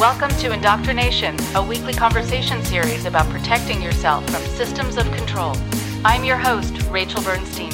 [0.00, 5.54] Welcome to Indoctrination, a weekly conversation series about protecting yourself from systems of control.
[6.06, 7.70] I'm your host, Rachel Bernstein.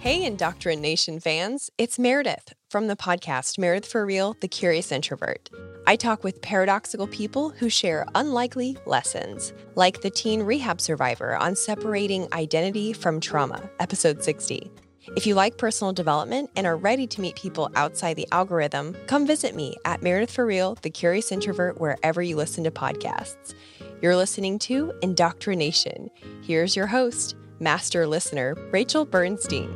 [0.00, 5.48] Hey, Indoctrination fans, it's Meredith from the podcast Meredith for Real The Curious Introvert.
[5.86, 11.56] I talk with paradoxical people who share unlikely lessons, like the teen rehab survivor on
[11.56, 14.70] separating identity from trauma, episode 60.
[15.16, 19.26] If you like personal development and are ready to meet people outside the algorithm, come
[19.26, 23.54] visit me at Meredith for Real, The Curious Introvert, wherever you listen to podcasts.
[24.02, 26.10] You're listening to Indoctrination.
[26.42, 29.68] Here's your host, master listener, Rachel Bernstein.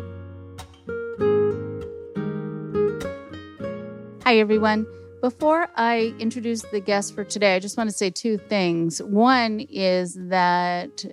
[4.25, 4.87] Hi, everyone.
[5.21, 9.03] Before I introduce the guest for today, I just want to say two things.
[9.03, 11.05] One is that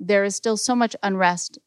[0.00, 1.58] there is still so much unrest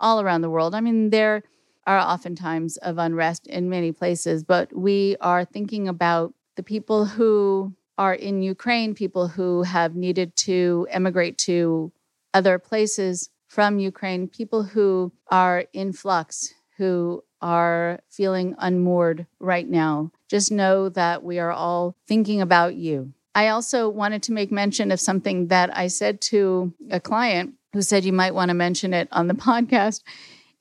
[0.00, 0.74] all around the world.
[0.74, 1.42] I mean, there
[1.86, 7.04] are often times of unrest in many places, but we are thinking about the people
[7.04, 11.92] who are in Ukraine, people who have needed to emigrate to
[12.34, 20.10] other places from Ukraine, people who are in flux, who are feeling unmoored right now.
[20.28, 23.12] Just know that we are all thinking about you.
[23.34, 27.82] I also wanted to make mention of something that I said to a client who
[27.82, 30.02] said you might want to mention it on the podcast.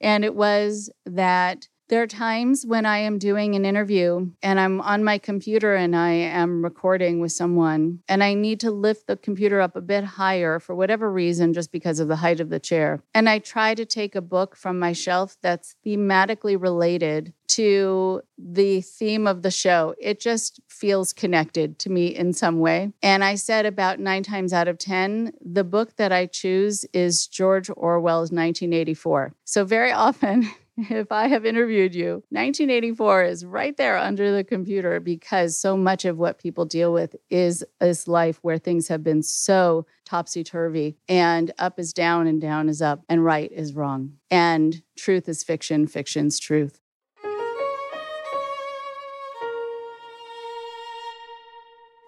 [0.01, 4.81] And it was that there are times when I am doing an interview and I'm
[4.81, 9.17] on my computer and I am recording with someone, and I need to lift the
[9.17, 12.59] computer up a bit higher for whatever reason, just because of the height of the
[12.59, 13.01] chair.
[13.13, 18.81] And I try to take a book from my shelf that's thematically related to the
[18.81, 19.95] theme of the show.
[19.99, 22.91] It just feels connected to me in some way.
[23.03, 27.27] And I said about nine times out of 10, the book that I choose is
[27.27, 29.33] George Orwell's 1984.
[29.45, 30.49] So very often,
[30.89, 36.03] if I have interviewed you, 1984 is right there under the computer because so much
[36.03, 40.97] of what people deal with is this life where things have been so topsy turvy
[41.07, 44.13] and up is down and down is up and right is wrong.
[44.29, 46.81] And truth is fiction, fiction's truth.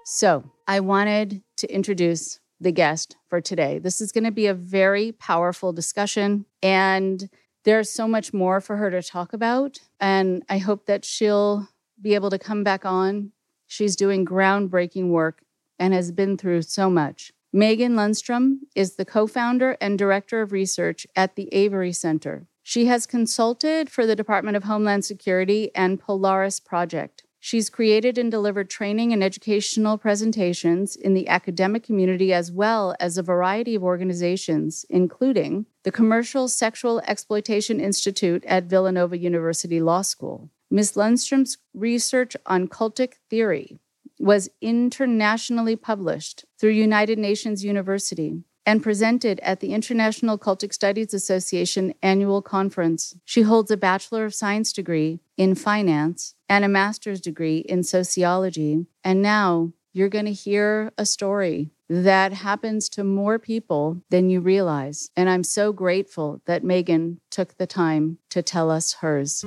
[0.04, 3.80] So I wanted to introduce the guest for today.
[3.80, 6.46] This is going to be a very powerful discussion.
[6.62, 7.30] And
[7.68, 9.78] there's so much more for her to talk about.
[10.00, 11.68] And I hope that she'll
[12.02, 13.34] be able to come back on.
[13.68, 15.42] She's doing groundbreaking work
[15.78, 17.34] and has been through so much.
[17.52, 22.48] Megan Lundstrom is the co founder and director of research at the Avery Center.
[22.64, 27.24] She has consulted for the Department of Homeland Security and Polaris Project.
[27.40, 33.18] She's created and delivered training and educational presentations in the academic community as well as
[33.18, 40.50] a variety of organizations, including the Commercial Sexual Exploitation Institute at Villanova University Law School.
[40.70, 40.94] Ms.
[40.94, 43.80] Lundstrom's research on cultic theory
[44.20, 51.94] was internationally published through United Nations University and presented at the International Cultic Studies Association
[52.04, 53.16] annual conference.
[53.24, 58.86] She holds a Bachelor of Science degree in finance and a master's degree in sociology.
[59.06, 64.42] And now you're going to hear a story that happens to more people than you
[64.42, 65.12] realize.
[65.16, 69.46] And I'm so grateful that Megan took the time to tell us hers.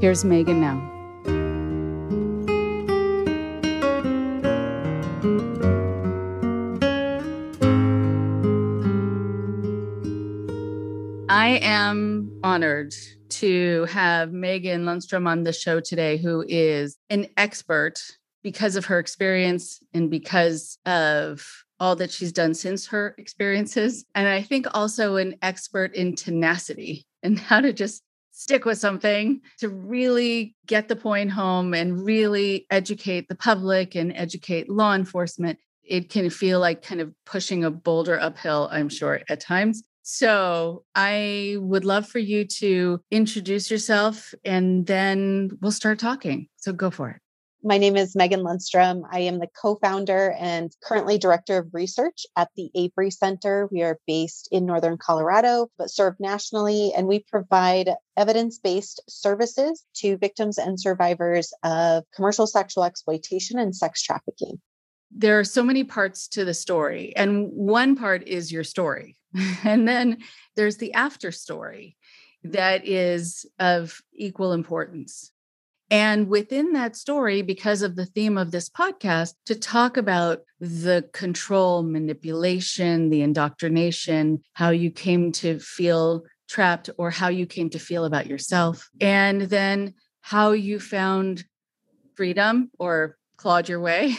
[0.00, 0.95] Here's Megan now.
[11.46, 12.92] I am honored
[13.28, 18.02] to have Megan Lundstrom on the show today, who is an expert
[18.42, 21.48] because of her experience and because of
[21.78, 24.04] all that she's done since her experiences.
[24.16, 28.02] And I think also an expert in tenacity and how to just
[28.32, 34.12] stick with something to really get the point home and really educate the public and
[34.16, 35.60] educate law enforcement.
[35.84, 39.84] It can feel like kind of pushing a boulder uphill, I'm sure, at times.
[40.08, 46.46] So I would love for you to introduce yourself and then we'll start talking.
[46.58, 47.20] So go for it.
[47.64, 49.02] My name is Megan Lundstrom.
[49.10, 53.68] I am the co founder and currently director of research at the Avery Center.
[53.72, 59.84] We are based in Northern Colorado, but serve nationally, and we provide evidence based services
[59.96, 64.60] to victims and survivors of commercial sexual exploitation and sex trafficking.
[65.18, 69.16] There are so many parts to the story, and one part is your story
[69.64, 70.18] and then
[70.54, 71.96] there's the after story
[72.44, 72.52] mm-hmm.
[72.52, 75.32] that is of equal importance.
[75.88, 81.08] And within that story, because of the theme of this podcast, to talk about the
[81.12, 87.78] control, manipulation, the indoctrination, how you came to feel trapped or how you came to
[87.78, 91.44] feel about yourself, and then how you found
[92.16, 94.16] freedom or clawed your way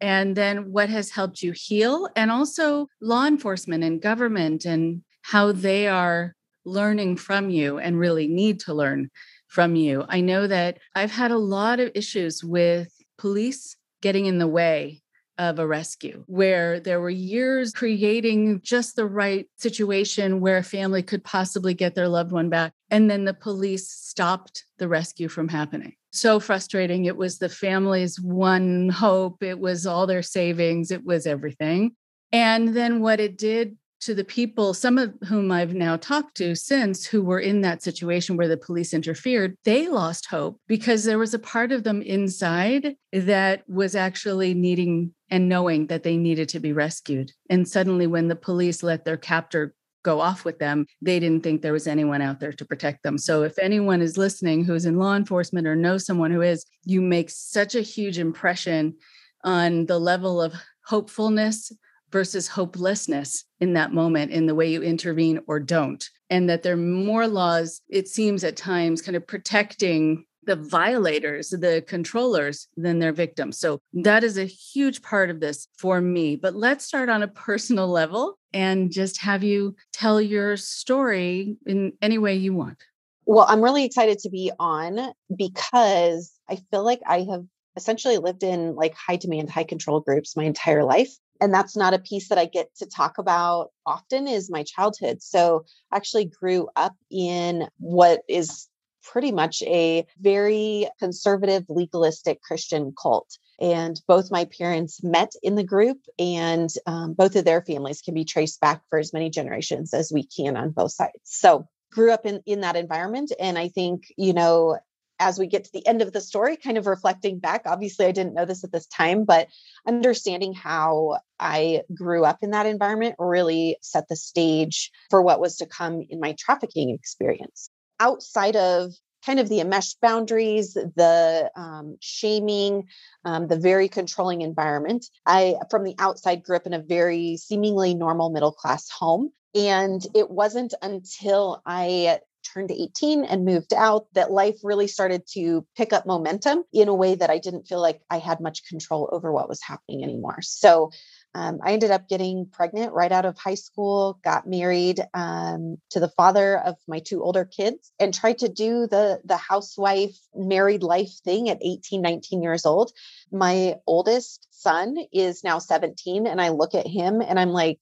[0.00, 5.52] and then what has helped you heal and also law enforcement and government and how
[5.52, 6.34] they are
[6.64, 9.10] learning from you and really need to learn
[9.48, 10.04] from you.
[10.08, 15.02] I know that I've had a lot of issues with police getting in the way
[15.38, 21.02] of a rescue where there were years creating just the right situation where a family
[21.02, 22.72] could possibly get their loved one back.
[22.90, 25.94] And then the police stopped the rescue from happening.
[26.10, 27.04] So frustrating.
[27.04, 31.92] It was the family's one hope, it was all their savings, it was everything.
[32.32, 36.54] And then what it did to the people, some of whom I've now talked to
[36.54, 41.18] since, who were in that situation where the police interfered, they lost hope because there
[41.18, 46.48] was a part of them inside that was actually needing and knowing that they needed
[46.50, 47.32] to be rescued.
[47.50, 49.74] And suddenly, when the police let their captor
[50.04, 53.18] go off with them, they didn't think there was anyone out there to protect them.
[53.18, 57.00] So, if anyone is listening who's in law enforcement or knows someone who is, you
[57.00, 58.96] make such a huge impression
[59.44, 60.54] on the level of
[60.86, 61.72] hopefulness
[62.10, 66.08] versus hopelessness in that moment in the way you intervene or don't.
[66.30, 71.50] And that there are more laws, it seems at times, kind of protecting the violators,
[71.50, 73.58] the controllers, than their victims.
[73.58, 76.36] So that is a huge part of this for me.
[76.36, 81.92] But let's start on a personal level and just have you tell your story in
[82.00, 82.78] any way you want.
[83.26, 87.44] Well, I'm really excited to be on because I feel like I have
[87.76, 91.94] essentially lived in like high demand, high control groups my entire life and that's not
[91.94, 95.22] a piece that I get to talk about often is my childhood.
[95.22, 98.68] So I actually grew up in what is
[99.04, 103.38] pretty much a very conservative legalistic Christian cult.
[103.60, 108.14] And both my parents met in the group, and um, both of their families can
[108.14, 111.18] be traced back for as many generations as we can on both sides.
[111.24, 114.78] So grew up in in that environment and i think you know
[115.18, 118.12] as we get to the end of the story, kind of reflecting back, obviously, I
[118.12, 119.48] didn't know this at this time, but
[119.86, 125.56] understanding how I grew up in that environment really set the stage for what was
[125.56, 127.70] to come in my trafficking experience.
[128.00, 128.92] Outside of
[129.26, 132.86] kind of the enmeshed boundaries, the um, shaming,
[133.24, 137.94] um, the very controlling environment, I, from the outside, grew up in a very seemingly
[137.94, 139.30] normal middle class home.
[139.54, 142.20] And it wasn't until I
[142.52, 146.94] turned 18 and moved out that life really started to pick up momentum in a
[146.94, 150.38] way that I didn't feel like I had much control over what was happening anymore.
[150.42, 150.90] So
[151.34, 156.00] um, I ended up getting pregnant right out of high school, got married um, to
[156.00, 160.82] the father of my two older kids, and tried to do the, the housewife married
[160.82, 162.92] life thing at 18, 19 years old.
[163.30, 167.78] My oldest son is now 17, and I look at him and I'm like,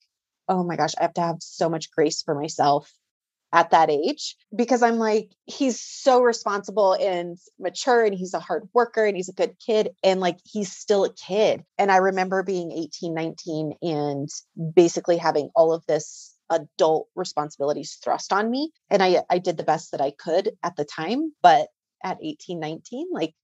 [0.49, 2.93] oh my gosh, I have to have so much grace for myself
[3.53, 8.69] at that age because I'm like, he's so responsible and mature and he's a hard
[8.75, 9.91] worker and he's a good kid.
[10.03, 11.65] And like, he's still a kid.
[11.79, 14.29] And I remember being 18, 19 and
[14.75, 18.73] basically having all of this adult responsibilities thrust on me.
[18.91, 21.33] And I, I did the best that I could at the time.
[21.43, 21.69] But
[22.05, 23.35] at 18, 19, like,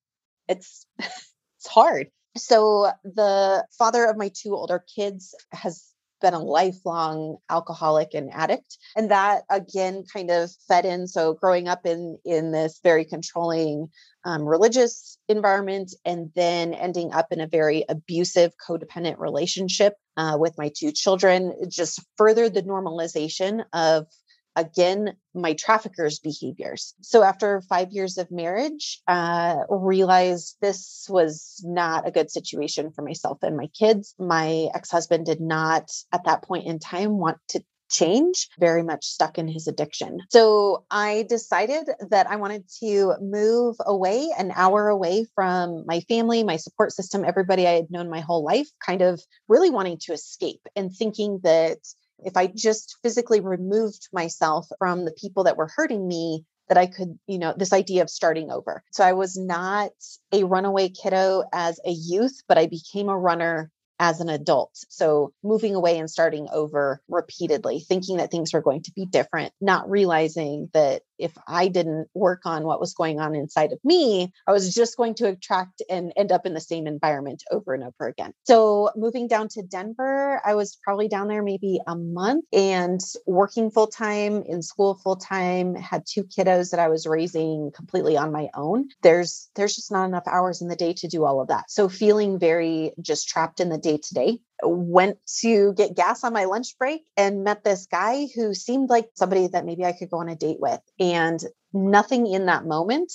[0.48, 2.08] it's, it's hard.
[2.36, 5.91] So the father of my two older kids has
[6.22, 11.06] been a lifelong alcoholic and addict and that again kind of fed in.
[11.06, 13.88] So growing up in in this very controlling
[14.24, 20.56] um, religious environment and then ending up in a very abusive codependent relationship uh, with
[20.56, 24.06] my two children just furthered the normalization of
[24.56, 32.06] again my traffickers behaviors so after five years of marriage uh realized this was not
[32.06, 36.66] a good situation for myself and my kids my ex-husband did not at that point
[36.66, 40.18] in time want to change, very much stuck in his addiction.
[40.30, 46.42] So I decided that I wanted to move away, an hour away from my family,
[46.42, 50.12] my support system, everybody I had known my whole life, kind of really wanting to
[50.12, 51.78] escape and thinking that
[52.24, 56.86] if I just physically removed myself from the people that were hurting me, that I
[56.86, 58.82] could, you know, this idea of starting over.
[58.92, 59.90] So I was not
[60.32, 64.70] a runaway kiddo as a youth, but I became a runner as an adult.
[64.88, 69.52] So moving away and starting over repeatedly, thinking that things were going to be different,
[69.60, 74.32] not realizing that if I didn't work on what was going on inside of me,
[74.46, 77.84] I was just going to attract and end up in the same environment over and
[77.84, 78.32] over again.
[78.44, 83.70] So moving down to Denver, I was probably down there maybe a month and working
[83.70, 88.32] full time in school full time, had two kiddos that I was raising completely on
[88.32, 88.88] my own.
[89.02, 91.70] There's there's just not enough hours in the day to do all of that.
[91.70, 96.32] So feeling very just trapped in the day to day went to get gas on
[96.32, 100.10] my lunch break and met this guy who seemed like somebody that maybe I could
[100.10, 100.80] go on a date with.
[100.98, 101.42] And
[101.72, 103.12] nothing in that moment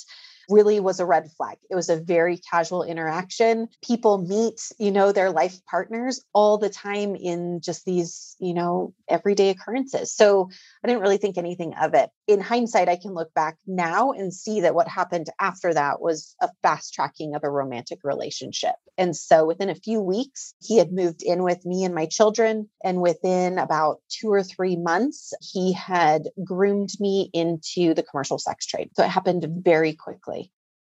[0.48, 1.58] really was a red flag.
[1.70, 3.68] It was a very casual interaction.
[3.82, 8.94] People meet, you know, their life partners all the time in just these, you know,
[9.08, 10.12] everyday occurrences.
[10.12, 10.50] So
[10.82, 12.10] I didn't really think anything of it.
[12.26, 16.34] In hindsight, I can look back now and see that what happened after that was
[16.40, 18.74] a fast tracking of a romantic relationship.
[18.96, 22.68] And so within a few weeks, he had moved in with me and my children.
[22.82, 28.66] And within about two or three months, he had groomed me into the commercial sex
[28.66, 28.90] trade.
[28.94, 30.37] So it happened very quickly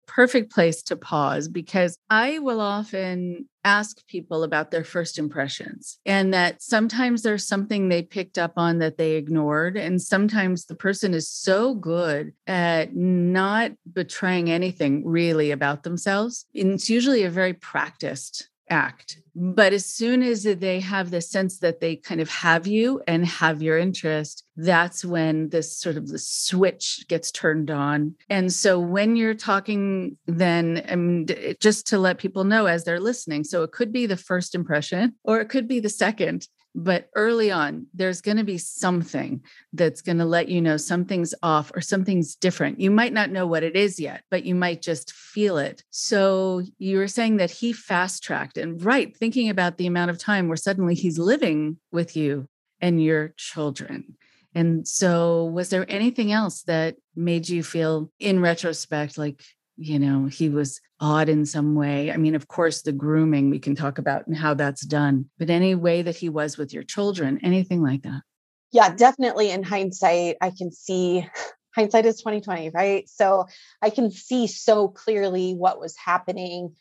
[0.06, 6.32] perfect place to pause because I will often ask people about their first impressions and
[6.32, 9.76] that sometimes there's something they picked up on that they ignored.
[9.76, 16.46] And sometimes the person is so good at not betraying anything really about themselves.
[16.54, 19.18] And it's usually a very practiced act.
[19.34, 23.26] But as soon as they have the sense that they kind of have you and
[23.26, 28.14] have your interest, that's when this sort of the switch gets turned on.
[28.30, 31.26] And so when you're talking, then mean,
[31.60, 35.14] just to let people know as they're listening, so it could be the first impression
[35.22, 36.48] or it could be the second.
[36.78, 39.40] But early on, there's going to be something
[39.72, 42.80] that's going to let you know something's off or something's different.
[42.80, 45.82] You might not know what it is yet, but you might just feel it.
[45.88, 50.18] So you were saying that he fast tracked and right, thinking about the amount of
[50.18, 52.46] time where suddenly he's living with you
[52.78, 54.18] and your children.
[54.54, 59.42] And so, was there anything else that made you feel, in retrospect, like
[59.76, 62.10] you know, he was odd in some way.
[62.10, 65.50] I mean, of course, the grooming we can talk about and how that's done, but
[65.50, 68.22] any way that he was with your children, anything like that.
[68.72, 71.26] Yeah, definitely in hindsight, I can see
[71.74, 73.08] hindsight is 2020, right?
[73.08, 73.46] So
[73.82, 76.74] I can see so clearly what was happening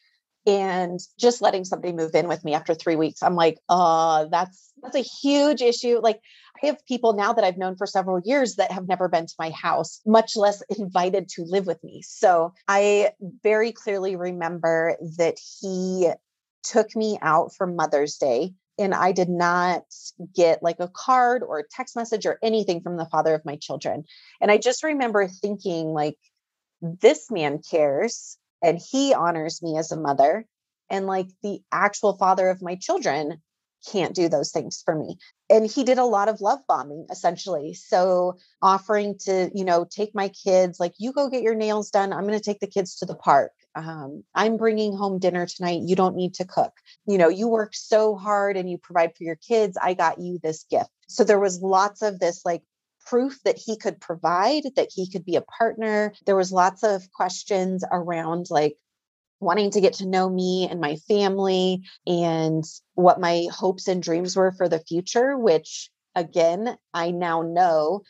[0.45, 4.71] and just letting somebody move in with me after three weeks i'm like uh that's
[4.81, 5.99] that's a huge issue.
[5.99, 6.19] Like
[6.61, 9.33] i have people now that i've known for several years that have never been to
[9.39, 12.01] my house much less invited to live with me.
[12.03, 13.11] So i
[13.43, 16.09] very clearly remember that he
[16.63, 19.83] took me out for mother's day and I did not
[20.35, 23.55] get like a card or a text message or anything from the father of my
[23.55, 24.03] children.
[24.41, 26.17] And I just remember thinking, like,
[26.81, 30.45] this man cares and he honors me as a mother
[30.89, 33.41] and like the actual father of my children
[33.91, 35.17] can't do those things for me.
[35.49, 37.73] And he did a lot of love bombing essentially.
[37.73, 42.11] So offering to you know take my kids like you go get your nails done.
[42.11, 43.51] I'm going to take the kids to the park.
[43.77, 45.81] Um, i'm bringing home dinner tonight.
[45.83, 46.71] You don't need to cook.
[47.05, 49.77] You know you work so hard and you provide for your kids.
[49.79, 50.89] I got you this gift.
[51.07, 52.63] So there was lots of this like
[53.05, 56.13] proof that he could provide, that he could be a partner.
[56.25, 58.77] There was lots of questions around like
[59.39, 62.63] wanting to get to know me and my family and
[62.95, 68.01] what my hopes and dreams were for the future, which again, I now know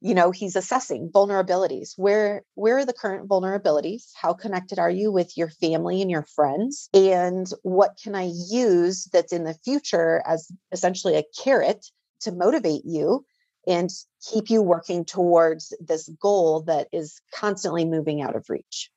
[0.00, 1.92] you know he's assessing vulnerabilities.
[1.96, 4.10] Where where are the current vulnerabilities?
[4.14, 6.90] How connected are you with your family and your friends?
[6.92, 11.86] And what can i use that's in the future as essentially a carrot
[12.20, 13.24] to motivate you
[13.66, 13.88] and
[14.32, 18.90] keep you working towards this goal that is constantly moving out of reach.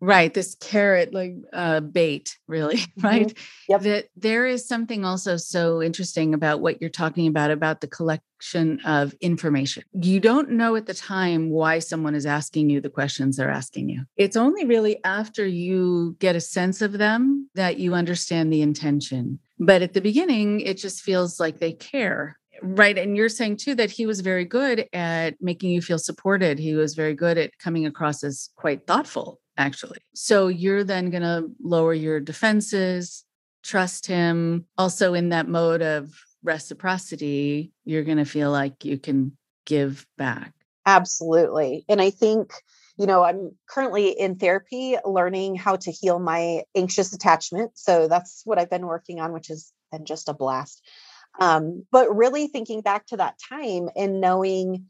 [0.00, 3.28] Right this carrot like uh, bait really right?
[3.28, 3.72] Mm-hmm.
[3.72, 3.82] yep.
[3.82, 8.80] that there is something also so interesting about what you're talking about about the collection
[8.84, 9.84] of information.
[9.92, 13.90] You don't know at the time why someone is asking you the questions they're asking
[13.90, 14.02] you.
[14.16, 19.38] It's only really after you get a sense of them that you understand the intention.
[19.60, 22.96] But at the beginning it just feels like they care Right.
[22.96, 26.58] And you're saying too that he was very good at making you feel supported.
[26.58, 29.98] He was very good at coming across as quite thoughtful, actually.
[30.14, 33.24] So you're then going to lower your defenses,
[33.64, 34.66] trust him.
[34.78, 36.12] Also, in that mode of
[36.44, 40.52] reciprocity, you're going to feel like you can give back.
[40.86, 41.84] Absolutely.
[41.88, 42.52] And I think,
[42.96, 47.72] you know, I'm currently in therapy learning how to heal my anxious attachment.
[47.74, 50.82] So that's what I've been working on, which has been just a blast.
[51.38, 54.86] Um, but really thinking back to that time and knowing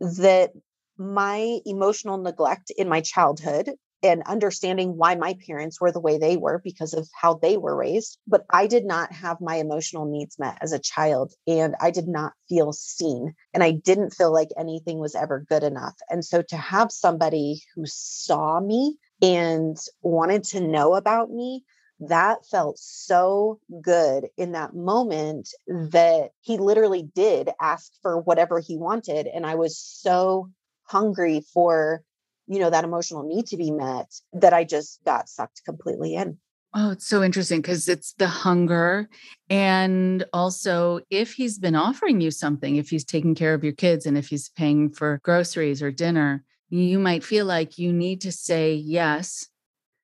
[0.00, 0.52] that
[0.98, 3.70] my emotional neglect in my childhood
[4.02, 7.76] and understanding why my parents were the way they were because of how they were
[7.76, 8.18] raised.
[8.26, 12.08] But I did not have my emotional needs met as a child, and I did
[12.08, 15.94] not feel seen, and I didn't feel like anything was ever good enough.
[16.10, 21.64] And so to have somebody who saw me and wanted to know about me
[22.08, 28.76] that felt so good in that moment that he literally did ask for whatever he
[28.76, 30.50] wanted and i was so
[30.84, 32.02] hungry for
[32.46, 36.38] you know that emotional need to be met that i just got sucked completely in
[36.74, 39.06] Oh, it's so interesting because it's the hunger.
[39.50, 44.06] And also, if he's been offering you something, if he's taking care of your kids
[44.06, 48.32] and if he's paying for groceries or dinner, you might feel like you need to
[48.32, 49.48] say yes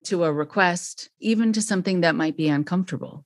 [0.05, 3.25] to a request, even to something that might be uncomfortable.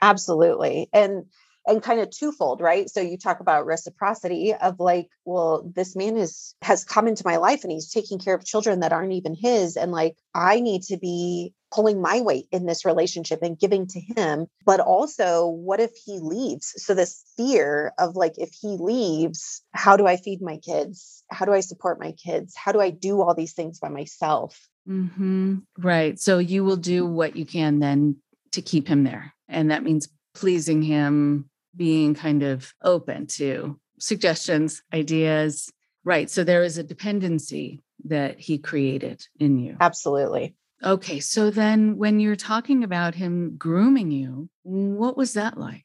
[0.00, 0.88] Absolutely.
[0.92, 1.24] And
[1.66, 2.88] and kind of twofold, right?
[2.88, 7.36] So you talk about reciprocity of like, well, this man is has come into my
[7.36, 10.82] life and he's taking care of children that aren't even his and like I need
[10.84, 14.46] to be pulling my weight in this relationship and giving to him.
[14.64, 16.72] But also, what if he leaves?
[16.76, 21.22] So, this fear of like, if he leaves, how do I feed my kids?
[21.30, 22.54] How do I support my kids?
[22.56, 24.68] How do I do all these things by myself?
[24.88, 25.56] Mm-hmm.
[25.78, 26.18] Right.
[26.18, 28.16] So, you will do what you can then
[28.52, 29.34] to keep him there.
[29.48, 35.70] And that means pleasing him, being kind of open to suggestions, ideas.
[36.04, 36.30] Right.
[36.30, 39.76] So, there is a dependency that he created in you.
[39.80, 40.54] Absolutely.
[40.82, 41.20] Okay.
[41.20, 45.84] So then when you're talking about him grooming you, what was that like?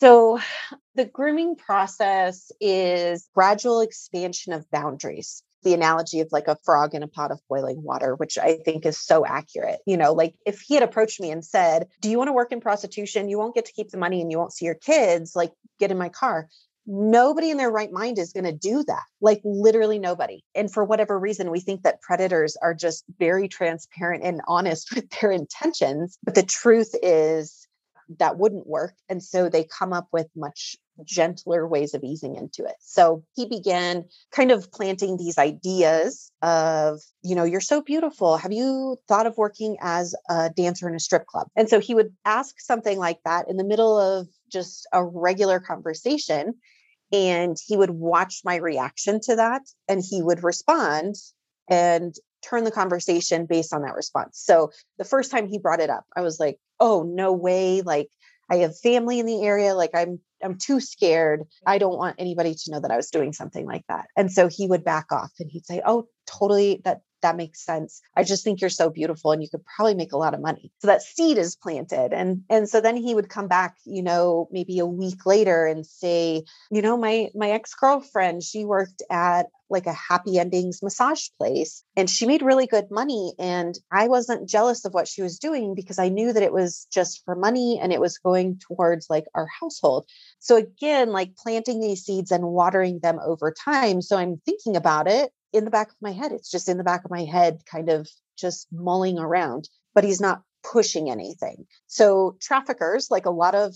[0.00, 0.40] So,
[0.96, 5.42] the grooming process is gradual expansion of boundaries.
[5.64, 8.86] The analogy of like a frog in a pot of boiling water, which I think
[8.86, 9.80] is so accurate.
[9.86, 12.52] You know, like if he had approached me and said, Do you want to work
[12.52, 13.28] in prostitution?
[13.28, 15.90] You won't get to keep the money and you won't see your kids, like get
[15.90, 16.48] in my car
[16.86, 19.04] nobody in their right mind is going to do that.
[19.20, 20.44] Like literally nobody.
[20.54, 25.08] And for whatever reason, we think that predators are just very transparent and honest with
[25.10, 26.18] their intentions.
[26.22, 27.66] But the truth is
[28.18, 28.94] that wouldn't work.
[29.08, 32.76] And so they come up with much gentler ways of easing into it.
[32.80, 38.36] So he began kind of planting these ideas of, you know, you're so beautiful.
[38.36, 41.48] Have you thought of working as a dancer in a strip club?
[41.56, 45.58] And so he would ask something like that in the middle of just a regular
[45.60, 46.54] conversation
[47.12, 51.14] and he would watch my reaction to that and he would respond
[51.68, 54.40] and turn the conversation based on that response.
[54.44, 57.82] So the first time he brought it up, I was like, "Oh, no way.
[57.82, 58.10] Like
[58.50, 59.74] I have family in the area.
[59.74, 61.44] Like I'm I'm too scared.
[61.66, 64.48] I don't want anybody to know that I was doing something like that." And so
[64.48, 68.02] he would back off and he'd say, "Oh, totally that that makes sense.
[68.14, 70.70] I just think you're so beautiful and you could probably make a lot of money.
[70.78, 72.12] So that seed is planted.
[72.12, 75.86] And and so then he would come back, you know, maybe a week later and
[75.86, 81.82] say, you know, my my ex-girlfriend, she worked at like a happy endings massage place
[81.96, 85.74] and she made really good money and I wasn't jealous of what she was doing
[85.74, 89.24] because I knew that it was just for money and it was going towards like
[89.34, 90.06] our household.
[90.38, 94.02] So again, like planting these seeds and watering them over time.
[94.02, 96.32] So I'm thinking about it in the back of my head.
[96.32, 100.20] It's just in the back of my head, kind of just mulling around, but he's
[100.20, 101.66] not pushing anything.
[101.86, 103.74] So, traffickers, like a lot of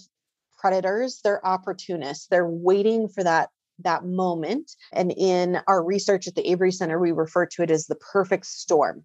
[0.59, 2.27] predators, they're opportunists.
[2.27, 4.73] They're waiting for that that moment.
[4.93, 8.47] And in our research at the Avery Center, we refer to it as the perfect
[8.47, 9.05] storm.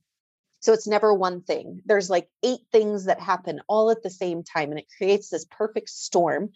[0.61, 1.81] So it's never one thing.
[1.85, 5.45] There's like eight things that happen all at the same time, and it creates this
[5.45, 6.49] perfect storm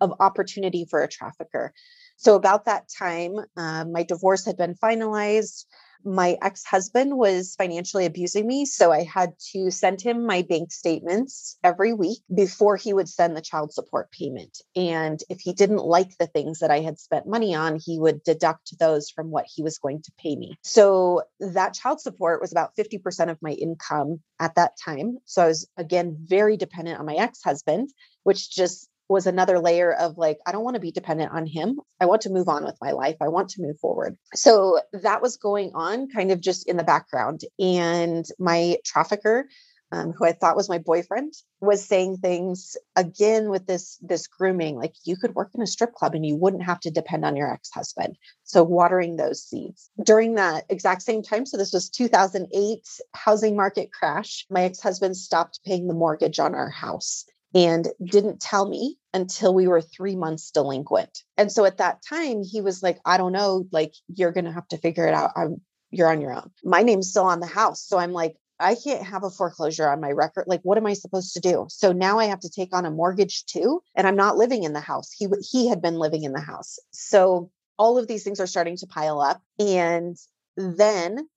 [0.00, 1.72] of opportunity for a trafficker.
[2.16, 5.64] So, about that time, uh, my divorce had been finalized.
[6.06, 8.66] My ex husband was financially abusing me.
[8.66, 13.36] So, I had to send him my bank statements every week before he would send
[13.36, 14.58] the child support payment.
[14.76, 18.22] And if he didn't like the things that I had spent money on, he would
[18.22, 20.56] deduct those from what he was going to pay me.
[20.62, 25.18] So, that child support was about 50% of my income at that time.
[25.24, 27.90] So, I was again very dependent on my ex husband,
[28.22, 31.80] which just was another layer of like, I don't want to be dependent on him.
[32.00, 33.16] I want to move on with my life.
[33.20, 34.16] I want to move forward.
[34.34, 37.42] So that was going on kind of just in the background.
[37.58, 39.46] And my trafficker,
[39.92, 44.76] um, who I thought was my boyfriend, was saying things again with this this grooming,
[44.76, 47.36] like you could work in a strip club and you wouldn't have to depend on
[47.36, 48.16] your ex husband.
[48.44, 51.46] So watering those seeds during that exact same time.
[51.46, 52.80] So this was 2008
[53.12, 54.46] housing market crash.
[54.50, 59.54] My ex husband stopped paying the mortgage on our house and didn't tell me until
[59.54, 61.22] we were three months delinquent.
[61.36, 64.52] And so at that time, he was like, I don't know, like, you're going to
[64.52, 65.30] have to figure it out.
[65.36, 66.50] I'm, you're on your own.
[66.64, 67.86] My name's still on the house.
[67.86, 70.44] So I'm like, I can't have a foreclosure on my record.
[70.46, 71.66] Like, what am I supposed to do?
[71.70, 73.82] So now I have to take on a mortgage too.
[73.94, 75.12] And I'm not living in the house.
[75.12, 76.78] He, he had been living in the house.
[76.90, 79.42] So all of these things are starting to pile up.
[79.58, 80.16] And
[80.56, 81.28] then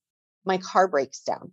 [0.46, 1.52] my car breaks down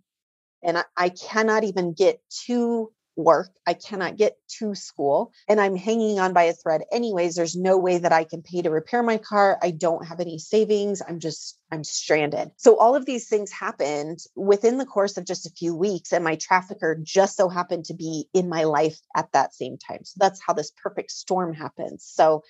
[0.63, 3.51] and I, I cannot even get to work.
[3.65, 7.35] I cannot get to school and I'm hanging on by a thread anyways.
[7.35, 9.57] There's no way that I can pay to repair my car.
[9.61, 11.01] I don't have any savings.
[11.07, 12.51] I'm just, I'm stranded.
[12.57, 16.11] So all of these things happened within the course of just a few weeks.
[16.11, 20.03] And my trafficker just so happened to be in my life at that same time.
[20.03, 22.03] So that's how this perfect storm happens.
[22.05, 22.43] So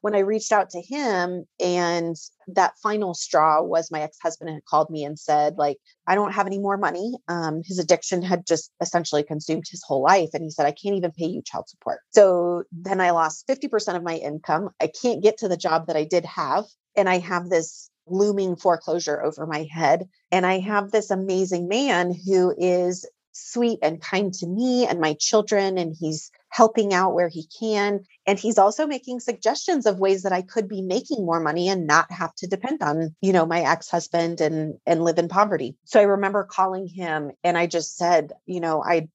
[0.00, 2.16] when I reached out to him and
[2.48, 6.46] that final straw was my ex-husband had called me and said like I don't have
[6.46, 7.14] any more money.
[7.28, 10.96] Um, his addiction had just essentially consumed his whole life and he said I can't
[10.96, 12.00] even pay you child support.
[12.10, 14.70] So then I lost 50% of my income.
[14.80, 16.64] I can't get to the job that I did have
[16.96, 20.08] and I have this looming foreclosure over my head.
[20.30, 25.14] And I have this amazing man who is sweet and kind to me and my
[25.18, 28.00] children, and he's helping out where he can.
[28.26, 31.86] And he's also making suggestions of ways that I could be making more money and
[31.86, 35.76] not have to depend on, you know, my ex-husband and and live in poverty.
[35.84, 39.08] So I remember calling him and I just said, you know, I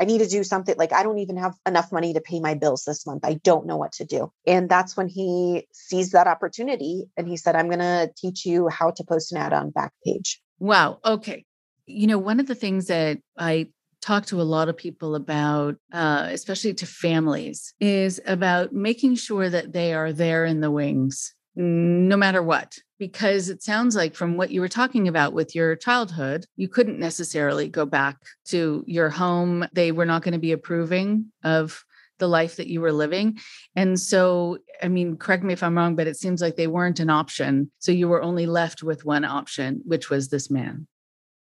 [0.00, 2.54] I need to do something like I don't even have enough money to pay my
[2.54, 3.24] bills this month.
[3.24, 4.32] I don't know what to do.
[4.46, 8.68] And that's when he sees that opportunity and he said, I'm going to teach you
[8.68, 10.38] how to post an ad on Backpage.
[10.58, 10.98] Wow.
[11.04, 11.44] Okay.
[11.86, 13.68] You know, one of the things that I
[14.02, 19.48] talk to a lot of people about, uh, especially to families, is about making sure
[19.48, 24.36] that they are there in the wings no matter what because it sounds like from
[24.36, 29.10] what you were talking about with your childhood you couldn't necessarily go back to your
[29.10, 29.66] home.
[29.72, 31.84] They were not going to be approving of
[32.18, 33.38] the life that you were living.
[33.76, 37.00] And so i mean correct me if i'm wrong but it seems like they weren't
[37.00, 37.70] an option.
[37.80, 40.86] So you were only left with one option which was this man.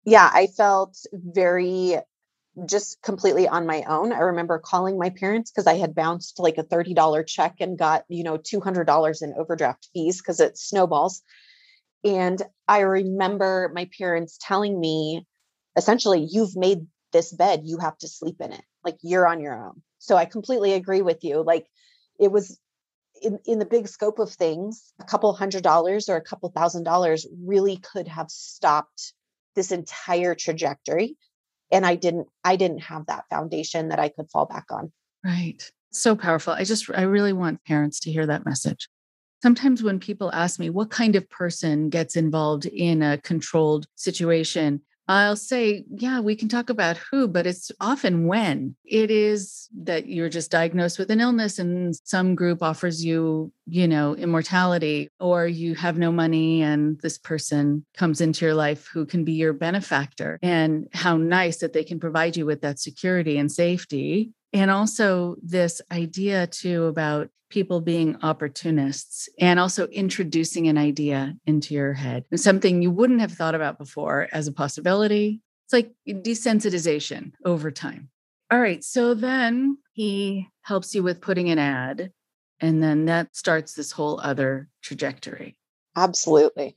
[0.04, 1.98] Yeah i felt very
[2.66, 4.12] just completely on my own.
[4.12, 8.04] I remember calling my parents because I had bounced like a $30 check and got,
[8.08, 11.22] you know, $200 in overdraft fees because it snowballs.
[12.04, 15.26] And I remember my parents telling me
[15.76, 18.62] essentially, you've made this bed, you have to sleep in it.
[18.84, 19.82] Like you're on your own.
[19.98, 21.42] So I completely agree with you.
[21.42, 21.66] Like
[22.18, 22.58] it was
[23.22, 26.84] in, in the big scope of things, a couple hundred dollars or a couple thousand
[26.84, 29.12] dollars really could have stopped
[29.54, 31.16] this entire trajectory
[31.70, 34.92] and i didn't i didn't have that foundation that i could fall back on.
[35.24, 35.70] Right.
[35.90, 36.52] So powerful.
[36.52, 38.88] I just i really want parents to hear that message.
[39.42, 44.82] Sometimes when people ask me what kind of person gets involved in a controlled situation
[45.08, 50.06] I'll say, yeah, we can talk about who, but it's often when it is that
[50.06, 55.46] you're just diagnosed with an illness and some group offers you, you know, immortality, or
[55.46, 59.54] you have no money and this person comes into your life who can be your
[59.54, 60.38] benefactor.
[60.42, 64.32] And how nice that they can provide you with that security and safety.
[64.52, 71.74] And also, this idea too about people being opportunists and also introducing an idea into
[71.74, 75.40] your head, something you wouldn't have thought about before as a possibility.
[75.66, 78.10] It's like desensitization over time.
[78.50, 78.82] All right.
[78.82, 82.12] So then he helps you with putting an ad,
[82.60, 85.56] and then that starts this whole other trajectory.
[85.96, 86.76] Absolutely.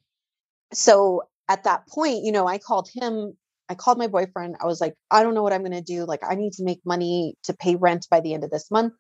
[0.74, 3.36] So at that point, you know, I called him
[3.72, 4.58] I called my boyfriend.
[4.62, 6.04] I was like, I don't know what I'm going to do.
[6.04, 8.94] Like, I need to make money to pay rent by the end of this month.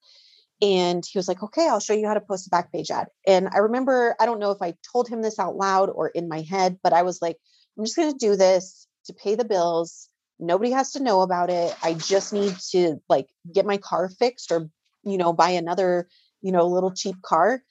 [0.62, 3.07] And he was like, okay, I'll show you how to post a Backpage ad.
[3.27, 6.29] And I remember, I don't know if I told him this out loud or in
[6.29, 7.36] my head, but I was like,
[7.77, 10.07] I'm just going to do this to pay the bills.
[10.39, 11.75] Nobody has to know about it.
[11.84, 14.69] I just need to like get my car fixed or,
[15.03, 16.07] you know, buy another,
[16.41, 17.62] you know, little cheap car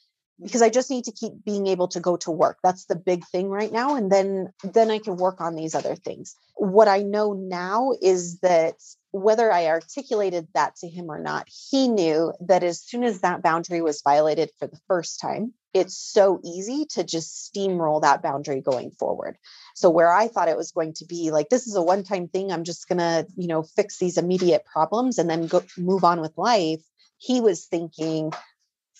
[0.42, 2.58] because I just need to keep being able to go to work.
[2.62, 3.96] That's the big thing right now.
[3.96, 6.34] And then, then I can work on these other things.
[6.54, 8.74] What I know now is that
[9.12, 13.42] whether I articulated that to him or not, he knew that as soon as that
[13.42, 18.60] boundary was violated for the first time, it's so easy to just steamroll that boundary
[18.60, 19.36] going forward.
[19.74, 22.50] So where I thought it was going to be like this is a one-time thing,
[22.50, 26.20] I'm just going to, you know, fix these immediate problems and then go move on
[26.20, 26.82] with life.
[27.18, 28.32] He was thinking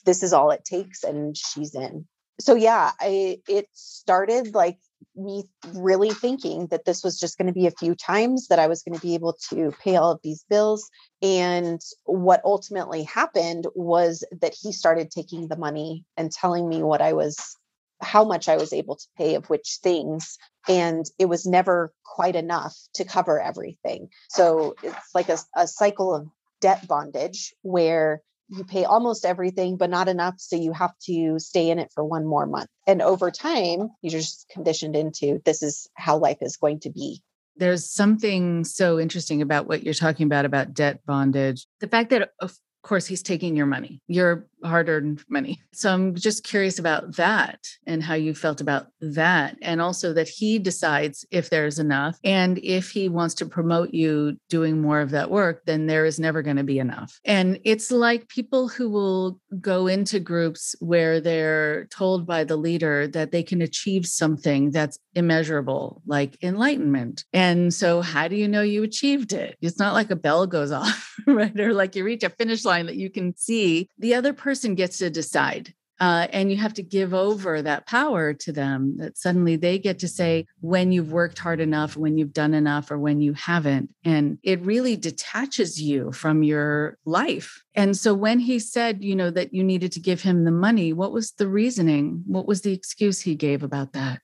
[0.05, 2.07] this is all it takes and she's in.
[2.41, 4.79] So yeah, I it started like
[5.17, 8.67] me really thinking that this was just going to be a few times that I
[8.67, 10.89] was going to be able to pay all of these bills.
[11.23, 17.03] And what ultimately happened was that he started taking the money and telling me what
[17.03, 17.57] I was,
[18.01, 20.39] how much I was able to pay of which things.
[20.69, 24.09] And it was never quite enough to cover everything.
[24.29, 26.29] So it's like a, a cycle of
[26.61, 30.35] debt bondage where you pay almost everything, but not enough.
[30.39, 32.69] So you have to stay in it for one more month.
[32.87, 37.23] And over time, you're just conditioned into this is how life is going to be.
[37.57, 41.67] There's something so interesting about what you're talking about about debt bondage.
[41.81, 45.61] The fact that, of course, he's taking your money, your hard earned money.
[45.73, 49.57] So I'm just curious about that and how you felt about that.
[49.63, 52.19] And also that he decides if there's enough.
[52.25, 56.21] And if he wants to promote you doing more of that work, then there is
[56.21, 57.19] never going to be enough.
[57.25, 63.07] And it's like people who will go into groups where they're told by the leader
[63.09, 67.25] that they can achieve something that's immeasurable, like enlightenment.
[67.33, 69.57] And so, how do you know you achieved it?
[69.61, 71.59] It's not like a bell goes off, right?
[71.59, 73.89] Or like you reach a finish line that you can see.
[73.99, 75.73] The other person person gets to decide.
[76.01, 80.01] Uh, and you have to give over that power to them that suddenly they get
[80.01, 83.91] to say when you've worked hard enough, when you've done enough, or when you haven't.
[84.05, 87.63] And it really detaches you from your life.
[87.77, 90.93] And so when he said, you know, that you needed to give him the money,
[90.93, 92.25] what was the reasoning?
[92.27, 94.21] What was the excuse he gave about that?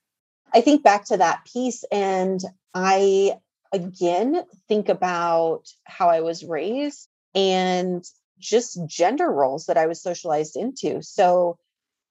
[0.53, 2.41] I think back to that piece and
[2.73, 3.37] I
[3.71, 8.03] again think about how I was raised and
[8.39, 11.01] just gender roles that I was socialized into.
[11.01, 11.57] So,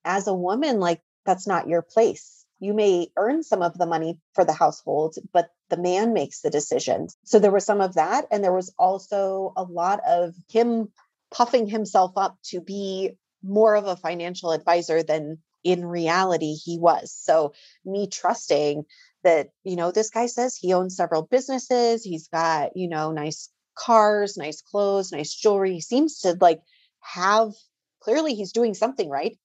[0.04, 2.44] as a woman, like that's not your place.
[2.58, 6.50] You may earn some of the money for the household, but the man makes the
[6.50, 7.16] decisions.
[7.24, 8.26] So, there was some of that.
[8.30, 10.88] And there was also a lot of him
[11.30, 13.12] puffing himself up to be
[13.42, 17.12] more of a financial advisor than in reality he was.
[17.12, 17.52] So,
[17.84, 18.84] me trusting
[19.24, 23.50] that, you know, this guy says he owns several businesses, he's got, you know, nice
[23.76, 25.74] cars, nice clothes, nice jewelry.
[25.74, 26.60] He seems to like
[27.00, 27.52] have
[28.00, 29.36] clearly he's doing something right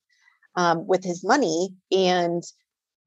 [0.56, 1.76] um, with his money.
[1.92, 2.44] And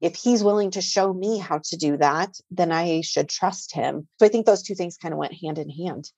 [0.01, 4.07] if he's willing to show me how to do that, then I should trust him.
[4.19, 6.11] So I think those two things kind of went hand in hand.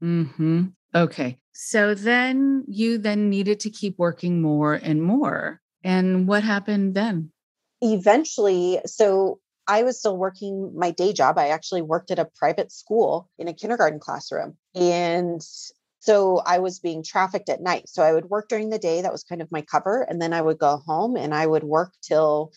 [0.00, 0.64] Hmm.
[0.94, 1.38] Okay.
[1.52, 5.60] So then you then needed to keep working more and more.
[5.84, 7.30] And what happened then?
[7.80, 11.38] Eventually, so I was still working my day job.
[11.38, 14.56] I actually worked at a private school in a kindergarten classroom.
[14.74, 15.42] And
[16.00, 17.88] so I was being trafficked at night.
[17.88, 19.02] So I would work during the day.
[19.02, 20.02] That was kind of my cover.
[20.02, 22.52] And then I would go home and I would work till,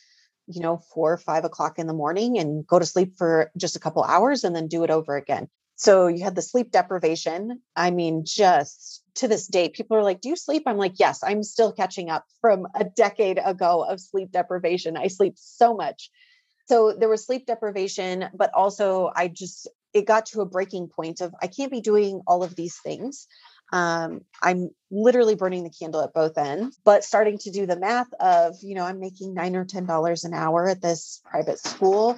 [0.47, 3.75] you know, four or five o'clock in the morning and go to sleep for just
[3.75, 5.49] a couple hours and then do it over again.
[5.75, 7.59] So you had the sleep deprivation.
[7.75, 10.63] I mean, just to this day, people are like, Do you sleep?
[10.65, 14.95] I'm like, Yes, I'm still catching up from a decade ago of sleep deprivation.
[14.95, 16.09] I sleep so much.
[16.71, 21.19] So there was sleep deprivation, but also I just, it got to a breaking point
[21.19, 23.27] of I can't be doing all of these things.
[23.73, 28.07] Um, I'm literally burning the candle at both ends, but starting to do the math
[28.21, 32.17] of, you know, I'm making nine or ten dollars an hour at this private school,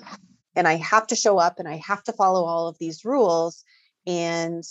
[0.55, 3.63] and I have to show up and I have to follow all of these rules.
[4.05, 4.63] And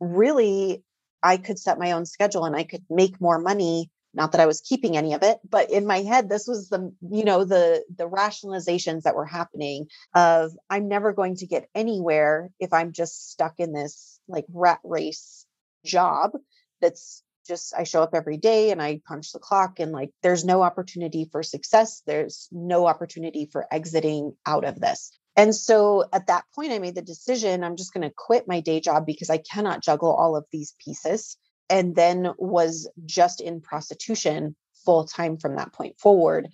[0.00, 0.82] really,
[1.22, 3.90] I could set my own schedule and I could make more money.
[4.14, 6.92] Not that I was keeping any of it, but in my head, this was the,
[7.10, 12.50] you know, the the rationalizations that were happening of I'm never going to get anywhere
[12.60, 15.46] if I'm just stuck in this like rat race
[15.84, 16.32] job
[16.80, 20.44] that's just I show up every day and I punch the clock and like there's
[20.44, 22.02] no opportunity for success.
[22.06, 25.10] There's no opportunity for exiting out of this.
[25.36, 28.60] And so at that point, I made the decision I'm just going to quit my
[28.60, 31.36] day job because I cannot juggle all of these pieces.
[31.68, 36.48] And then was just in prostitution full time from that point forward,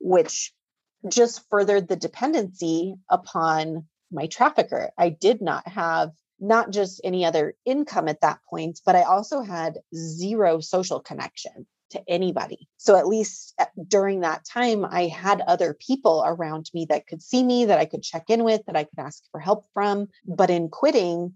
[0.00, 0.52] which
[1.08, 4.90] just furthered the dependency upon my trafficker.
[4.96, 9.42] I did not have not just any other income at that point, but I also
[9.42, 12.68] had zero social connection to anybody.
[12.76, 17.22] So at least eh, during that time, I had other people around me that could
[17.22, 20.08] see me, that I could check in with, that I could ask for help from.
[20.26, 21.34] But in quitting,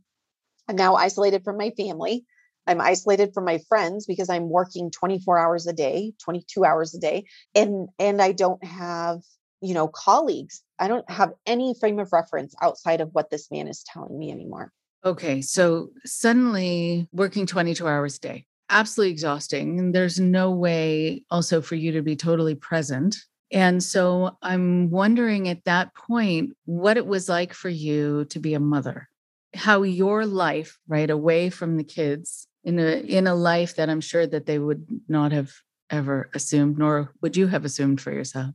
[0.68, 2.26] I'm now isolated from my family.
[2.68, 6.98] I'm isolated from my friends because I'm working 24 hours a day, 22 hours a
[6.98, 9.20] day, and and I don't have,
[9.60, 10.62] you know, colleagues.
[10.78, 14.30] I don't have any frame of reference outside of what this man is telling me
[14.30, 14.70] anymore.
[15.04, 19.78] Okay, so suddenly working 22 hours a day absolutely exhausting.
[19.78, 23.16] And there's no way also for you to be totally present.
[23.50, 28.54] And so I'm wondering at that point what it was like for you to be
[28.54, 29.08] a mother,
[29.54, 34.00] how your life, right, away from the kids in a in a life that I'm
[34.00, 35.52] sure that they would not have
[35.90, 38.54] ever assumed, nor would you have assumed for yourself.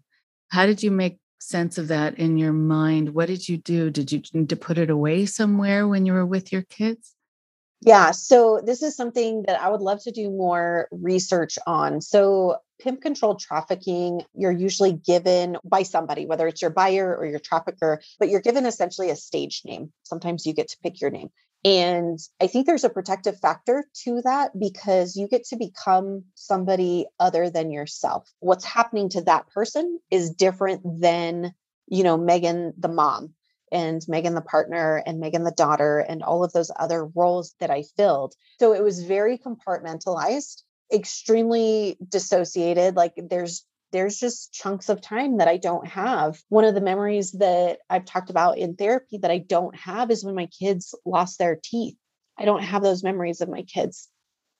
[0.49, 3.13] How did you make sense of that in your mind?
[3.13, 3.89] What did you do?
[3.89, 7.15] Did you need to put it away somewhere when you were with your kids?
[7.85, 11.99] Yeah, so this is something that I would love to do more research on.
[11.99, 17.39] So, pimp controlled trafficking, you're usually given by somebody, whether it's your buyer or your
[17.39, 19.91] trafficker, but you're given essentially a stage name.
[20.03, 21.29] Sometimes you get to pick your name.
[21.65, 27.05] And I think there's a protective factor to that because you get to become somebody
[27.19, 28.29] other than yourself.
[28.39, 31.53] What's happening to that person is different than,
[31.87, 33.33] you know, Megan, the mom
[33.71, 37.71] and Megan the partner and Megan the daughter and all of those other roles that
[37.71, 38.35] I filled.
[38.59, 42.97] So it was very compartmentalized, extremely dissociated.
[42.97, 46.37] Like there's there's just chunks of time that I don't have.
[46.49, 50.25] One of the memories that I've talked about in therapy that I don't have is
[50.25, 51.95] when my kids lost their teeth.
[52.37, 54.09] I don't have those memories of my kids.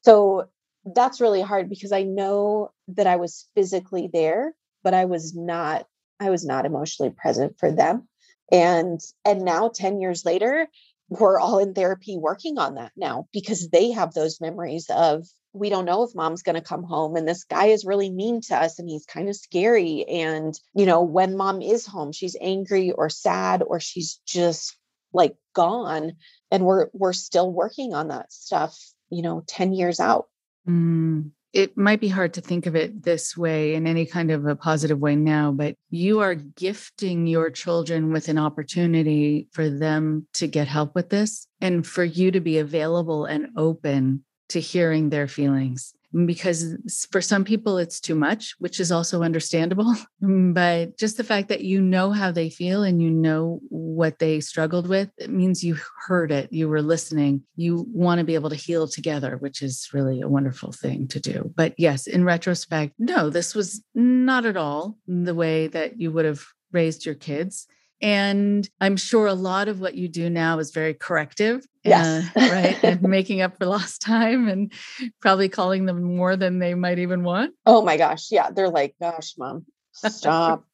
[0.04, 0.46] So
[0.86, 5.88] that's really hard because I know that I was physically there, but I was not
[6.20, 8.08] I was not emotionally present for them
[8.52, 10.68] and and now 10 years later
[11.10, 15.70] we're all in therapy working on that now because they have those memories of we
[15.70, 18.56] don't know if mom's going to come home and this guy is really mean to
[18.56, 22.92] us and he's kind of scary and you know when mom is home she's angry
[22.92, 24.76] or sad or she's just
[25.14, 26.14] like gone
[26.52, 28.78] and we're we're still working on that stuff
[29.14, 30.26] you know 10 years out.
[30.68, 34.46] Mm, it might be hard to think of it this way in any kind of
[34.48, 40.28] a positive way now, but you are gifting your children with an opportunity for them
[40.34, 45.10] to get help with this and for you to be available and open to hearing
[45.10, 49.94] their feelings mm, because for some people it's too much, which is also understandable.
[50.24, 54.20] Mm, but just the fact that you know how they feel and you know what
[54.20, 55.76] they struggled with, it means you
[56.08, 59.90] heard it, you were listening, you want to be able to heal together, which is
[59.92, 61.52] really a wonderful thing to do.
[61.58, 66.24] But yes, in retrospect, no, this was not at all the way that you would
[66.24, 67.68] have raised your kids.
[68.04, 71.66] And I'm sure a lot of what you do now is very corrective.
[71.86, 72.30] Yes.
[72.36, 72.84] Uh, right.
[72.84, 74.74] and making up for lost time and
[75.22, 77.54] probably calling them more than they might even want.
[77.66, 78.28] Oh my gosh.
[78.30, 78.52] Yeah.
[78.52, 80.66] They're like, gosh, mom, stop.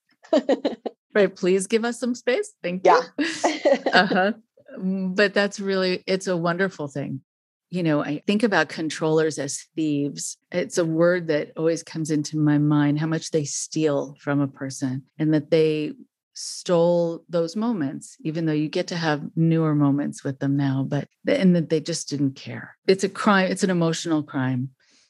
[1.13, 1.35] right.
[1.35, 2.51] Please give us some space.
[2.63, 2.99] Thank you.
[3.19, 3.77] Yeah.
[3.93, 4.33] uh-huh.
[4.79, 7.21] Mm, but that's really, it's a wonderful thing.
[7.69, 10.37] You know, I think about controllers as thieves.
[10.51, 14.47] It's a word that always comes into my mind how much they steal from a
[14.47, 15.93] person and that they
[16.41, 21.07] stole those moments, even though you get to have newer moments with them now, but
[21.27, 22.77] and that they just didn't care.
[22.87, 24.69] It's a crime, it's an emotional crime.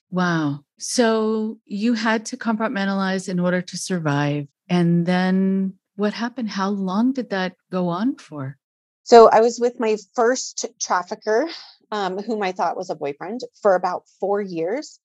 [0.09, 0.61] Wow.
[0.79, 4.47] So you had to compartmentalize in order to survive.
[4.69, 6.49] And then what happened?
[6.49, 8.57] How long did that go on for?
[9.03, 11.47] So I was with my first trafficker,
[11.91, 14.99] um, whom I thought was a boyfriend, for about four years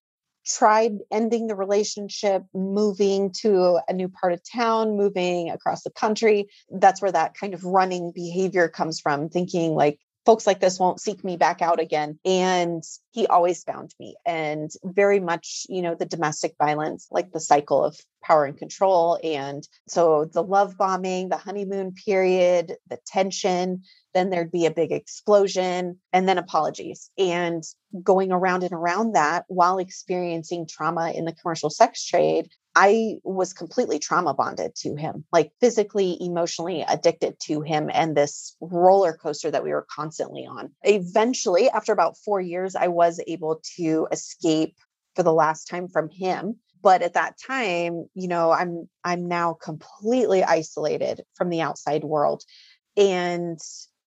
[0.47, 6.49] tried ending the relationship, moving to a new part of town, moving across the country.
[6.71, 11.01] That's where that kind of running behavior comes from, thinking like, folks like this won't
[11.01, 12.19] seek me back out again.
[12.25, 14.17] And he always found me.
[14.25, 19.19] And very much, you know, the domestic violence, like the cycle of power and control.
[19.23, 23.83] And so the love bombing, the honeymoon period, the tension,
[24.15, 27.11] then there'd be a big explosion and then apologies.
[27.19, 27.63] And
[28.03, 33.53] going around and around that while experiencing trauma in the commercial sex trade, I was
[33.53, 39.51] completely trauma bonded to him, like physically, emotionally addicted to him and this roller coaster
[39.51, 40.73] that we were constantly on.
[40.83, 44.77] Eventually, after about four years, I was able to escape
[45.15, 49.55] for the last time from him but at that time you know i'm i'm now
[49.55, 52.43] completely isolated from the outside world
[52.97, 53.61] and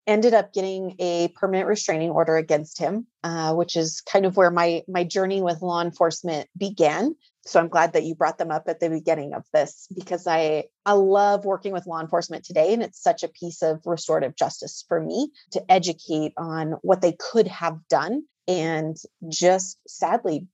[0.08, 4.50] ended up getting a permanent restraining order against him, uh, which is kind of where
[4.50, 7.14] my my journey with law enforcement began.
[7.48, 10.66] So I'm glad that you brought them up at the beginning of this because I
[10.86, 14.84] I love working with law enforcement today, and it's such a piece of restorative justice
[14.88, 18.98] for me to educate on what they could have done and
[19.30, 20.48] just sadly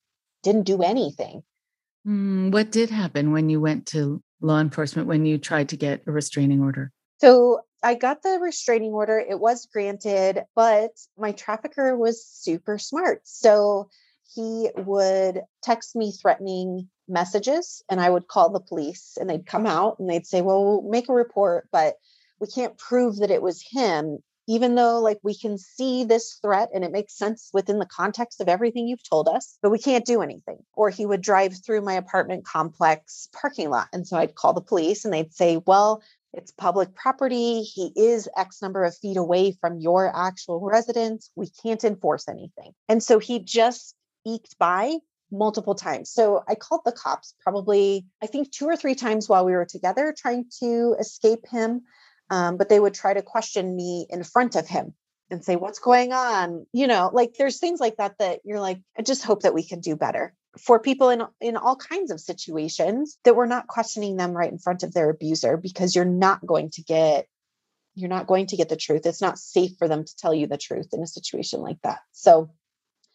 [0.43, 1.43] didn't do anything.
[2.07, 6.03] Mm, what did happen when you went to law enforcement when you tried to get
[6.05, 6.91] a restraining order?
[7.19, 9.19] So I got the restraining order.
[9.19, 13.21] It was granted, but my trafficker was super smart.
[13.23, 13.89] So
[14.33, 19.65] he would text me threatening messages and I would call the police and they'd come
[19.65, 21.95] out and they'd say, Well, we'll make a report, but
[22.39, 26.69] we can't prove that it was him, even though like we can see this threat
[26.73, 30.05] and it makes sense within the context of everything you've told us, but we can't
[30.05, 30.57] do anything.
[30.73, 33.87] Or he would drive through my apartment complex parking lot.
[33.93, 36.01] And so I'd call the police and they'd say, Well,
[36.33, 37.61] it's public property.
[37.61, 41.29] He is X number of feet away from your actual residence.
[41.35, 42.73] We can't enforce anything.
[42.89, 44.97] And so he just eked by
[45.31, 46.11] multiple times.
[46.11, 49.65] So I called the cops probably, I think, two or three times while we were
[49.65, 51.81] together trying to escape him.
[52.29, 54.93] Um, but they would try to question me in front of him
[55.29, 56.65] and say, What's going on?
[56.71, 59.63] You know, like there's things like that that you're like, I just hope that we
[59.63, 64.17] can do better for people in in all kinds of situations that we're not questioning
[64.17, 67.27] them right in front of their abuser because you're not going to get
[67.95, 70.47] you're not going to get the truth it's not safe for them to tell you
[70.47, 72.51] the truth in a situation like that so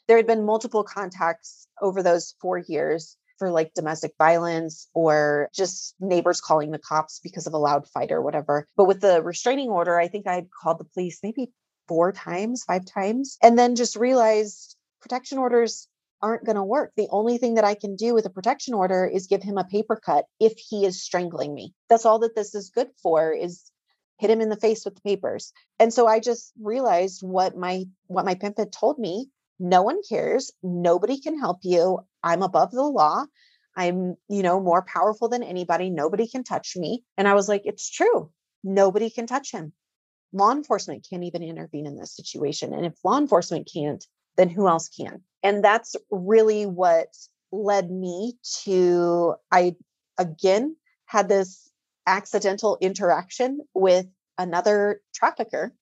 [0.08, 5.94] there had been multiple contacts over those 4 years for like domestic violence or just
[6.00, 9.68] neighbors calling the cops because of a loud fight or whatever but with the restraining
[9.68, 11.52] order i think i'd called the police maybe
[11.86, 15.88] four times five times and then just realized protection orders
[16.20, 16.92] aren't going to work.
[16.96, 19.64] The only thing that I can do with a protection order is give him a
[19.64, 21.74] paper cut if he is strangling me.
[21.88, 23.70] That's all that this is good for is
[24.18, 25.52] hit him in the face with the papers.
[25.78, 29.28] And so I just realized what my what my pimp had told me,
[29.58, 32.00] no one cares, nobody can help you.
[32.22, 33.24] I'm above the law.
[33.76, 35.90] I'm, you know, more powerful than anybody.
[35.90, 37.04] Nobody can touch me.
[37.16, 38.30] And I was like, it's true.
[38.64, 39.72] Nobody can touch him.
[40.32, 42.72] Law enforcement can't even intervene in this situation.
[42.74, 44.04] And if law enforcement can't,
[44.36, 45.22] then who else can?
[45.42, 47.08] And that's really what
[47.52, 48.34] led me
[48.64, 49.76] to, I
[50.18, 51.70] again had this
[52.06, 54.06] accidental interaction with
[54.36, 55.72] another trafficker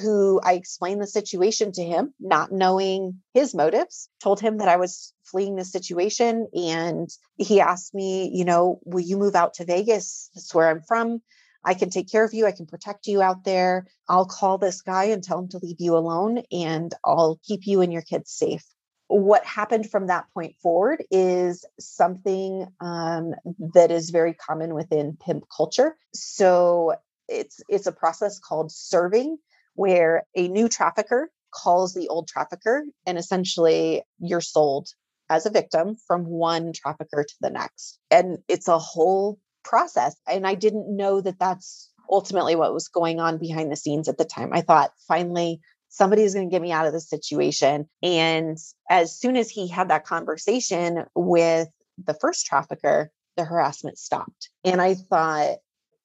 [0.00, 4.76] who I explained the situation to him, not knowing his motives, told him that I
[4.76, 6.48] was fleeing the situation.
[6.54, 10.30] And he asked me, you know, will you move out to Vegas?
[10.34, 11.20] That's where I'm from.
[11.64, 12.46] I can take care of you.
[12.46, 13.86] I can protect you out there.
[14.08, 17.80] I'll call this guy and tell him to leave you alone, and I'll keep you
[17.80, 18.64] and your kids safe.
[19.08, 23.34] What happened from that point forward is something um,
[23.74, 25.96] that is very common within pimp culture.
[26.14, 26.94] So
[27.28, 29.38] it's it's a process called serving,
[29.74, 34.88] where a new trafficker calls the old trafficker, and essentially you're sold
[35.30, 37.98] as a victim from one trafficker to the next.
[38.10, 40.16] And it's a whole process.
[40.28, 44.18] And I didn't know that that's ultimately what was going on behind the scenes at
[44.18, 44.50] the time.
[44.52, 47.88] I thought finally somebody's going to get me out of this situation.
[48.02, 48.58] And
[48.90, 51.68] as soon as he had that conversation with
[52.04, 54.50] the first trafficker, the harassment stopped.
[54.64, 55.56] And I thought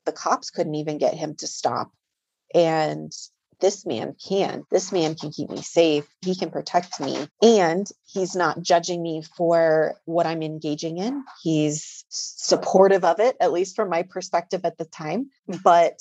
[0.05, 1.91] the cops couldn't even get him to stop.
[2.53, 3.11] And
[3.59, 4.65] this man can.
[4.71, 6.07] This man can keep me safe.
[6.21, 7.27] He can protect me.
[7.41, 11.23] And he's not judging me for what I'm engaging in.
[11.43, 15.29] He's supportive of it, at least from my perspective at the time.
[15.63, 15.99] But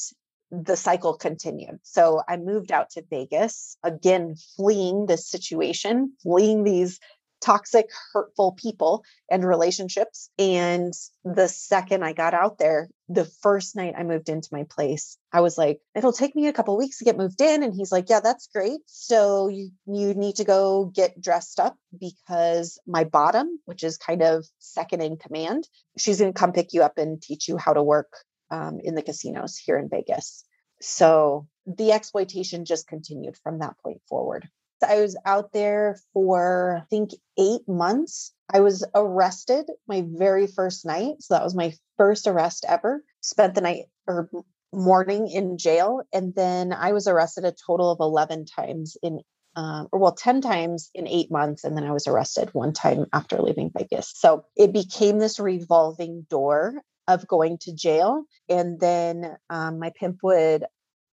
[0.51, 1.79] the cycle continued.
[1.83, 7.01] So I moved out to Vegas, again, fleeing this situation, fleeing these
[7.41, 10.31] toxic, hurtful people and relationships.
[10.39, 10.93] And
[11.25, 15.41] the second I got out there, the first night I moved into my place, I
[15.41, 17.63] was like, it'll take me a couple weeks to get moved in.
[17.63, 18.81] And he's like, yeah, that's great.
[18.87, 24.23] So you, you need to go get dressed up because my bottom, which is kind
[24.23, 27.73] of second in command, she's going to come pick you up and teach you how
[27.73, 28.13] to work
[28.51, 30.45] um, in the casinos here in Vegas.
[30.81, 34.49] So the exploitation just continued from that point forward.
[34.83, 38.33] I was out there for, I think, eight months.
[38.53, 41.17] I was arrested my very first night.
[41.21, 43.03] So that was my first arrest ever.
[43.21, 44.31] Spent the night or
[44.73, 46.03] morning in jail.
[46.13, 49.21] And then I was arrested a total of 11 times in,
[49.57, 51.65] um, or well, 10 times in eight months.
[51.65, 54.13] And then I was arrested one time after leaving Vegas.
[54.17, 56.75] So it became this revolving door
[57.07, 58.25] of going to jail.
[58.49, 60.65] And then um, my pimp would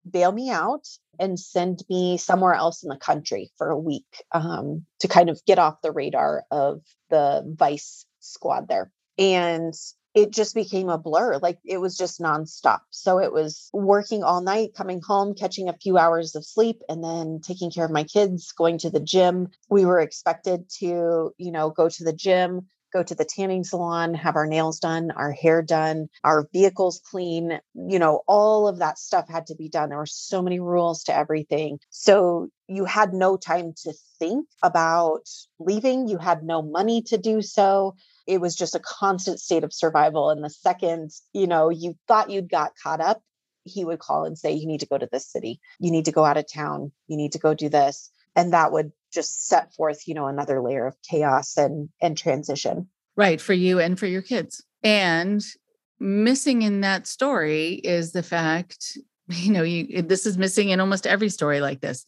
[0.09, 0.87] bail me out
[1.19, 5.43] and send me somewhere else in the country for a week um, to kind of
[5.45, 8.91] get off the radar of the vice squad there.
[9.17, 9.73] And
[10.15, 11.37] it just became a blur.
[11.39, 12.79] Like it was just nonstop.
[12.89, 17.03] So it was working all night, coming home, catching a few hours of sleep, and
[17.03, 19.49] then taking care of my kids, going to the gym.
[19.69, 24.13] We were expected to, you know, go to the gym, go to the tanning salon,
[24.13, 28.97] have our nails done, our hair done, our vehicles clean, you know, all of that
[28.97, 29.89] stuff had to be done.
[29.89, 31.79] There were so many rules to everything.
[31.89, 35.27] So you had no time to think about
[35.59, 37.95] leaving, you had no money to do so.
[38.25, 40.29] It was just a constant state of survival.
[40.29, 43.21] And the second, you know, you thought you'd got caught up,
[43.65, 45.59] he would call and say, You need to go to this city.
[45.79, 46.91] You need to go out of town.
[47.07, 48.09] You need to go do this.
[48.35, 52.89] And that would just set forth, you know, another layer of chaos and and transition.
[53.15, 54.63] Right, for you and for your kids.
[54.83, 55.43] And
[55.99, 58.97] missing in that story is the fact,
[59.29, 62.05] you know, you this is missing in almost every story like this.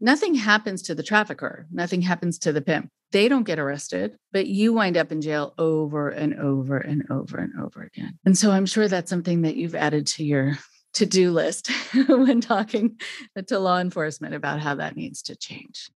[0.00, 2.90] Nothing happens to the trafficker, nothing happens to the pimp.
[3.12, 7.38] They don't get arrested, but you wind up in jail over and over and over
[7.38, 8.18] and over again.
[8.24, 10.58] And so I'm sure that's something that you've added to your
[10.94, 11.70] to do list
[12.08, 12.98] when talking
[13.46, 15.90] to law enforcement about how that needs to change.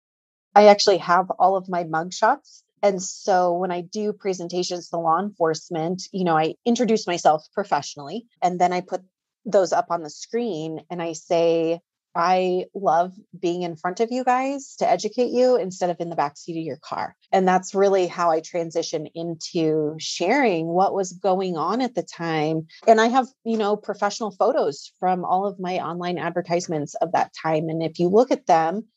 [0.55, 2.63] I actually have all of my mugshots.
[2.83, 8.25] And so when I do presentations to law enforcement, you know, I introduce myself professionally
[8.41, 9.01] and then I put
[9.45, 11.79] those up on the screen and I say,
[12.15, 16.15] I love being in front of you guys to educate you instead of in the
[16.15, 17.15] backseat of your car.
[17.31, 22.67] And that's really how I transition into sharing what was going on at the time.
[22.87, 27.33] And I have, you know, professional photos from all of my online advertisements of that
[27.39, 27.69] time.
[27.69, 28.87] And if you look at them,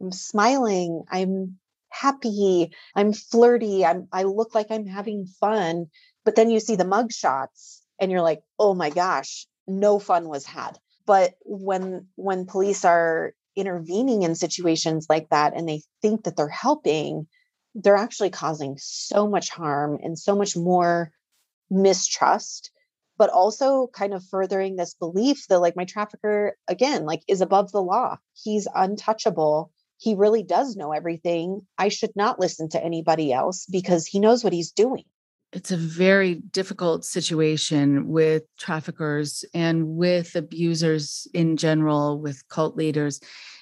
[0.00, 1.04] I'm smiling.
[1.10, 1.58] I'm
[1.90, 2.72] happy.
[2.96, 3.84] I'm flirty.
[3.84, 5.86] I'm I look like I'm having fun.
[6.24, 10.28] But then you see the mug shots and you're like, oh my gosh, no fun
[10.28, 10.78] was had.
[11.06, 16.48] But when when police are intervening in situations like that and they think that they're
[16.48, 17.26] helping,
[17.74, 21.12] they're actually causing so much harm and so much more
[21.70, 22.70] mistrust
[23.18, 27.72] but also kind of furthering this belief that like my trafficker again like is above
[27.72, 29.72] the law he's untouchable
[30.02, 31.64] he really does know everything.
[31.78, 35.04] I should not listen to anybody else because he knows what he's doing.
[35.52, 43.20] It's a very difficult situation with traffickers and with abusers in general, with cult leaders.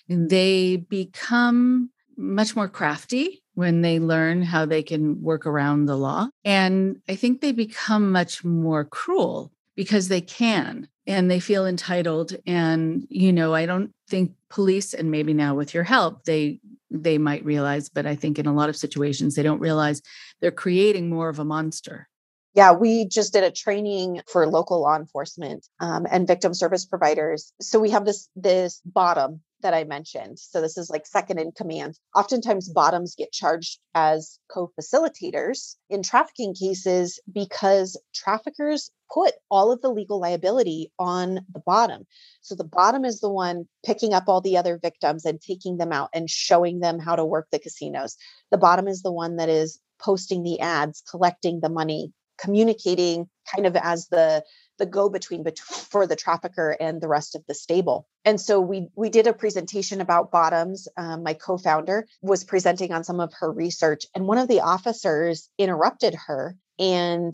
[0.08, 6.28] They become much more crafty when they learn how they can work around the law.
[6.44, 12.36] And I think they become much more cruel because they can and they feel entitled.
[12.46, 16.60] And, you know, I don't think police and maybe now with your help they
[16.90, 20.02] they might realize but i think in a lot of situations they don't realize
[20.40, 22.08] they're creating more of a monster
[22.54, 27.52] yeah, we just did a training for local law enforcement um, and victim service providers.
[27.60, 30.38] So we have this this bottom that I mentioned.
[30.38, 31.98] So this is like second in command.
[32.14, 39.90] Oftentimes, bottoms get charged as co-facilitators in trafficking cases because traffickers put all of the
[39.90, 42.06] legal liability on the bottom.
[42.42, 45.92] So the bottom is the one picking up all the other victims and taking them
[45.92, 48.16] out and showing them how to work the casinos.
[48.50, 53.66] The bottom is the one that is posting the ads, collecting the money, communicating kind
[53.66, 54.42] of as the
[54.80, 58.08] the go between for the trafficker and the rest of the stable.
[58.24, 60.88] And so we we did a presentation about bottoms.
[60.96, 65.48] Um, my co-founder was presenting on some of her research, and one of the officers
[65.58, 67.32] interrupted her and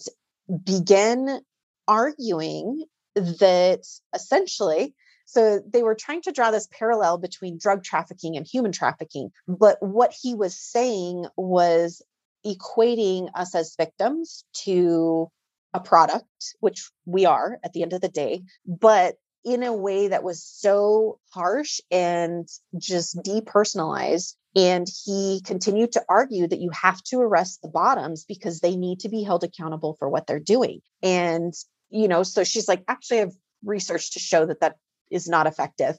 [0.64, 1.40] began
[1.88, 2.84] arguing
[3.14, 3.80] that
[4.14, 4.94] essentially
[5.28, 9.30] so they were trying to draw this parallel between drug trafficking and human trafficking.
[9.48, 12.00] But what he was saying was
[12.46, 15.30] equating us as victims to
[15.74, 16.24] a product,
[16.60, 20.42] which we are at the end of the day, but in a way that was
[20.42, 24.34] so harsh and just depersonalized.
[24.56, 29.00] And he continued to argue that you have to arrest the bottoms because they need
[29.00, 30.80] to be held accountable for what they're doing.
[31.02, 31.54] And,
[31.90, 34.76] you know, so she's like, actually, I've research to show that that
[35.10, 35.98] is not effective.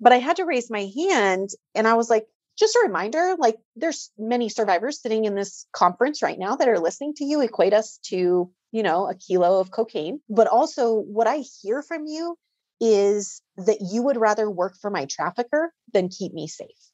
[0.00, 2.26] But I had to raise my hand and I was like,
[2.58, 6.78] just a reminder like there's many survivors sitting in this conference right now that are
[6.78, 11.26] listening to you equate us to you know a kilo of cocaine but also what
[11.26, 12.36] i hear from you
[12.78, 16.90] is that you would rather work for my trafficker than keep me safe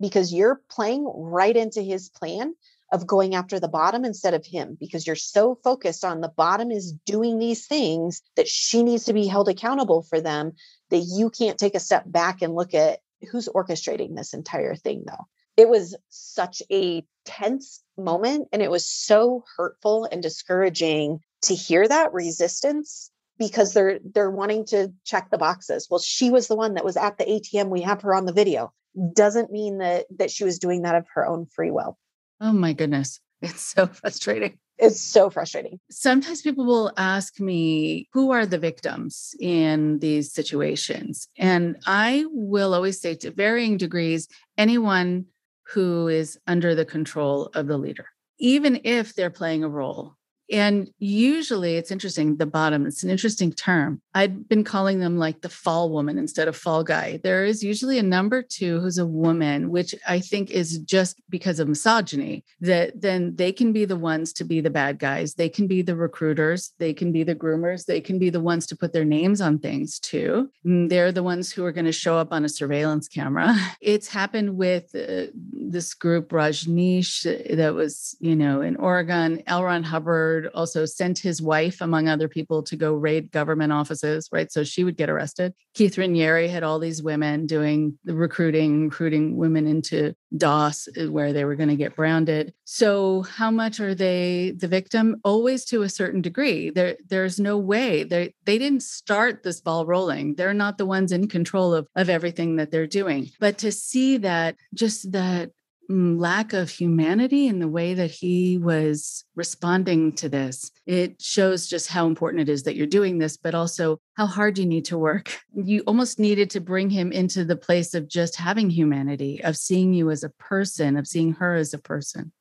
[0.00, 2.54] because you're playing right into his plan
[2.92, 6.70] of going after the bottom instead of him because you're so focused on the bottom
[6.70, 10.52] is doing these things that she needs to be held accountable for them
[10.90, 13.00] that you can't take a step back and look at
[13.32, 15.26] who's orchestrating this entire thing though
[15.56, 21.86] it was such a tense moment and it was so hurtful and discouraging to hear
[21.86, 25.88] that resistance because they're they're wanting to check the boxes.
[25.90, 28.32] Well she was the one that was at the atm we have her on the
[28.32, 28.72] video.
[29.14, 31.98] Doesn't mean that that she was doing that of her own free will.
[32.40, 33.20] Oh my goodness.
[33.42, 34.58] It's so frustrating.
[34.76, 35.78] It's so frustrating.
[35.88, 41.28] Sometimes people will ask me, who are the victims in these situations?
[41.38, 44.26] And I will always say to varying degrees,
[44.58, 45.26] anyone
[45.72, 48.06] who is under the control of the leader,
[48.38, 50.16] even if they're playing a role.
[50.50, 54.02] And usually it's interesting, the bottom, it's an interesting term.
[54.14, 57.18] I've been calling them like the fall woman instead of fall guy.
[57.22, 61.60] There is usually a number two who's a woman, which I think is just because
[61.60, 65.34] of misogyny, that then they can be the ones to be the bad guys.
[65.34, 66.72] They can be the recruiters.
[66.78, 67.86] They can be the groomers.
[67.86, 70.50] They can be the ones to put their names on things too.
[70.64, 73.54] And they're the ones who are going to show up on a surveillance camera.
[73.80, 75.26] It's happened with uh,
[75.70, 79.64] this group, Rajneesh, that was, you know, in Oregon, L.
[79.64, 84.50] Ron Hubbard also sent his wife, among other people, to go raid government offices, right?
[84.50, 85.54] So she would get arrested.
[85.74, 91.32] Keith Raniere had all these women doing the recruiting, recruiting women into DOS, uh, where
[91.32, 92.52] they were going to get branded.
[92.64, 95.20] So how much are they the victim?
[95.24, 96.70] Always to a certain degree.
[96.70, 100.34] There, there's no way they they didn't start this ball rolling.
[100.34, 103.30] They're not the ones in control of of everything that they're doing.
[103.40, 105.50] But to see that, just that
[105.90, 110.70] Mm, lack of humanity in the way that he was responding to this.
[110.86, 114.58] It shows just how important it is that you're doing this, but also how hard
[114.58, 115.38] you need to work.
[115.56, 119.94] You almost needed to bring him into the place of just having humanity, of seeing
[119.94, 122.32] you as a person, of seeing her as a person.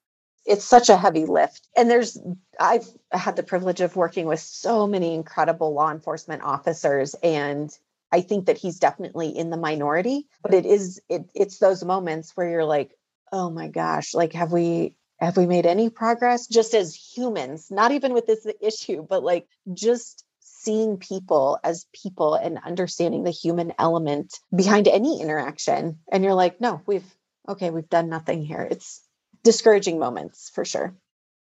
[0.45, 1.67] It's such a heavy lift.
[1.77, 2.17] And there's,
[2.59, 7.71] I've had the privilege of working with so many incredible law enforcement officers and
[8.11, 12.31] I think that he's definitely in the minority, but it is it, it's those moments
[12.35, 12.95] where you're like,
[13.33, 17.91] oh my gosh, like have we have we made any progress just as humans, not
[17.91, 23.73] even with this issue, but like just seeing people as people and understanding the human
[23.77, 25.99] element behind any interaction.
[26.11, 27.03] And you're like, no, we've
[27.49, 28.65] okay, we've done nothing here.
[28.69, 29.01] It's
[29.43, 30.95] discouraging moments for sure.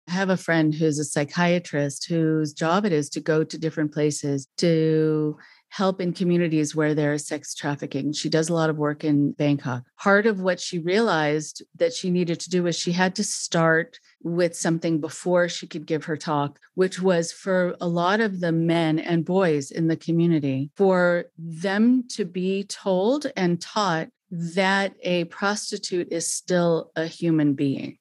[0.09, 3.93] I have a friend who's a psychiatrist whose job it is to go to different
[3.93, 5.39] places to
[5.73, 8.13] help in communities where there is sex trafficking.
[8.13, 9.85] She does a lot of work in Bangkok.
[9.99, 13.99] Part of what she realized that she needed to do was she had to start
[14.23, 18.53] with something before she could give her talk, which was for a lot of the
[18.53, 25.25] men and boys in the community, for them to be told and taught that a
[25.25, 27.97] prostitute is still a human being.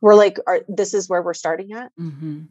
[0.00, 1.92] We're like, are, this is where we're starting at?
[2.00, 2.44] Mm-hmm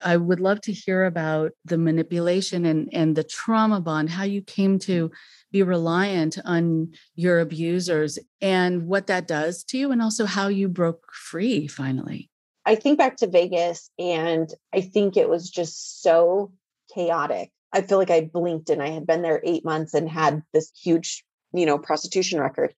[0.00, 4.42] I would love to hear about the manipulation and, and the trauma bond, how you
[4.42, 5.14] came to mm-hmm.
[5.52, 10.68] be reliant on your abusers and what that does to you, and also how you
[10.68, 12.30] broke free finally.
[12.64, 16.52] I think back to Vegas and I think it was just so
[16.94, 17.50] chaotic.
[17.72, 20.70] I feel like I blinked and I had been there eight months and had this
[20.78, 22.74] huge, you know, prostitution record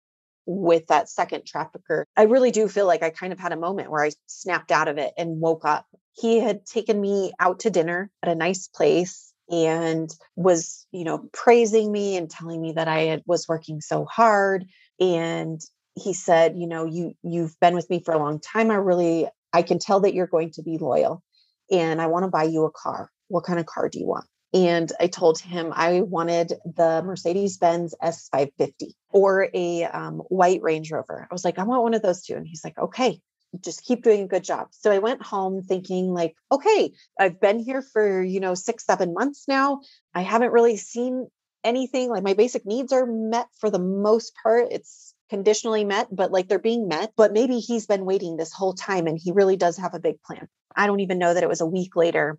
[0.45, 2.07] with that second trafficker.
[2.17, 4.89] I really do feel like I kind of had a moment where I snapped out
[4.89, 5.87] of it and woke up.
[6.21, 11.29] He had taken me out to dinner at a nice place and was, you know,
[11.33, 14.67] praising me and telling me that I had, was working so hard
[15.01, 15.61] and
[15.95, 18.71] he said, you know, you you've been with me for a long time.
[18.71, 21.23] I really I can tell that you're going to be loyal
[21.71, 23.11] and I want to buy you a car.
[23.29, 24.27] What kind of car do you want?
[24.55, 30.91] And I told him I wanted the Mercedes Benz S550 or a um, white Range
[30.91, 31.27] Rover.
[31.31, 32.35] I was like, I want one of those two.
[32.35, 33.21] And he's like, okay,
[33.63, 34.69] just keep doing a good job.
[34.73, 39.15] So I went home thinking, like, okay, I've been here for, you know, six, seven
[39.15, 39.81] months now.
[40.15, 41.29] I haven't really seen
[41.65, 42.11] anything.
[42.11, 44.69] Like my basic needs are met for the most part.
[44.71, 47.13] It's conditionally met, but like they're being met.
[47.17, 50.23] But maybe he's been waiting this whole time and he really does have a big
[50.23, 50.49] plan.
[50.75, 52.39] I don't even know that it was a week later.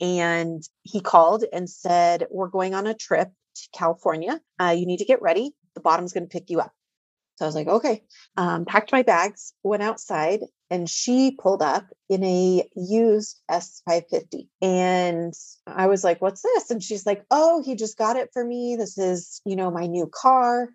[0.00, 4.40] And he called and said, We're going on a trip to California.
[4.60, 5.52] Uh, you need to get ready.
[5.74, 6.72] The bottom's going to pick you up.
[7.36, 8.02] So I was like, okay.
[8.36, 14.48] Um, packed my bags, went outside, and she pulled up in a used S550.
[14.62, 15.34] And
[15.66, 16.70] I was like, what's this?
[16.70, 18.76] And she's like, oh, he just got it for me.
[18.76, 20.70] This is, you know, my new car.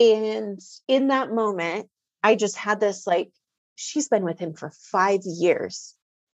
[0.00, 1.88] And in that moment,
[2.22, 3.30] I just had this like,
[3.76, 5.94] she's been with him for five years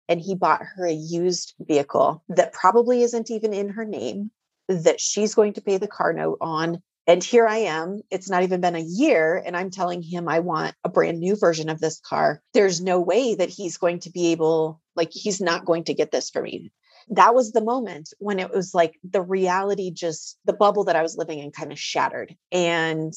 [0.09, 4.31] and he bought her a used vehicle that probably isn't even in her name,
[4.69, 6.83] that she's going to pay the car note on.
[7.09, 8.03] And here I am.
[8.11, 9.43] It's not even been a year.
[9.45, 12.43] And I'm telling him I want a brand new version of this car.
[12.53, 16.13] There's no way that he's going to be able, like, he's not going to get
[16.13, 16.71] this for me.
[17.09, 21.03] That was the moment when it was like the reality just, the bubble that I
[21.03, 22.37] was living in kind of shattered.
[22.53, 23.15] And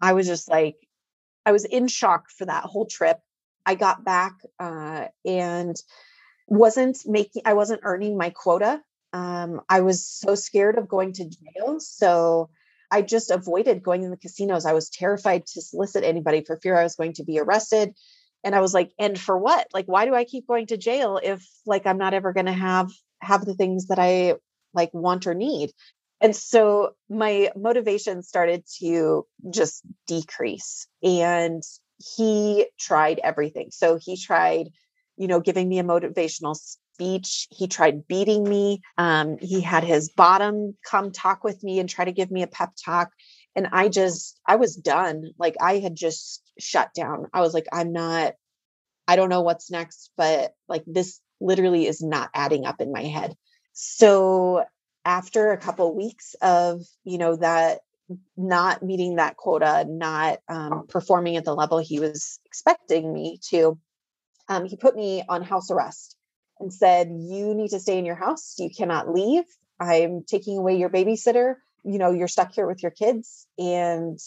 [0.00, 0.76] I was just like,
[1.44, 3.18] I was in shock for that whole trip.
[3.66, 5.76] I got back uh, and
[6.46, 8.80] wasn't making, I wasn't earning my quota.
[9.12, 11.80] Um, I was so scared of going to jail.
[11.80, 12.48] So
[12.90, 14.66] I just avoided going in the casinos.
[14.66, 17.94] I was terrified to solicit anybody for fear I was going to be arrested.
[18.42, 19.66] And I was like, and for what?
[19.72, 22.52] Like, why do I keep going to jail if like I'm not ever going to
[22.52, 24.36] have have the things that I
[24.72, 25.70] like want or need?
[26.20, 30.86] And so my motivation started to just decrease.
[31.02, 31.62] And
[32.16, 33.68] he tried everything.
[33.70, 34.70] So he tried,
[35.16, 36.58] you know, giving me a motivational
[36.94, 37.48] speech.
[37.50, 38.82] He tried beating me.
[38.98, 42.46] Um, he had his bottom come talk with me and try to give me a
[42.46, 43.10] pep talk.
[43.56, 45.32] And I just, I was done.
[45.38, 47.26] Like I had just shut down.
[47.32, 48.34] I was like, I'm not,
[49.08, 53.02] I don't know what's next, but like this literally is not adding up in my
[53.02, 53.34] head.
[53.72, 54.64] So
[55.04, 57.80] after a couple weeks of you know that
[58.36, 63.78] not meeting that quota not um, performing at the level he was expecting me to
[64.48, 66.16] um, he put me on house arrest
[66.60, 69.44] and said you need to stay in your house you cannot leave
[69.80, 71.54] i'm taking away your babysitter
[71.84, 74.18] you know you're stuck here with your kids and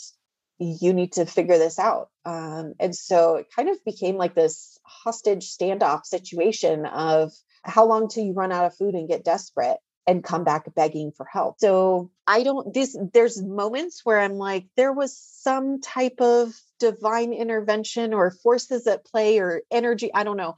[0.60, 4.78] you need to figure this out um, and so it kind of became like this
[4.84, 7.32] hostage standoff situation of
[7.64, 11.12] how long till you run out of food and get desperate and come back begging
[11.16, 11.56] for help.
[11.60, 17.34] So I don't this there's moments where I'm like there was some type of divine
[17.34, 20.56] intervention or forces at play or energy, I don't know.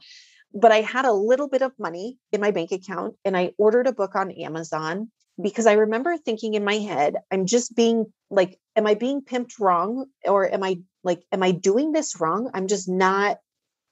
[0.54, 3.86] But I had a little bit of money in my bank account and I ordered
[3.86, 8.58] a book on Amazon because I remember thinking in my head, I'm just being like
[8.74, 12.50] am I being pimped wrong or am I like am I doing this wrong?
[12.54, 13.38] I'm just not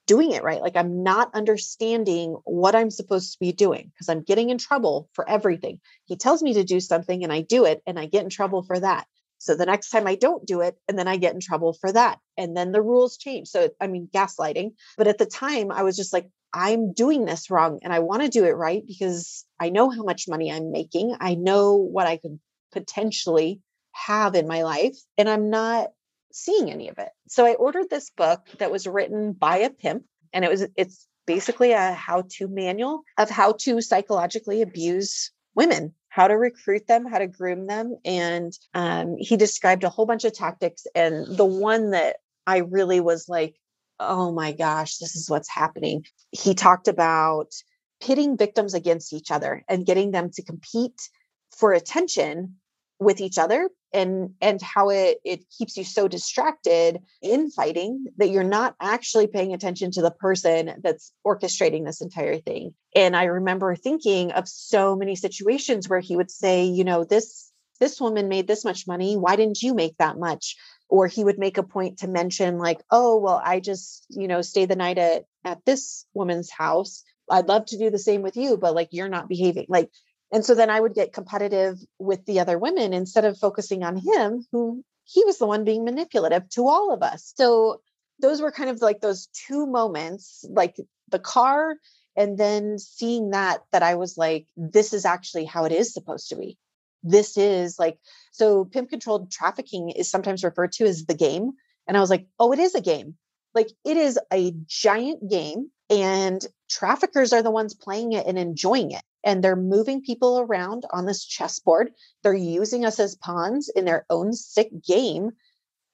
[0.07, 0.61] doing it right.
[0.61, 5.09] Like I'm not understanding what I'm supposed to be doing because I'm getting in trouble
[5.13, 5.79] for everything.
[6.05, 8.63] He tells me to do something and I do it and I get in trouble
[8.63, 9.07] for that.
[9.39, 11.91] So the next time I don't do it and then I get in trouble for
[11.91, 12.19] that.
[12.37, 13.47] And then the rules change.
[13.47, 17.51] So I mean gaslighting, but at the time I was just like I'm doing this
[17.51, 20.71] wrong and I want to do it right because I know how much money I'm
[20.71, 21.15] making.
[21.19, 22.39] I know what I could
[22.71, 23.59] potentially
[23.91, 25.89] have in my life and I'm not
[26.31, 27.09] seeing any of it.
[27.27, 31.07] So I ordered this book that was written by a pimp and it was it's
[31.27, 37.17] basically a how-to manual of how to psychologically abuse women how to recruit them how
[37.17, 41.91] to groom them and um, he described a whole bunch of tactics and the one
[41.91, 43.55] that i really was like
[43.99, 46.05] oh my gosh this is what's happening.
[46.31, 47.53] He talked about
[48.01, 51.09] pitting victims against each other and getting them to compete
[51.51, 52.55] for attention
[52.99, 58.29] with each other and and how it it keeps you so distracted in fighting that
[58.29, 62.73] you're not actually paying attention to the person that's orchestrating this entire thing.
[62.95, 67.51] And i remember thinking of so many situations where he would say you know this
[67.79, 69.17] this woman made this much money.
[69.17, 70.55] Why didn't you make that much
[70.89, 74.41] or he would make a point to mention like oh well i just you know
[74.41, 78.37] stay the night at at this woman's house i'd love to do the same with
[78.37, 79.89] you but like you're not behaving like
[80.31, 83.95] and so then I would get competitive with the other women instead of focusing on
[83.95, 87.31] him, who he was the one being manipulative to all of us.
[87.37, 87.81] So
[88.19, 90.75] those were kind of like those two moments, like
[91.09, 91.75] the car
[92.17, 96.29] and then seeing that that I was like this is actually how it is supposed
[96.29, 96.57] to be.
[97.05, 97.97] This is like
[98.31, 101.51] so pimp controlled trafficking is sometimes referred to as the game
[101.87, 103.15] and I was like, "Oh, it is a game."
[103.53, 108.91] Like it is a giant game and traffickers are the ones playing it and enjoying
[108.91, 111.91] it and they're moving people around on this chessboard.
[112.23, 115.31] They're using us as pawns in their own sick game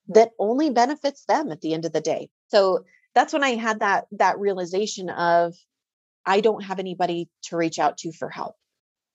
[0.07, 2.29] that only benefits them at the end of the day.
[2.47, 5.55] So that's when I had that that realization of
[6.25, 8.55] I don't have anybody to reach out to for help.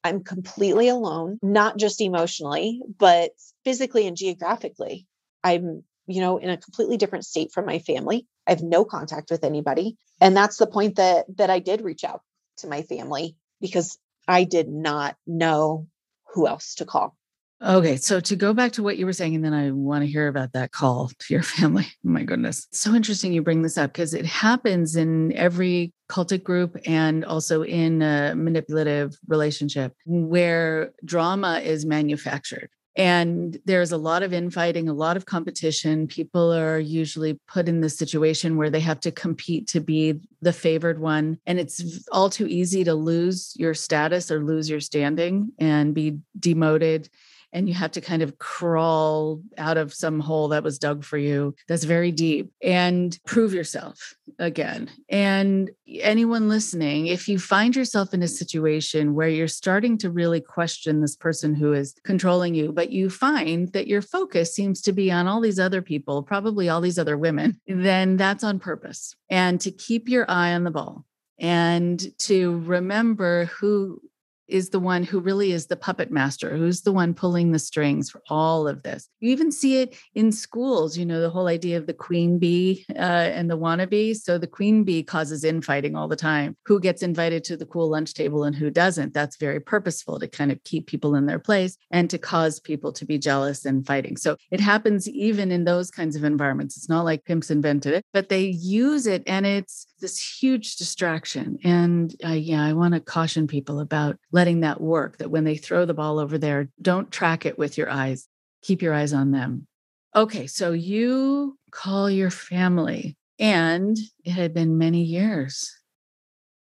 [0.06, 3.32] I'm completely alone, not just emotionally, but
[3.64, 5.06] physically and geographically.
[5.42, 8.26] I'm, you know, in a completely different state from my family.
[8.46, 9.96] I have no contact with anybody.
[10.20, 12.22] And that's the point that that I did reach out
[12.58, 13.98] to my family because
[14.28, 15.86] I did not know
[16.34, 17.16] who else to call.
[17.64, 20.10] Okay, so to go back to what you were saying, and then I want to
[20.10, 21.86] hear about that call to your family.
[22.04, 22.66] My goodness.
[22.70, 27.62] so interesting you bring this up because it happens in every cultic group and also
[27.62, 32.68] in a manipulative relationship where drama is manufactured.
[32.96, 36.06] And there's a lot of infighting, a lot of competition.
[36.06, 40.52] People are usually put in this situation where they have to compete to be the
[40.52, 41.38] favored one.
[41.44, 46.18] And it's all too easy to lose your status or lose your standing and be
[46.38, 47.10] demoted
[47.52, 51.18] and you have to kind of crawl out of some hole that was dug for
[51.18, 54.90] you that's very deep and prove yourself again.
[55.08, 60.40] And anyone listening, if you find yourself in a situation where you're starting to really
[60.40, 64.92] question this person who is controlling you, but you find that your focus seems to
[64.92, 69.14] be on all these other people, probably all these other women, then that's on purpose.
[69.30, 71.04] And to keep your eye on the ball
[71.38, 74.00] and to remember who
[74.48, 78.10] is the one who really is the puppet master, who's the one pulling the strings
[78.10, 79.08] for all of this.
[79.20, 82.84] You even see it in schools, you know, the whole idea of the queen bee
[82.90, 84.16] uh, and the wannabe.
[84.16, 86.56] So the queen bee causes infighting all the time.
[86.66, 89.14] Who gets invited to the cool lunch table and who doesn't?
[89.14, 92.92] That's very purposeful to kind of keep people in their place and to cause people
[92.92, 94.16] to be jealous and fighting.
[94.16, 96.76] So it happens even in those kinds of environments.
[96.76, 101.58] It's not like pimps invented it, but they use it and it's this huge distraction.
[101.64, 105.84] And yeah, I want to caution people about letting that work, that when they throw
[105.84, 108.28] the ball over there, don't track it with your eyes.
[108.62, 109.66] Keep your eyes on them.
[110.14, 115.70] Okay, so you call your family, and it had been many years.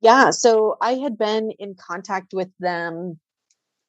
[0.01, 3.18] Yeah, so I had been in contact with them,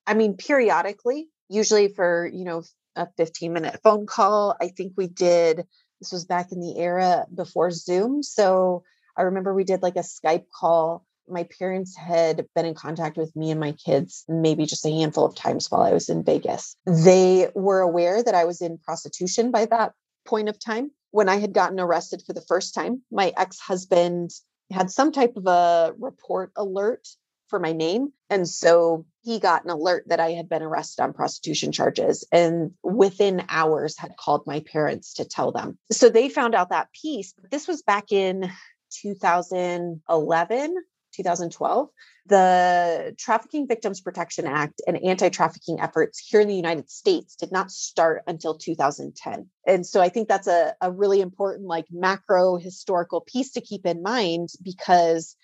[0.08, 2.64] I mean, periodically, usually for, you know,
[2.96, 4.56] a 15 minute phone call.
[4.60, 5.66] I think we did,
[6.00, 8.24] this was back in the era before Zoom.
[8.24, 8.84] So
[9.20, 11.06] I remember we did like a Skype call.
[11.28, 15.26] My parents had been in contact with me and my kids maybe just a handful
[15.26, 16.78] of times while I was in Vegas.
[16.86, 19.92] They were aware that I was in prostitution by that
[20.26, 20.92] point of time.
[21.12, 24.32] When I had gotten arrested for the first time, my ex husband
[24.72, 27.06] had some type of a report alert
[27.50, 28.14] for my name.
[28.30, 32.72] And so he got an alert that I had been arrested on prostitution charges and
[32.84, 35.78] within hours had called my parents to tell them.
[35.92, 37.34] So they found out that piece.
[37.52, 38.50] This was back in
[38.90, 40.76] 2011,
[41.14, 41.90] 2012,
[42.26, 47.52] the Trafficking Victims Protection Act and anti trafficking efforts here in the United States did
[47.52, 49.48] not start until 2010.
[49.66, 53.86] And so I think that's a, a really important, like, macro historical piece to keep
[53.86, 55.36] in mind because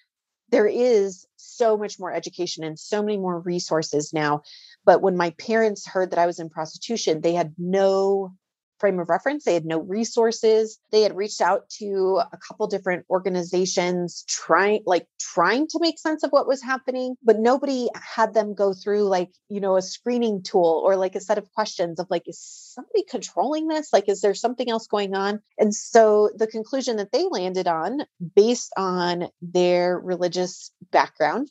[0.49, 4.43] there is so much more education and so many more resources now.
[4.85, 8.35] But when my parents heard that I was in prostitution, they had no
[8.79, 9.43] frame of reference.
[9.43, 10.79] They had no resources.
[10.91, 16.23] They had reached out to a couple different organizations trying like trying to make sense
[16.23, 20.43] of what was happening, but nobody had them go through like, you know, a screening
[20.43, 23.91] tool or like a set of questions of like is somebody controlling this?
[23.93, 25.41] Like is there something else going on?
[25.57, 28.01] And so the conclusion that they landed on
[28.35, 31.49] based on their religious background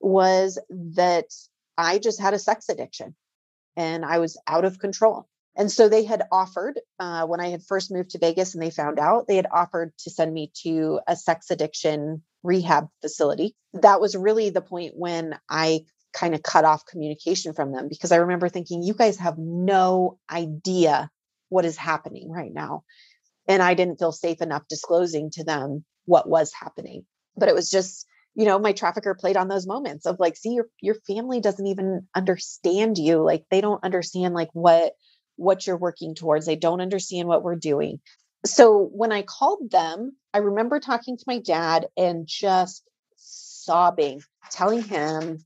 [0.00, 1.26] was that
[1.76, 3.14] I just had a sex addiction
[3.76, 5.28] and I was out of control.
[5.56, 8.70] And so they had offered, uh, when I had first moved to Vegas and they
[8.70, 13.54] found out, they had offered to send me to a sex addiction rehab facility.
[13.74, 18.12] That was really the point when I kind of cut off communication from them because
[18.12, 21.10] I remember thinking, you guys have no idea
[21.48, 22.84] what is happening right now.
[23.48, 27.04] And I didn't feel safe enough disclosing to them what was happening.
[27.36, 30.54] But it was just, you know, my trafficker played on those moments of like, see,
[30.54, 33.22] your your family doesn't even understand you.
[33.22, 34.92] Like they don't understand like what
[35.40, 36.46] what you're working towards.
[36.46, 38.00] They don't understand what we're doing.
[38.44, 42.84] So when I called them, I remember talking to my dad and just
[43.16, 45.38] sobbing, telling him,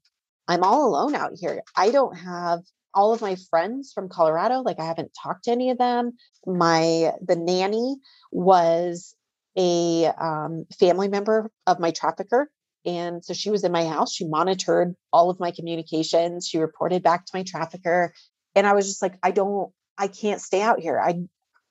[0.47, 1.63] I'm all alone out here.
[1.77, 2.61] I don't have
[2.93, 4.61] all of my friends from Colorado.
[4.61, 6.13] Like I haven't talked to any of them.
[6.47, 7.97] My the nanny
[8.31, 9.15] was
[9.57, 12.51] a um, family member of my trafficker.
[12.87, 14.13] And so she was in my house.
[14.13, 16.47] She monitored all of my communications.
[16.47, 18.13] She reported back to my trafficker.
[18.55, 20.99] And I was just like, I don't, I can't stay out here.
[20.99, 21.25] I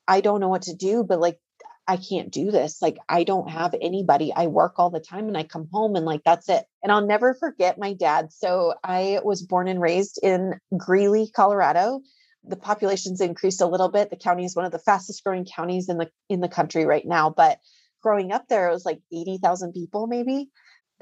[0.06, 1.38] I don't know what to do, but like
[1.86, 2.80] I can't do this.
[2.80, 4.32] Like, I don't have anybody.
[4.34, 6.64] I work all the time and I come home and like that's it.
[6.82, 8.32] And I'll never forget my dad.
[8.32, 12.00] So I was born and raised in Greeley, Colorado.
[12.42, 14.10] The population's increased a little bit.
[14.10, 17.06] The county is one of the fastest growing counties in the in the country right
[17.06, 17.30] now.
[17.30, 17.58] But
[18.02, 20.50] growing up there, it was like 80,000 people, maybe.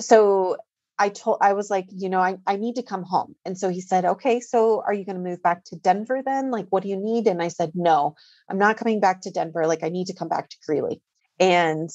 [0.00, 0.56] So
[1.02, 3.34] I told I was like, you know, I, I need to come home.
[3.44, 6.52] And so he said, Okay, so are you going to move back to Denver then?
[6.52, 7.26] Like, what do you need?
[7.26, 8.14] And I said, No,
[8.48, 9.66] I'm not coming back to Denver.
[9.66, 11.02] Like, I need to come back to Greeley.
[11.40, 11.90] And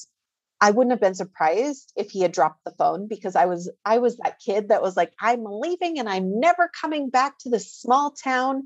[0.60, 3.96] I wouldn't have been surprised if he had dropped the phone because I was I
[3.96, 7.72] was that kid that was like, I'm leaving and I'm never coming back to this
[7.72, 8.64] small town.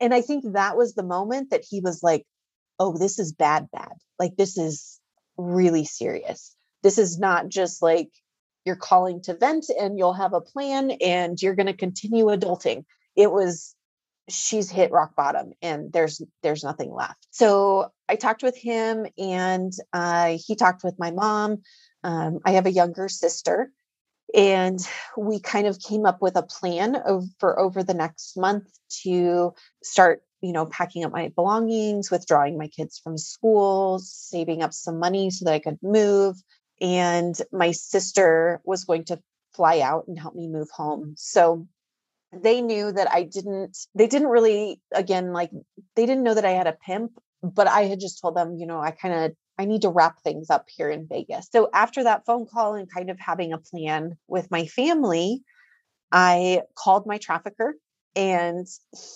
[0.00, 2.24] And I think that was the moment that he was like,
[2.78, 3.94] Oh, this is bad, bad.
[4.20, 5.00] Like this is
[5.36, 6.54] really serious.
[6.84, 8.10] This is not just like
[8.64, 12.84] you're calling to vent and you'll have a plan and you're going to continue adulting.
[13.16, 13.74] It was
[14.28, 17.26] she's hit rock bottom and there's there's nothing left.
[17.30, 21.62] So i talked with him and uh, he talked with my mom.
[22.02, 23.70] Um, i have a younger sister
[24.34, 24.78] and
[25.16, 28.66] we kind of came up with a plan of, for over the next month
[29.02, 34.72] to start you know packing up my belongings withdrawing my kids from school saving up
[34.72, 36.36] some money so that i could move
[36.84, 39.18] and my sister was going to
[39.56, 41.00] fly out and help me move home.
[41.00, 41.12] Mm-hmm.
[41.16, 41.66] So
[42.30, 45.50] they knew that I didn't, they didn't really, again, like
[45.96, 47.12] they didn't know that I had a pimp,
[47.42, 50.20] but I had just told them, you know, I kind of, I need to wrap
[50.20, 51.48] things up here in Vegas.
[51.50, 55.42] So after that phone call and kind of having a plan with my family,
[56.12, 57.76] I called my trafficker
[58.16, 58.66] and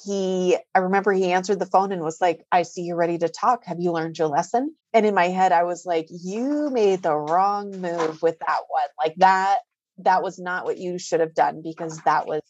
[0.05, 3.29] he i remember he answered the phone and was like i see you're ready to
[3.29, 3.65] talk.
[3.65, 4.75] Have you learned your lesson?
[4.93, 8.89] And in my head i was like you made the wrong move with that one.
[9.03, 9.59] Like that
[9.99, 12.43] that was not what you should have done because that was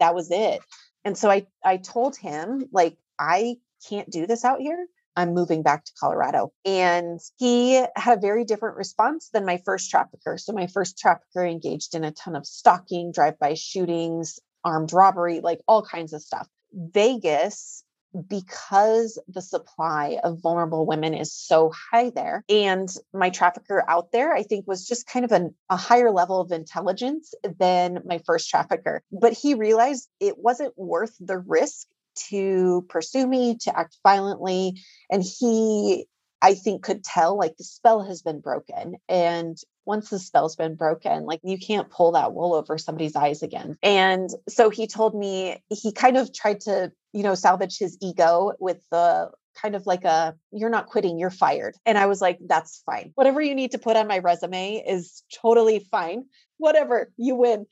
[0.00, 0.60] that was it.
[1.04, 3.56] And so i i told him like i
[3.88, 4.86] can't do this out here.
[5.16, 6.52] I'm moving back to Colorado.
[6.64, 10.38] And he had a very different response than my first trafficker.
[10.38, 15.40] So, my first trafficker engaged in a ton of stalking, drive by shootings, armed robbery,
[15.40, 16.48] like all kinds of stuff.
[16.72, 17.84] Vegas,
[18.28, 24.32] because the supply of vulnerable women is so high there, and my trafficker out there,
[24.32, 28.48] I think, was just kind of an, a higher level of intelligence than my first
[28.48, 29.02] trafficker.
[29.10, 31.86] But he realized it wasn't worth the risk
[32.28, 34.80] to pursue me, to act violently.
[35.10, 36.06] And he
[36.44, 38.96] I think could tell like the spell has been broken.
[39.08, 39.56] And
[39.86, 43.76] once the spell's been broken, like you can't pull that wool over somebody's eyes again.
[43.82, 48.52] And so he told me he kind of tried to, you know, salvage his ego
[48.58, 51.76] with the kind of like a you're not quitting you're fired.
[51.86, 53.12] And i was like that's fine.
[53.14, 56.24] Whatever you need to put on my resume is totally fine.
[56.58, 57.66] Whatever you win.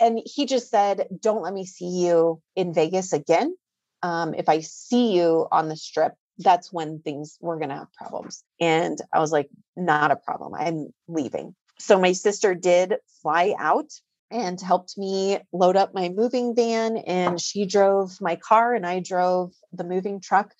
[0.00, 3.54] And he just said don't let me see you in vegas again.
[4.02, 7.92] Um, if i see you on the strip that's when things were going to have
[7.92, 8.42] problems.
[8.60, 10.54] And I was like, not a problem.
[10.54, 11.54] I'm leaving.
[11.78, 13.90] So my sister did fly out
[14.30, 16.96] and helped me load up my moving van.
[16.96, 20.52] And she drove my car and I drove the moving truck.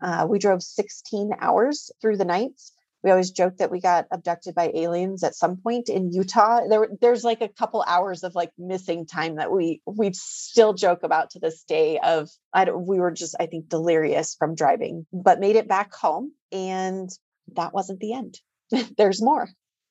[0.00, 2.72] Uh, we drove 16 hours through the nights
[3.06, 6.62] we always joke that we got abducted by aliens at some point in Utah.
[6.68, 11.04] There, there's like a couple hours of like missing time that we we still joke
[11.04, 12.00] about to this day.
[12.00, 17.08] Of we were just I think delirious from driving, but made it back home, and
[17.54, 18.40] that wasn't the end.
[18.98, 19.48] there's more.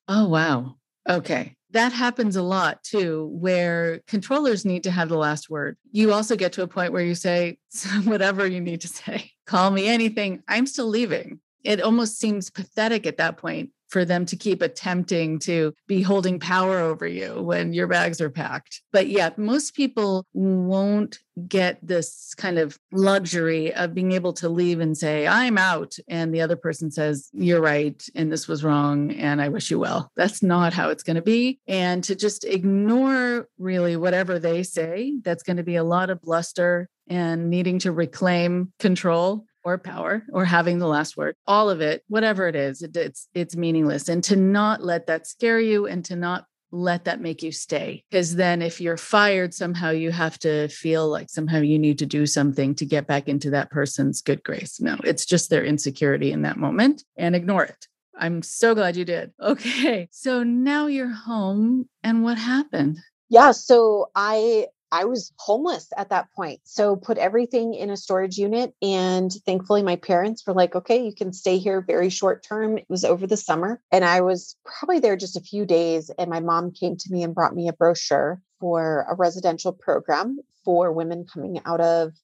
[0.08, 0.74] Oh wow.
[1.08, 1.56] Okay.
[1.70, 5.78] That happens a lot too, where controllers need to have the last word.
[5.90, 7.56] You also get to a point where you say,
[8.04, 10.42] whatever you need to say, call me anything.
[10.48, 15.38] I'm still leaving it almost seems pathetic at that point for them to keep attempting
[15.38, 18.82] to be holding power over you when your bags are packed.
[18.92, 24.80] But yeah, most people won't get this kind of luxury of being able to leave
[24.80, 25.96] and say, I'm out.
[26.08, 28.02] And the other person says, You're right.
[28.14, 29.12] And this was wrong.
[29.12, 30.10] And I wish you well.
[30.16, 31.60] That's not how it's going to be.
[31.68, 36.22] And to just ignore really whatever they say, that's going to be a lot of
[36.22, 41.80] bluster and needing to reclaim control or power or having the last word all of
[41.80, 44.08] it whatever it is it, it's it's meaningless.
[44.08, 48.04] And to not let that scare you and to not let that make you stay
[48.10, 52.06] because then if you're fired somehow you have to feel like somehow you need to
[52.06, 54.80] do something to get back into that person's good grace.
[54.80, 57.86] No it's just their insecurity in that moment and ignore it.
[58.18, 59.32] I'm so glad you did.
[59.40, 62.98] Okay so now you're home and what happened?
[63.28, 64.66] Yeah so i
[64.96, 66.60] I was homeless at that point.
[66.64, 68.72] So put everything in a storage unit.
[68.80, 72.78] And thankfully, my parents were like, okay, you can stay here very short term.
[72.78, 73.82] It was over the summer.
[73.92, 76.10] And I was probably there just a few days.
[76.18, 80.38] And my mom came to me and brought me a brochure for a residential program
[80.64, 82.14] for women coming out of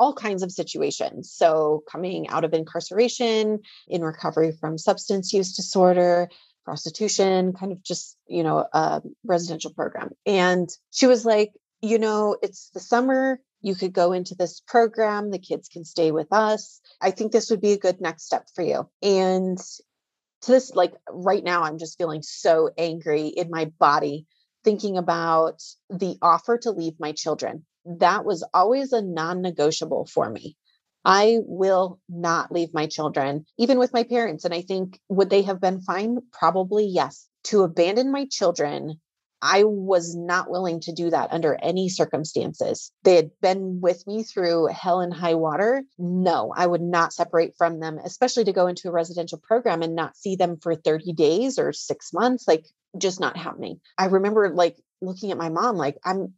[0.00, 1.30] all kinds of situations.
[1.32, 6.28] So, coming out of incarceration, in recovery from substance use disorder,
[6.64, 10.10] prostitution, kind of just, you know, a residential program.
[10.26, 11.52] And she was like,
[11.86, 13.40] you know, it's the summer.
[13.60, 15.30] You could go into this program.
[15.30, 16.80] The kids can stay with us.
[17.00, 18.88] I think this would be a good next step for you.
[19.02, 19.58] And
[20.42, 24.26] to this, like right now, I'm just feeling so angry in my body
[24.64, 27.64] thinking about the offer to leave my children.
[27.84, 30.56] That was always a non negotiable for me.
[31.04, 34.44] I will not leave my children, even with my parents.
[34.44, 36.18] And I think, would they have been fine?
[36.32, 37.28] Probably yes.
[37.44, 39.00] To abandon my children
[39.42, 42.90] I was not willing to do that under any circumstances.
[43.02, 45.84] They had been with me through hell and high water.
[45.98, 49.94] No, I would not separate from them, especially to go into a residential program and
[49.94, 52.48] not see them for 30 days or six months.
[52.48, 52.66] Like,
[52.98, 53.80] just not happening.
[53.98, 56.34] I remember like looking at my mom, like, I'm,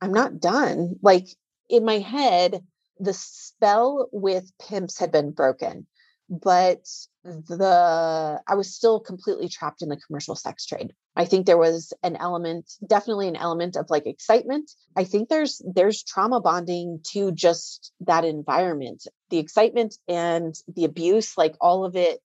[0.00, 0.96] I'm not done.
[1.02, 1.28] Like,
[1.68, 2.64] in my head,
[2.98, 5.86] the spell with pimps had been broken
[6.28, 6.84] but
[7.24, 10.92] the I was still completely trapped in the commercial sex trade.
[11.14, 14.70] I think there was an element, definitely an element of like excitement.
[14.96, 19.06] I think there's there's trauma bonding to just that environment.
[19.30, 22.20] The excitement and the abuse, like all of it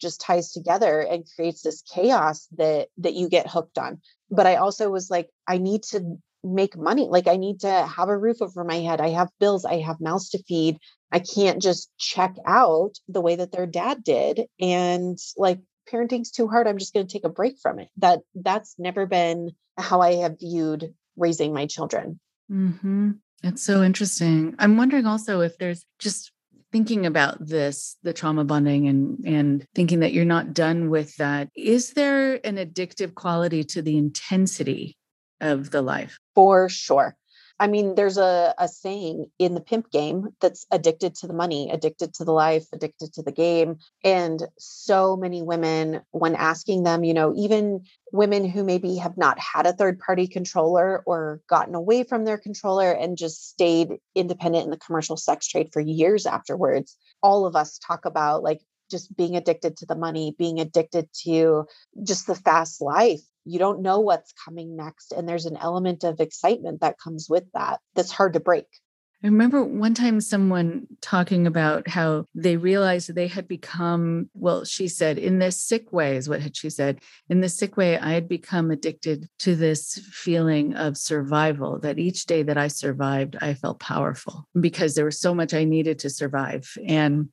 [0.00, 4.00] just ties together and creates this chaos that that you get hooked on.
[4.30, 6.18] But I also was like I need to
[6.54, 7.08] make money.
[7.10, 9.00] Like I need to have a roof over my head.
[9.00, 10.78] I have bills, I have mouths to feed.
[11.12, 16.48] I can't just check out the way that their dad did and like parenting's too
[16.48, 16.66] hard.
[16.66, 17.88] I'm just going to take a break from it.
[17.98, 22.18] That that's never been how I have viewed raising my children.
[22.50, 23.12] Mm-hmm.
[23.42, 24.54] It's so interesting.
[24.58, 26.32] I'm wondering also if there's just
[26.72, 31.48] thinking about this the trauma bonding and and thinking that you're not done with that
[31.56, 34.96] is there an addictive quality to the intensity
[35.40, 37.16] of the life for sure
[37.58, 41.70] I mean, there's a, a saying in the pimp game that's addicted to the money,
[41.70, 43.78] addicted to the life, addicted to the game.
[44.04, 49.38] And so many women, when asking them, you know, even women who maybe have not
[49.38, 54.64] had a third party controller or gotten away from their controller and just stayed independent
[54.64, 58.60] in the commercial sex trade for years afterwards, all of us talk about like
[58.90, 61.64] just being addicted to the money, being addicted to
[62.04, 66.20] just the fast life you don't know what's coming next and there's an element of
[66.20, 68.66] excitement that comes with that that's hard to break
[69.24, 74.88] I remember one time someone talking about how they realized they had become, well, she
[74.88, 77.00] said, in this sick way, is what had she said.
[77.30, 82.26] In this sick way, I had become addicted to this feeling of survival, that each
[82.26, 86.10] day that I survived, I felt powerful because there was so much I needed to
[86.10, 86.76] survive.
[86.86, 87.30] And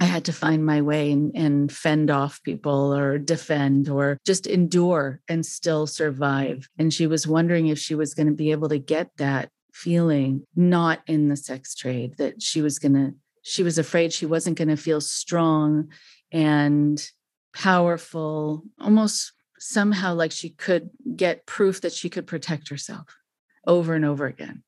[0.00, 4.46] I had to find my way and, and, fend off people or defend or just
[4.46, 6.68] endure and still survive.
[6.78, 10.44] And she was wondering if she was going to be able to get that feeling
[10.56, 14.58] not in the sex trade, that she was going to, she was afraid she wasn't
[14.58, 15.88] going to feel strong
[16.32, 17.08] and
[17.54, 23.06] powerful, almost somehow like she could get proof that she could protect herself
[23.66, 24.62] over and over again.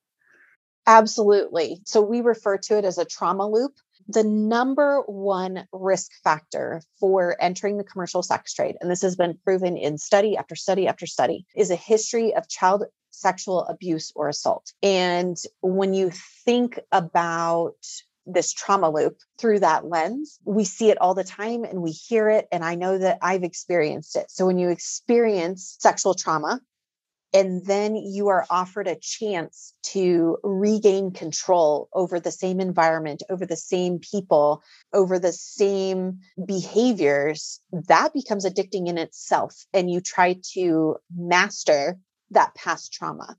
[0.87, 1.81] Absolutely.
[1.85, 3.73] So we refer to it as a trauma loop
[4.09, 9.39] the number one risk factor for entering the commercial sex trade, and this has been
[9.45, 14.29] proven in study after study after study, is a history of child sexual abuse or
[14.29, 14.73] assault.
[14.83, 16.11] And when you
[16.45, 17.77] think about
[18.27, 22.29] this trauma loop through that lens, we see it all the time and we hear
[22.29, 22.47] it.
[22.53, 24.31] And I know that I've experienced it.
[24.31, 26.61] So when you experience sexual trauma,
[27.37, 33.45] and then you are offered a chance to regain control over the same environment, over
[33.45, 34.63] the same people,
[34.95, 39.67] over the same behaviors, that becomes addicting in itself.
[39.75, 41.99] And you try to master
[42.31, 43.37] that past trauma.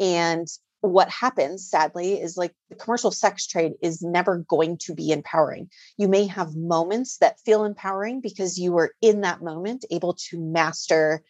[0.00, 0.48] And
[0.80, 5.70] what happens sadly is like the commercial sex trade is never going to be empowering.
[5.96, 10.40] You may have moments that feel empowering because you were in that moment able to
[10.40, 11.22] master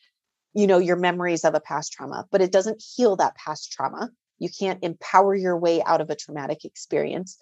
[0.57, 4.11] you know your memories of a past trauma, but it doesn't heal that past trauma.
[4.39, 7.37] You can't empower your way out of a traumatic experience.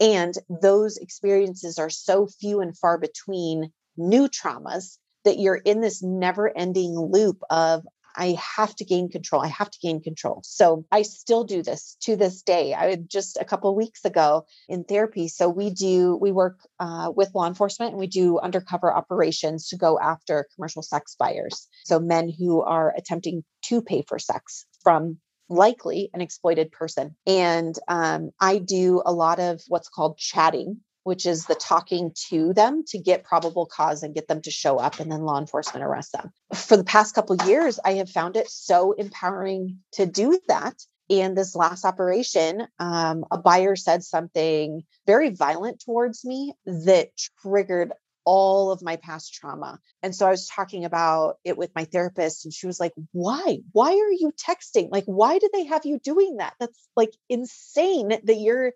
[0.00, 6.02] And those experiences are so few and far between new traumas that you're in this
[6.02, 7.86] never ending loop of
[8.16, 9.42] I have to gain control.
[9.42, 10.40] I have to gain control.
[10.44, 12.74] So I still do this to this day.
[12.74, 15.28] I just a couple weeks ago in therapy.
[15.28, 19.76] So we do we work uh, with law enforcement and we do undercover operations to
[19.76, 21.68] go after commercial sex buyers.
[21.84, 27.16] So men who are attempting to pay for sex from likely an exploited person.
[27.26, 32.52] And um, I do a lot of what's called chatting which is the talking to
[32.52, 35.84] them to get probable cause and get them to show up and then law enforcement
[35.84, 36.32] arrest them.
[36.52, 40.74] For the past couple years, I have found it so empowering to do that.
[41.08, 47.92] And this last operation, um, a buyer said something very violent towards me that triggered
[48.24, 49.78] all of my past trauma.
[50.02, 53.58] And so I was talking about it with my therapist, and she was like, Why?
[53.70, 54.88] Why are you texting?
[54.90, 56.54] Like, why do they have you doing that?
[56.58, 58.72] That's like insane that you're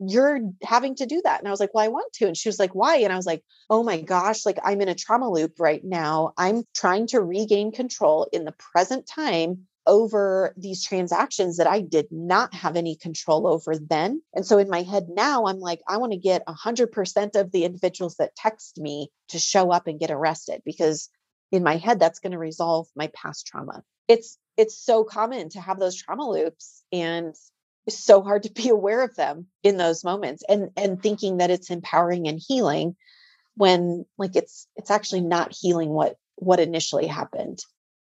[0.00, 1.40] you're having to do that.
[1.40, 2.26] And I was like, well, I want to.
[2.26, 2.98] And she was like, why?
[2.98, 6.32] And I was like, oh my gosh, like I'm in a trauma loop right now.
[6.36, 12.08] I'm trying to regain control in the present time over these transactions that I did
[12.12, 14.22] not have any control over then.
[14.34, 17.64] And so in my head now, I'm like, I want to get 100% of the
[17.64, 21.08] individuals that text me to show up and get arrested because
[21.50, 23.82] in my head, that's going to resolve my past trauma.
[24.06, 27.34] It's it's so common to have those trauma loops and
[27.88, 31.50] it's so hard to be aware of them in those moments and and thinking that
[31.50, 32.94] it's empowering and healing
[33.56, 37.58] when like it's it's actually not healing what what initially happened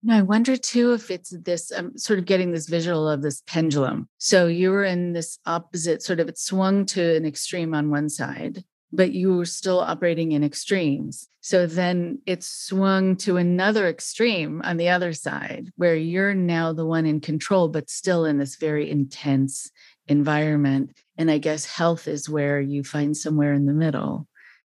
[0.01, 3.21] no, I wonder too if it's this, I'm um, sort of getting this visual of
[3.21, 4.09] this pendulum.
[4.19, 8.09] So you were in this opposite sort of, it swung to an extreme on one
[8.09, 8.62] side
[8.93, 11.28] but you were still operating in extremes.
[11.41, 16.86] So then it swung to another extreme on the other side, where you're now the
[16.86, 19.70] one in control, but still in this very intense
[20.07, 20.93] environment.
[21.16, 24.26] And I guess health is where you find somewhere in the middle.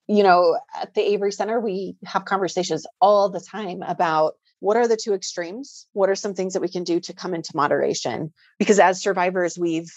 [0.09, 4.87] You know, at the Avery Center, we have conversations all the time about what are
[4.87, 5.87] the two extremes?
[5.93, 8.33] What are some things that we can do to come into moderation?
[8.59, 9.93] Because as survivors, we've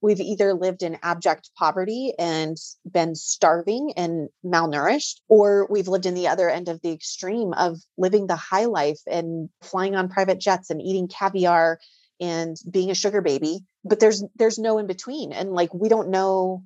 [0.00, 2.56] we've either lived in abject poverty and
[2.90, 7.78] been starving and malnourished, or we've lived in the other end of the extreme of
[7.96, 11.78] living the high life and flying on private jets and eating caviar
[12.20, 13.60] and being a sugar baby.
[13.84, 15.32] But there's there's no in between.
[15.32, 16.64] And like we don't know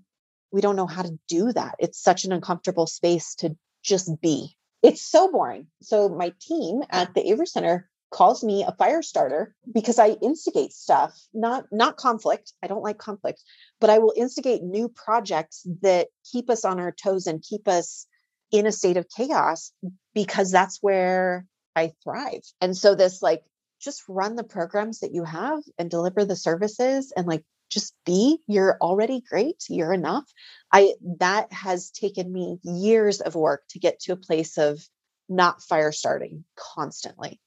[0.53, 1.77] we don't know how to do that.
[1.79, 4.57] It's such an uncomfortable space to just be.
[4.83, 5.67] It's so boring.
[5.83, 10.73] So my team at the Avery Center calls me a fire starter because I instigate
[10.73, 12.53] stuff, not not conflict.
[12.63, 13.43] I don't like conflict,
[13.81, 18.07] but I will instigate new projects that keep us on our toes and keep us
[18.51, 19.73] in a state of chaos
[20.15, 21.47] because that's where
[21.77, 22.43] I thrive.
[22.61, 23.43] And so this like
[23.81, 28.39] just run the programs that you have and deliver the services and like just be
[28.49, 30.25] you're already great you're enough
[30.73, 34.81] i that has taken me years of work to get to a place of
[35.29, 37.41] not fire starting constantly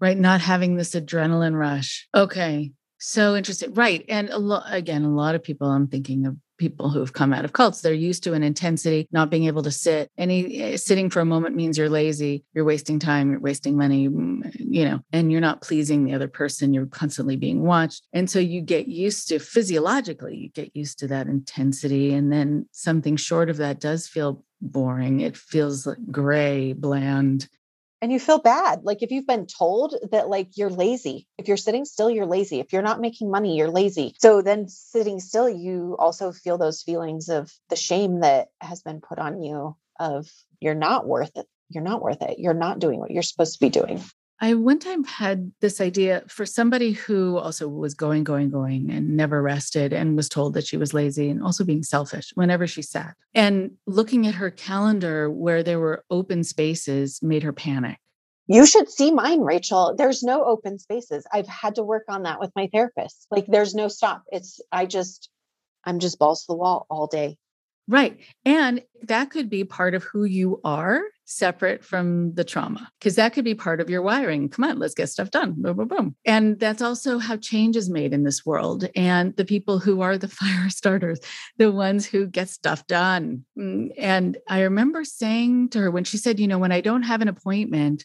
[0.00, 0.16] right?
[0.16, 2.08] Not having this adrenaline rush.
[2.14, 2.72] Okay.
[2.98, 3.74] So interesting.
[3.74, 4.04] Right.
[4.08, 7.32] And a lot, again, a lot of people, I'm thinking of people who have come
[7.32, 10.10] out of cults, they're used to an intensity, not being able to sit.
[10.16, 14.08] Any eh, sitting for a moment means you're lazy, you're wasting time, you're wasting money,
[14.08, 16.72] mm, you know, and you're not pleasing the other person.
[16.72, 18.06] You're constantly being watched.
[18.12, 22.14] And so you get used to physiologically, you get used to that intensity.
[22.14, 25.20] And then something short of that does feel boring.
[25.20, 27.48] It feels gray, bland
[28.02, 31.56] and you feel bad like if you've been told that like you're lazy if you're
[31.56, 34.14] sitting still you're lazy if you're not making money you're lazy.
[34.18, 39.00] So then sitting still you also feel those feelings of the shame that has been
[39.00, 40.28] put on you of
[40.60, 43.60] you're not worth it you're not worth it you're not doing what you're supposed to
[43.60, 44.02] be doing
[44.40, 49.16] I one time had this idea for somebody who also was going, going, going and
[49.16, 52.82] never rested and was told that she was lazy and also being selfish whenever she
[52.82, 53.14] sat.
[53.34, 57.98] And looking at her calendar where there were open spaces made her panic.
[58.46, 59.94] You should see mine, Rachel.
[59.96, 61.26] There's no open spaces.
[61.32, 63.26] I've had to work on that with my therapist.
[63.30, 64.22] Like there's no stop.
[64.30, 65.30] It's, I just,
[65.84, 67.38] I'm just balls to the wall all day.
[67.88, 68.18] Right.
[68.44, 73.32] And that could be part of who you are separate from the trauma, because that
[73.32, 74.48] could be part of your wiring.
[74.48, 75.54] Come on, let's get stuff done.
[75.56, 76.16] Boom, boom, boom.
[76.24, 78.88] And that's also how change is made in this world.
[78.96, 81.20] And the people who are the fire starters,
[81.58, 83.44] the ones who get stuff done.
[83.58, 87.02] Mm, and I remember saying to her when she said, you know, when I don't
[87.02, 88.04] have an appointment,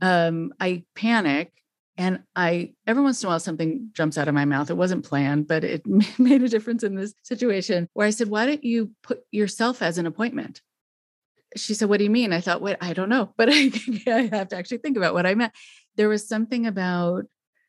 [0.00, 1.52] um, I panic
[2.00, 4.70] and I, every once in a while, something jumps out of my mouth.
[4.70, 5.86] It wasn't planned, but it
[6.18, 9.98] made a difference in this situation where I said, Why don't you put yourself as
[9.98, 10.62] an appointment?
[11.56, 12.32] She said, What do you mean?
[12.32, 13.70] I thought, Wait, I don't know, but I,
[14.06, 15.52] I have to actually think about what I meant.
[15.96, 17.26] There was something about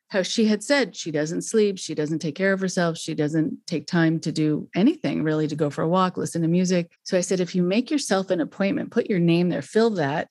[0.08, 3.66] how she had said she doesn't sleep, she doesn't take care of herself, she doesn't
[3.66, 6.90] take time to do anything really to go for a walk, listen to music.
[7.02, 10.28] So I said, If you make yourself an appointment, put your name there, fill that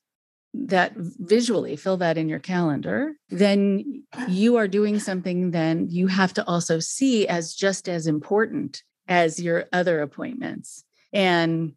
[0.54, 6.34] that visually fill that in your calendar then you are doing something then you have
[6.34, 10.86] to also see as just as important as your other appointments.
[11.12, 11.74] And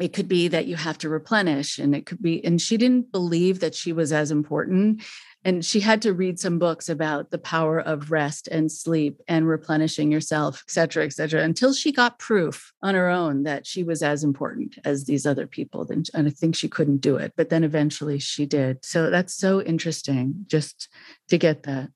[0.00, 3.12] it could be that you have to replenish and it could be and she didn't
[3.12, 5.02] believe that she was as important
[5.44, 9.48] and she had to read some books about the power of rest and sleep and
[9.48, 13.82] replenishing yourself et cetera et cetera until she got proof on her own that she
[13.82, 17.48] was as important as these other people and i think she couldn't do it but
[17.48, 20.88] then eventually she did so that's so interesting just
[21.28, 21.88] to get that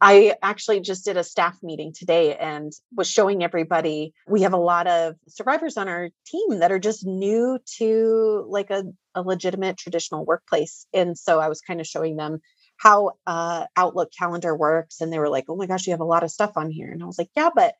[0.00, 4.58] I actually just did a staff meeting today and was showing everybody we have a
[4.58, 8.84] lot of survivors on our team that are just new to like a,
[9.14, 10.86] a legitimate traditional workplace.
[10.92, 12.40] And so I was kind of showing them
[12.76, 15.00] how uh, Outlook calendar works.
[15.00, 16.90] And they were like, oh my gosh, you have a lot of stuff on here.
[16.90, 17.74] And I was like, yeah, but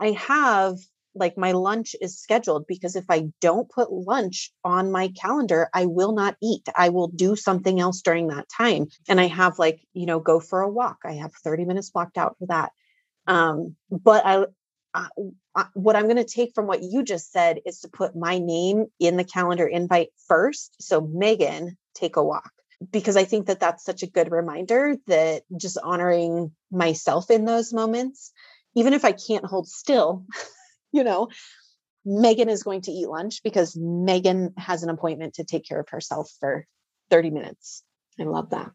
[0.00, 0.78] I have
[1.14, 5.86] like my lunch is scheduled because if I don't put lunch on my calendar, I
[5.86, 6.68] will not eat.
[6.76, 8.86] I will do something else during that time.
[9.08, 10.98] And I have like, you know, go for a walk.
[11.04, 12.70] I have 30 minutes blocked out for that.
[13.26, 14.44] Um, but I,
[14.94, 15.08] I,
[15.54, 18.38] I, what I'm going to take from what you just said is to put my
[18.38, 20.76] name in the calendar invite first.
[20.80, 22.52] So, Megan, take a walk
[22.92, 27.72] because I think that that's such a good reminder that just honoring myself in those
[27.72, 28.32] moments,
[28.74, 30.24] even if I can't hold still,
[30.92, 31.28] you know,
[32.04, 35.88] Megan is going to eat lunch because Megan has an appointment to take care of
[35.88, 36.66] herself for
[37.10, 37.82] 30 minutes.
[38.18, 38.70] I love that.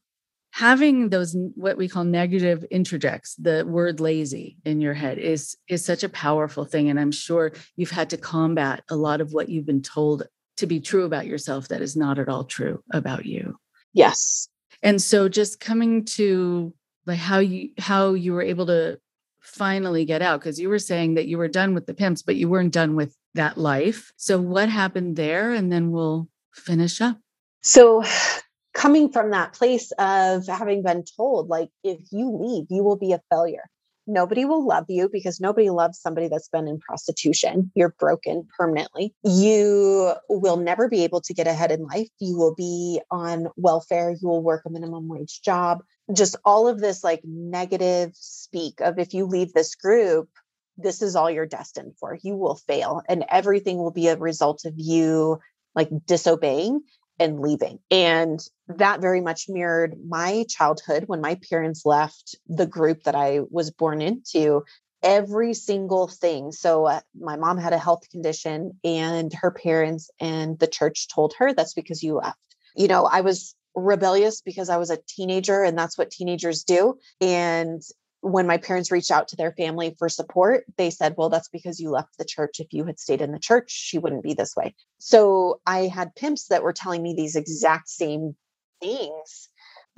[0.51, 5.83] Having those what we call negative interjects, the word lazy in your head is is
[5.83, 6.91] such a powerful thing.
[6.91, 10.27] And I'm sure you've had to combat a lot of what you've been told
[10.57, 13.57] to be true about yourself that is not at all true about you.
[13.93, 14.47] Yes.
[14.81, 16.73] And so just coming to
[17.05, 18.99] like how you how you were able to
[19.39, 22.35] finally get out because you were saying that you were done with the pimps but
[22.35, 24.11] you weren't done with that life.
[24.17, 27.17] So what happened there and then we'll finish up.
[27.61, 28.03] So
[28.73, 33.13] coming from that place of having been told like if you leave you will be
[33.13, 33.63] a failure
[34.07, 37.71] nobody will love you because nobody loves somebody that's been in prostitution.
[37.75, 39.13] You're broken permanently.
[39.23, 42.07] You will never be able to get ahead in life.
[42.19, 44.11] You will be on welfare.
[44.11, 45.83] You will work a minimum wage job.
[46.13, 50.29] Just all of this like negative speak of if you leave this group,
[50.77, 52.17] this is all you're destined for.
[52.21, 55.39] You will fail and everything will be a result of you
[55.75, 56.81] like disobeying
[57.19, 57.79] and leaving.
[57.91, 63.41] And that very much mirrored my childhood when my parents left the group that I
[63.49, 64.63] was born into.
[65.01, 66.53] Every single thing.
[66.53, 71.33] So, uh, my mom had a health condition, and her parents and the church told
[71.39, 72.39] her that's because you left.
[72.75, 76.99] You know, I was rebellious because I was a teenager, and that's what teenagers do.
[77.19, 77.81] And
[78.23, 81.79] when my parents reached out to their family for support, they said, Well, that's because
[81.79, 82.59] you left the church.
[82.59, 84.73] If you had stayed in the church, she wouldn't be this way.
[84.97, 88.35] So I had pimps that were telling me these exact same
[88.81, 89.49] things.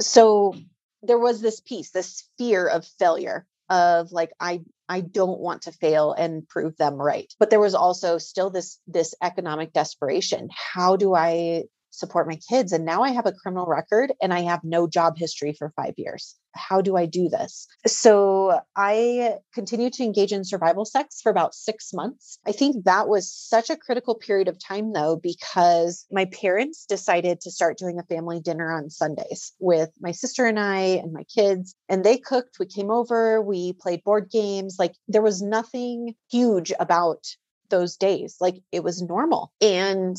[0.02, 0.56] So
[1.04, 5.72] there was this piece, this fear of failure of like, I I don't want to
[5.72, 7.32] fail and prove them right.
[7.40, 10.50] But there was also still this this economic desperation.
[10.52, 11.66] How do I
[11.98, 12.72] support my kids.
[12.72, 15.94] And now I have a criminal record and I have no job history for five
[15.98, 16.36] years.
[16.54, 17.68] How do I do this?
[17.86, 22.40] So I continued to engage in survival sex for about six months.
[22.48, 27.42] I think that was such a critical period of time, though, because my parents decided
[27.42, 31.24] to start doing a family dinner on Sundays with my sister and I and my
[31.24, 31.76] kids.
[31.90, 34.78] And they cooked, we came over, we played board games.
[34.80, 37.26] Like there was nothing huge about
[37.70, 38.38] those days.
[38.40, 39.52] Like it was normal.
[39.62, 40.16] And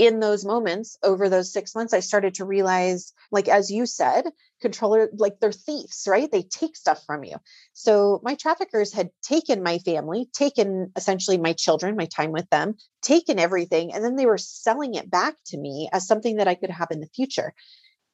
[0.00, 4.24] in those moments over those six months, I started to realize, like, as you said,
[4.62, 6.32] controller, like they're thieves, right?
[6.32, 7.36] They take stuff from you.
[7.74, 12.76] So my traffickers had taken my family, taken essentially my children, my time with them,
[13.02, 16.54] taken everything, and then they were selling it back to me as something that I
[16.54, 17.52] could have in the future.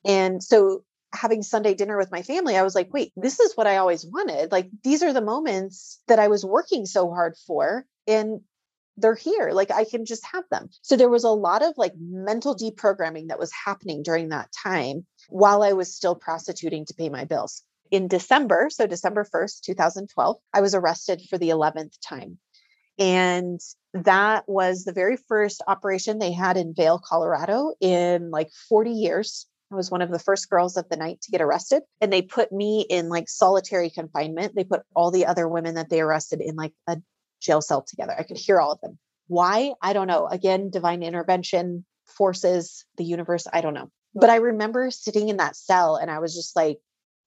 [0.05, 0.83] And so
[1.13, 4.05] having Sunday dinner with my family, I was like, wait, this is what I always
[4.05, 4.51] wanted.
[4.51, 7.87] Like, these are the moments that I was working so hard for.
[8.09, 8.41] And
[8.97, 9.51] they're here.
[9.53, 10.69] Like I can just have them.
[10.83, 15.07] So there was a lot of like mental deprogramming that was happening during that time
[15.29, 17.63] while I was still prostituting to pay my bills.
[17.91, 22.39] In December, so December 1st, 2012, I was arrested for the 11th time.
[22.99, 23.61] And
[23.93, 29.47] that was the very first operation they had in Vail, Colorado in like 40 years.
[29.71, 31.83] I was one of the first girls of the night to get arrested.
[32.01, 34.55] And they put me in like solitary confinement.
[34.55, 36.97] They put all the other women that they arrested in like a
[37.47, 38.15] jail cell together.
[38.19, 38.99] I could hear all of them.
[39.29, 39.73] Why?
[39.81, 40.27] I don't know.
[40.27, 43.91] Again, divine intervention, forces, the universe, I don't know.
[44.15, 46.79] But I remember sitting in that cell and I was just like,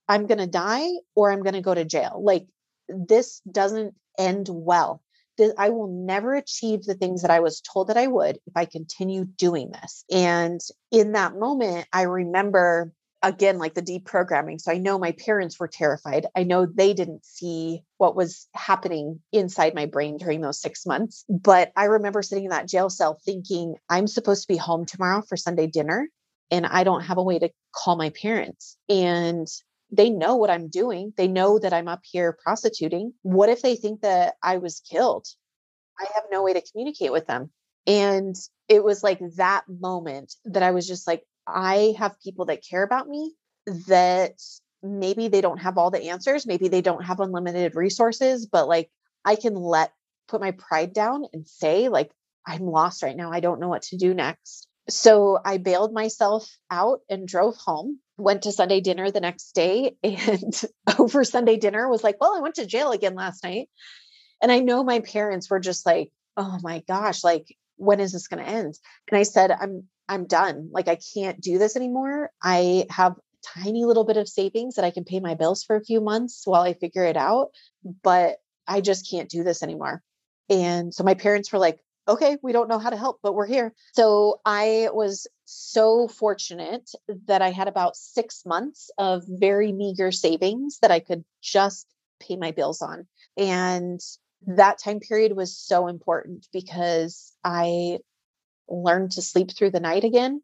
[0.07, 2.21] I'm going to die or I'm going to go to jail.
[2.23, 2.47] Like,
[2.87, 5.01] this doesn't end well.
[5.57, 8.65] I will never achieve the things that I was told that I would if I
[8.65, 10.03] continue doing this.
[10.11, 10.59] And
[10.91, 12.91] in that moment, I remember
[13.21, 16.25] again like the deprogramming so i know my parents were terrified.
[16.35, 21.25] I know they didn't see what was happening inside my brain during those 6 months
[21.29, 25.21] but i remember sitting in that jail cell thinking i'm supposed to be home tomorrow
[25.27, 26.07] for sunday dinner
[26.51, 28.77] and i don't have a way to call my parents.
[28.87, 29.47] And
[29.91, 31.13] they know what i'm doing.
[31.17, 33.13] They know that i'm up here prostituting.
[33.21, 35.27] What if they think that i was killed?
[35.99, 37.51] I have no way to communicate with them.
[37.87, 38.35] And
[38.67, 41.23] it was like that moment that i was just like
[41.53, 43.34] I have people that care about me
[43.88, 44.35] that
[44.81, 48.89] maybe they don't have all the answers, maybe they don't have unlimited resources, but like
[49.26, 49.91] I can let
[50.27, 52.11] put my pride down and say like
[52.45, 53.31] I'm lost right now.
[53.31, 54.67] I don't know what to do next.
[54.89, 57.99] So I bailed myself out and drove home.
[58.17, 60.61] Went to Sunday dinner the next day and
[60.97, 63.69] over Sunday dinner was like, "Well, I went to jail again last night."
[64.41, 68.27] And I know my parents were just like, "Oh my gosh, like when is this
[68.27, 68.76] going to end?"
[69.09, 70.69] And I said, "I'm I'm done.
[70.73, 72.31] Like I can't do this anymore.
[72.41, 73.15] I have
[73.56, 76.41] tiny little bit of savings that I can pay my bills for a few months
[76.45, 77.52] while I figure it out,
[78.03, 78.38] but
[78.68, 80.02] I just can't do this anymore.
[80.49, 83.45] And so my parents were like, okay, we don't know how to help, but we're
[83.45, 83.72] here.
[83.94, 86.90] So I was so fortunate
[87.27, 91.86] that I had about six months of very meager savings that I could just
[92.19, 93.07] pay my bills on.
[93.38, 93.99] And
[94.48, 97.99] that time period was so important because I
[98.69, 100.41] learned to sleep through the night again.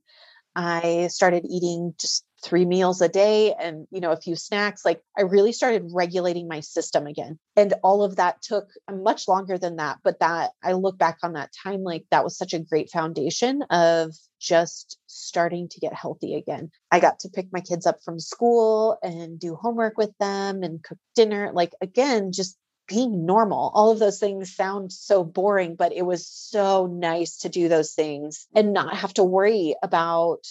[0.56, 5.02] I started eating just three meals a day and you know a few snacks like
[5.18, 9.58] i really started regulating my system again and all of that took um, much longer
[9.58, 12.60] than that but that i look back on that time like that was such a
[12.60, 17.88] great foundation of just starting to get healthy again i got to pick my kids
[17.88, 22.58] up from school and do homework with them and cook dinner like again just
[22.88, 23.72] being normal.
[23.74, 27.94] All of those things sound so boring, but it was so nice to do those
[27.94, 30.46] things and not have to worry about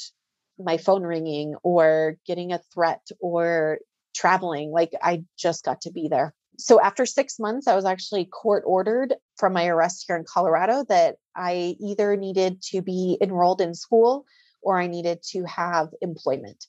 [0.59, 3.78] my phone ringing or getting a threat or
[4.15, 4.70] traveling.
[4.70, 6.35] Like I just got to be there.
[6.59, 10.85] So after six months, I was actually court ordered from my arrest here in Colorado
[10.89, 14.24] that I either needed to be enrolled in school
[14.62, 16.65] or I needed to have employment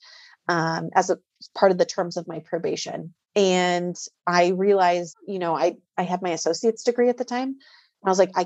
[0.48, 1.20] um, as a
[1.54, 3.96] part of the terms of my probation and
[4.26, 7.58] i realized you know i i had my associate's degree at the time and
[8.06, 8.46] i was like i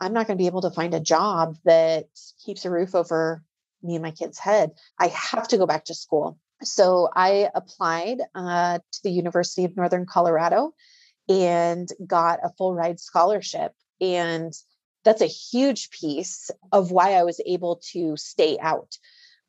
[0.00, 2.06] i'm not going to be able to find a job that
[2.44, 3.42] keeps a roof over
[3.82, 4.72] me and my kid's head.
[4.98, 6.38] I have to go back to school.
[6.62, 10.72] So i applied uh, to the university of northern colorado
[11.28, 14.52] and got a full ride scholarship and
[15.04, 18.98] that's a huge piece of why i was able to stay out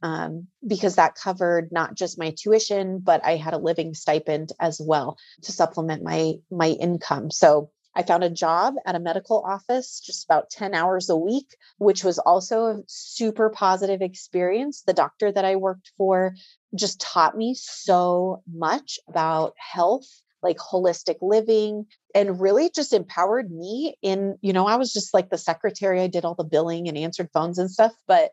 [0.02, 4.82] um, because that covered not just my tuition, but I had a living stipend as
[4.84, 7.32] well to supplement my my income.
[7.32, 11.56] So I found a job at a medical office just about 10 hours a week,
[11.78, 14.84] which was also a super positive experience.
[14.84, 16.36] The doctor that I worked for
[16.74, 20.08] just taught me so much about health,
[20.42, 25.30] like holistic living, and really just empowered me in, you know, I was just like
[25.30, 26.02] the secretary.
[26.02, 28.32] I did all the billing and answered phones and stuff, but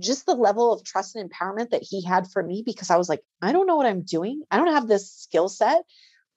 [0.00, 3.08] just the level of trust and empowerment that he had for me because I was
[3.08, 4.42] like, I don't know what I'm doing.
[4.50, 5.82] I don't have this skill set.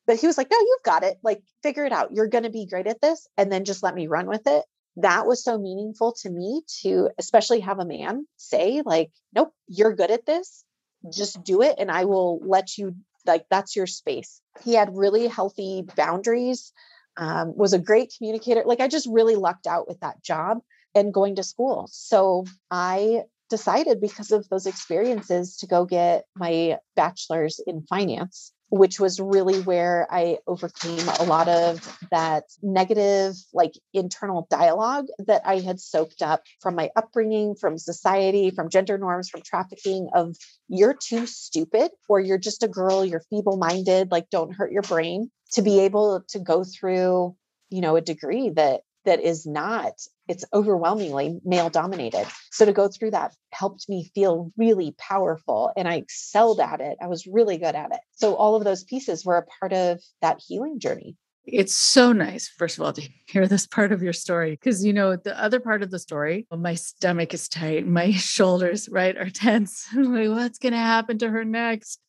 [0.06, 1.18] But he was like, No, you've got it.
[1.24, 2.12] Like, figure it out.
[2.14, 3.28] You're going to be great at this.
[3.38, 4.66] And then just let me run with it.
[4.98, 9.96] That was so meaningful to me to especially have a man say, like, Nope, you're
[9.96, 10.66] good at this.
[11.12, 11.76] Just do it.
[11.78, 12.96] And I will let you,
[13.26, 14.42] like, that's your space.
[14.62, 16.74] He had really healthy boundaries,
[17.18, 18.64] um, was a great communicator.
[18.66, 20.60] Like, I just really lucked out with that job
[20.96, 21.88] and going to school.
[21.92, 23.24] So I
[23.54, 29.62] decided because of those experiences to go get my bachelor's in finance which was really
[29.62, 36.24] where I overcame a lot of that negative, like internal dialogue that I had soaked
[36.24, 40.36] up from my upbringing, from society, from gender norms, from trafficking of
[40.70, 44.82] you're too stupid or you're just a girl, you're feeble minded, like don't hurt your
[44.82, 47.36] brain to be able to go through,
[47.70, 49.94] you know, a degree that that is not
[50.28, 52.26] it's overwhelmingly male dominated.
[52.52, 56.98] So to go through that helped me feel really powerful and I excelled at it.
[57.02, 58.00] I was really good at it.
[58.14, 61.18] So all of those pieces were a part of that healing journey.
[61.46, 64.94] It's so nice, first of all, to hear this part of your story because, you
[64.94, 69.30] know, the other part of the story, my stomach is tight, my shoulders, right, are
[69.30, 69.88] tense.
[69.96, 72.00] like, what's going to happen to her next?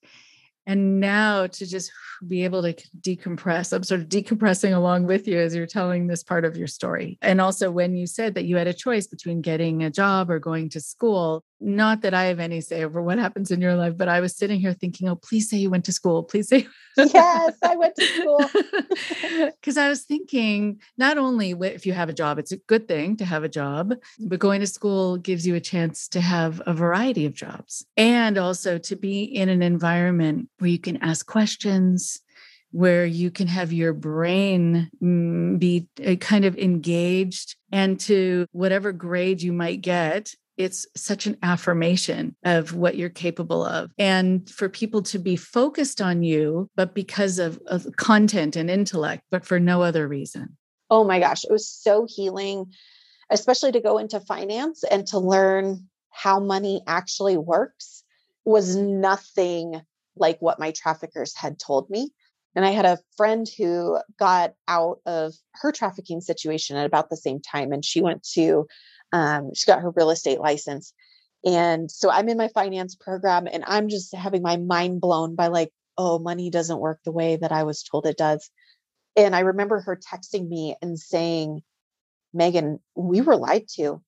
[0.66, 1.92] And now to just
[2.26, 6.22] be able to decompress, I'm sort of decompressing along with you as you're telling this
[6.22, 7.18] part of your story.
[7.20, 10.38] And also, when you said that you had a choice between getting a job or
[10.38, 13.96] going to school, not that I have any say over what happens in your life,
[13.96, 16.22] but I was sitting here thinking, oh, please say you went to school.
[16.22, 16.66] Please say.
[16.96, 18.40] yes, I went to school.
[19.60, 23.16] Because I was thinking, not only if you have a job, it's a good thing
[23.16, 26.72] to have a job, but going to school gives you a chance to have a
[26.72, 32.20] variety of jobs and also to be in an environment where you can ask questions,
[32.70, 38.92] where you can have your brain mm, be uh, kind of engaged and to whatever
[38.92, 43.90] grade you might get it's such an affirmation of what you're capable of.
[43.98, 49.24] And for people to be focused on you, but because of, of, content and intellect,
[49.30, 50.56] but for no other reason.
[50.90, 52.66] Oh my gosh, it was so healing,
[53.30, 58.04] especially to go into finance and to learn how money actually works
[58.44, 59.80] was nothing
[60.16, 62.10] like what my traffickers had told me.
[62.54, 67.16] And I had a friend who got out of her trafficking situation at about the
[67.16, 67.72] same time.
[67.72, 68.66] And she went to
[69.14, 70.92] um, she got her real estate license.
[71.46, 75.46] And so I'm in my finance program and I'm just having my mind blown by
[75.46, 78.50] like, oh, money doesn't work the way that I was told it does.
[79.16, 81.62] And I remember her texting me and saying,
[82.32, 84.02] Megan, we were lied to.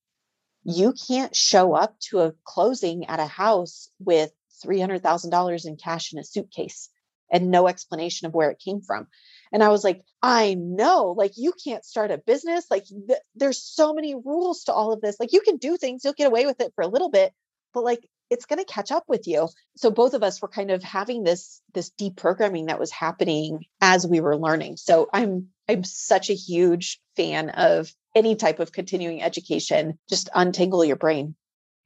[0.65, 4.33] You can't show up to a closing at a house with
[4.65, 6.89] $300,000 in cash in a suitcase
[7.31, 9.07] and no explanation of where it came from.
[9.53, 12.66] And I was like, I know, like, you can't start a business.
[12.70, 15.16] Like, th- there's so many rules to all of this.
[15.20, 17.32] Like, you can do things, you'll get away with it for a little bit,
[17.73, 19.48] but like, it's going to catch up with you.
[19.77, 24.07] So both of us were kind of having this this deprogramming that was happening as
[24.07, 24.78] we were learning.
[24.78, 29.98] So I'm I'm such a huge fan of any type of continuing education.
[30.09, 31.35] Just untangle your brain.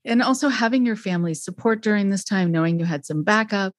[0.05, 3.75] And also having your family support during this time, knowing you had some backup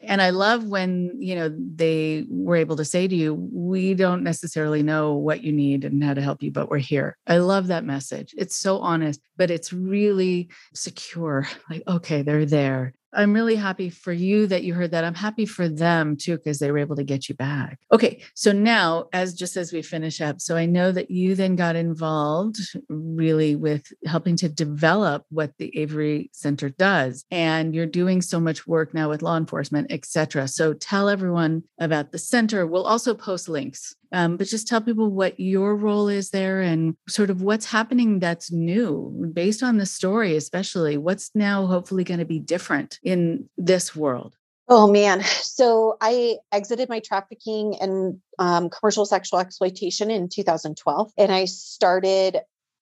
[0.00, 4.22] and I love when, you know, they were able to say to you, we don't
[4.22, 7.16] necessarily know what you need and how to help you, but we're here.
[7.26, 8.34] I love that message.
[8.36, 11.48] It's so honest, but it's really secure.
[11.68, 12.94] Like, okay, they're there.
[13.14, 15.04] I'm really happy for you that you heard that.
[15.04, 17.78] I'm happy for them too, because they were able to get you back.
[17.92, 18.22] Okay.
[18.34, 21.76] So now, as just as we finish up, so I know that you then got
[21.76, 22.58] involved
[22.88, 27.24] really with helping to develop what the Avery Center does.
[27.30, 30.48] And you're doing so much work now with law enforcement, et cetera.
[30.48, 32.66] So tell everyone about the center.
[32.66, 36.96] We'll also post links um, but just tell people what your role is there and
[37.08, 42.20] sort of what's happening that's new based on the story, especially what's now hopefully going
[42.20, 44.36] to be different in this world.
[44.68, 45.22] Oh man.
[45.22, 51.12] So I exited my trafficking and um, commercial sexual exploitation in 2012.
[51.16, 52.38] And I started,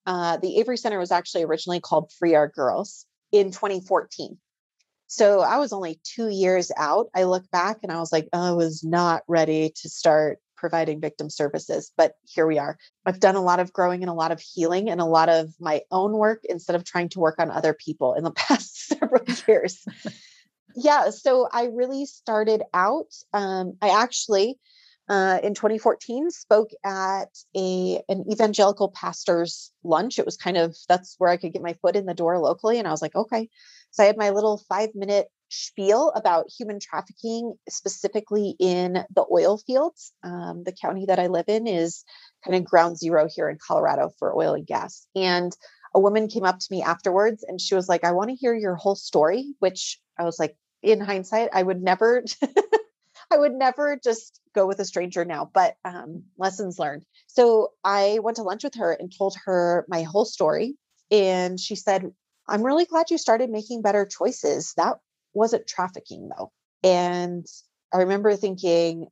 [0.06, 4.38] uh, the Avery Center was actually originally called Free Our Girls in 2014.
[5.06, 7.08] So I was only two years out.
[7.14, 11.00] I look back and I was like, oh, I was not ready to start providing
[11.00, 12.78] victim services, but here we are.
[13.06, 15.54] I've done a lot of growing and a lot of healing and a lot of
[15.60, 19.24] my own work instead of trying to work on other people in the past several
[19.46, 19.84] years.
[20.76, 23.12] yeah, so I really started out.
[23.32, 24.58] Um, I actually,
[25.08, 30.18] uh, in 2014, spoke at a an evangelical pastor's lunch.
[30.18, 32.78] It was kind of that's where I could get my foot in the door locally,
[32.78, 33.48] and I was like, okay.
[33.94, 39.56] So I had my little five minute spiel about human trafficking, specifically in the oil
[39.56, 40.12] fields.
[40.24, 42.04] Um, the county that I live in is
[42.44, 45.06] kind of ground zero here in Colorado for oil and gas.
[45.14, 45.56] And
[45.94, 48.52] a woman came up to me afterwards and she was like, I want to hear
[48.52, 52.24] your whole story, which I was like, in hindsight, I would never.
[53.30, 57.04] I would never just go with a stranger now, but um, lessons learned.
[57.26, 60.76] So I went to lunch with her and told her my whole story.
[61.10, 62.12] And she said,
[62.48, 64.74] I'm really glad you started making better choices.
[64.76, 64.98] That
[65.32, 66.52] wasn't trafficking though.
[66.82, 67.46] And
[67.92, 69.06] I remember thinking,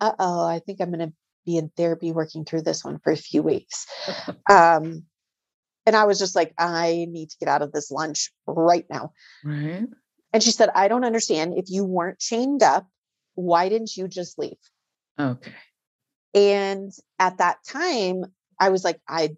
[0.00, 1.12] uh oh, I think I'm going to
[1.44, 3.86] be in therapy working through this one for a few weeks.
[4.50, 5.04] um,
[5.86, 9.12] and I was just like, I need to get out of this lunch right now.
[9.42, 9.86] Right.
[10.32, 11.54] And she said, I don't understand.
[11.56, 12.86] If you weren't chained up,
[13.34, 14.58] why didn't you just leave?
[15.18, 15.54] Okay.
[16.34, 18.24] And at that time,
[18.60, 19.36] I was like, I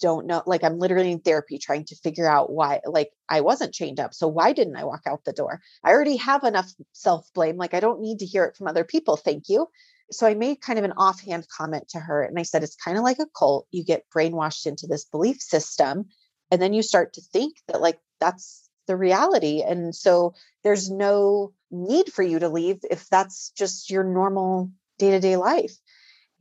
[0.00, 3.74] don't know like i'm literally in therapy trying to figure out why like i wasn't
[3.74, 7.28] chained up so why didn't i walk out the door i already have enough self
[7.34, 9.66] blame like i don't need to hear it from other people thank you
[10.10, 12.98] So I made kind of an offhand comment to her and I said, it's kind
[12.98, 13.66] of like a cult.
[13.70, 16.04] You get brainwashed into this belief system.
[16.50, 19.62] And then you start to think that, like, that's the reality.
[19.62, 25.10] And so there's no need for you to leave if that's just your normal day
[25.10, 25.74] to day life.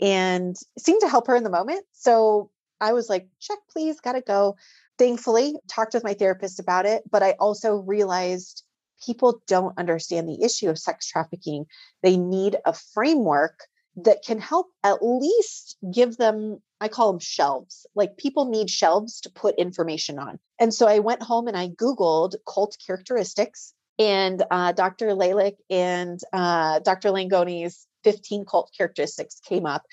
[0.02, 1.86] And seemed to help her in the moment.
[1.94, 2.52] So
[2.84, 4.58] I was like, check, please, gotta go.
[4.98, 8.64] Thankfully, talked with my therapist about it, but I also realized
[9.06, 11.66] people don't understand the issue of sex trafficking.
[12.04, 13.60] They need a framework
[13.96, 17.86] that can help at least give them I call them shelves.
[17.96, 20.38] Like people need shelves to put information on.
[20.60, 25.08] And so I went home and I Googled cult characteristics, and uh, Dr.
[25.16, 27.12] Lalich and uh, Dr.
[27.12, 29.84] Langone's 15 cult characteristics came up.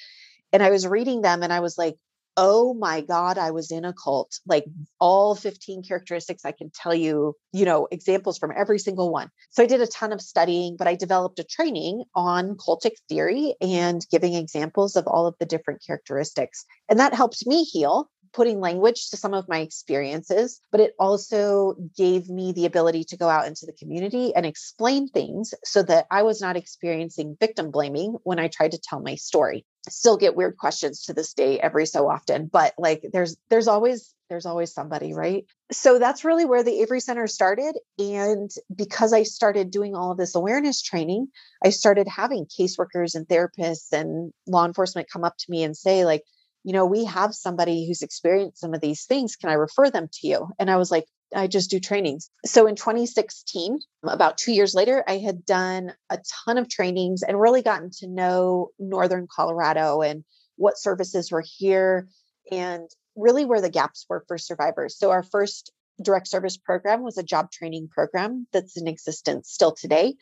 [0.52, 1.96] And I was reading them and I was like,
[2.36, 4.64] oh my god i was in a cult like
[4.98, 9.30] all 15 characteristics i can tell you you know examples from every single one.
[9.50, 13.54] So i did a ton of studying but i developed a training on cultic theory
[13.60, 18.60] and giving examples of all of the different characteristics and that helped me heal putting
[18.60, 23.28] language to some of my experiences, but it also gave me the ability to go
[23.28, 28.16] out into the community and explain things so that I was not experiencing victim blaming
[28.22, 29.64] when I tried to tell my story.
[29.88, 34.14] Still get weird questions to this day every so often, but like there's there's always
[34.28, 35.44] there's always somebody, right?
[35.72, 40.18] So that's really where the Avery Center started and because I started doing all of
[40.18, 41.28] this awareness training,
[41.64, 46.04] I started having caseworkers and therapists and law enforcement come up to me and say
[46.04, 46.22] like
[46.64, 49.36] you know, we have somebody who's experienced some of these things.
[49.36, 50.48] Can I refer them to you?
[50.58, 52.30] And I was like, I just do trainings.
[52.44, 57.40] So in 2016, about two years later, I had done a ton of trainings and
[57.40, 60.24] really gotten to know Northern Colorado and
[60.56, 62.08] what services were here
[62.50, 64.98] and really where the gaps were for survivors.
[64.98, 65.72] So our first
[66.02, 70.14] direct service program was a job training program that's in existence still today.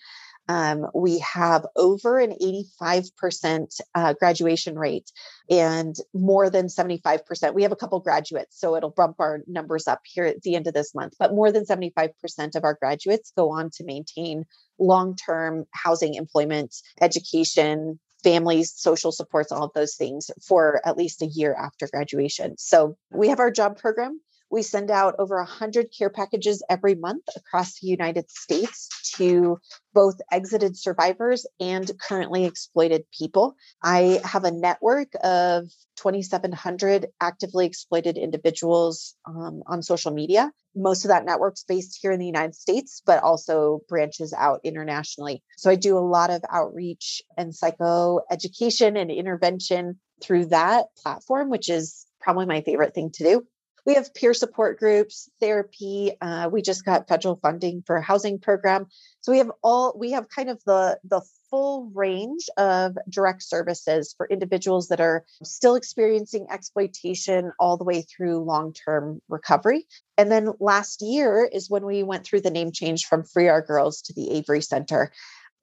[0.48, 2.34] Um, we have over an
[2.80, 5.10] 85% uh, graduation rate
[5.50, 7.54] and more than 75%.
[7.54, 10.66] We have a couple graduates, so it'll bump our numbers up here at the end
[10.66, 12.10] of this month, but more than 75%
[12.54, 14.44] of our graduates go on to maintain
[14.78, 21.22] long term housing, employment, education, families, social supports, all of those things for at least
[21.22, 22.56] a year after graduation.
[22.58, 24.20] So we have our job program
[24.50, 29.58] we send out over 100 care packages every month across the United States to
[29.92, 33.56] both exited survivors and currently exploited people.
[33.82, 35.64] I have a network of
[35.96, 40.52] 2,700 actively exploited individuals um, on social media.
[40.76, 45.42] Most of that network's based here in the United States, but also branches out internationally.
[45.56, 51.50] So I do a lot of outreach and psycho education and intervention through that platform,
[51.50, 53.46] which is probably my favorite thing to do
[53.89, 58.39] we have peer support groups therapy uh, we just got federal funding for a housing
[58.39, 58.86] program.
[59.23, 64.15] So we have all we have kind of the the full range of direct services
[64.15, 69.86] for individuals that are still experiencing exploitation all the way through long-term recovery.
[70.19, 73.62] And then last year is when we went through the name change from free our
[73.62, 75.12] girls to the avery center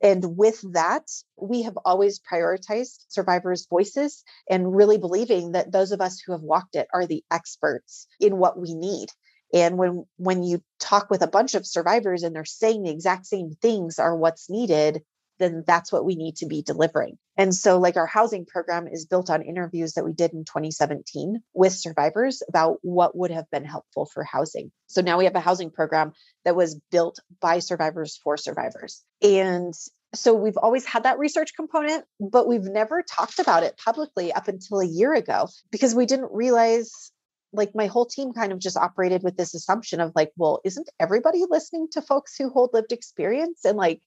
[0.06, 5.99] and with that, we have always prioritized survivors' voices and really believing that those of
[5.99, 9.10] us who have walked it are the experts in what we need.
[9.52, 13.26] And when when you talk with a bunch of survivors and they're saying the exact
[13.26, 15.02] same things are what's needed,
[15.39, 17.17] then that's what we need to be delivering.
[17.37, 21.41] And so, like, our housing program is built on interviews that we did in 2017
[21.53, 24.71] with survivors about what would have been helpful for housing.
[24.87, 26.13] So now we have a housing program
[26.45, 29.03] that was built by survivors for survivors.
[29.21, 29.73] And
[30.13, 34.47] so we've always had that research component, but we've never talked about it publicly up
[34.47, 37.11] until a year ago because we didn't realize
[37.51, 40.89] like my whole team kind of just operated with this assumption of like, well, isn't
[40.99, 43.65] everybody listening to folks who hold lived experience?
[43.65, 44.01] And like,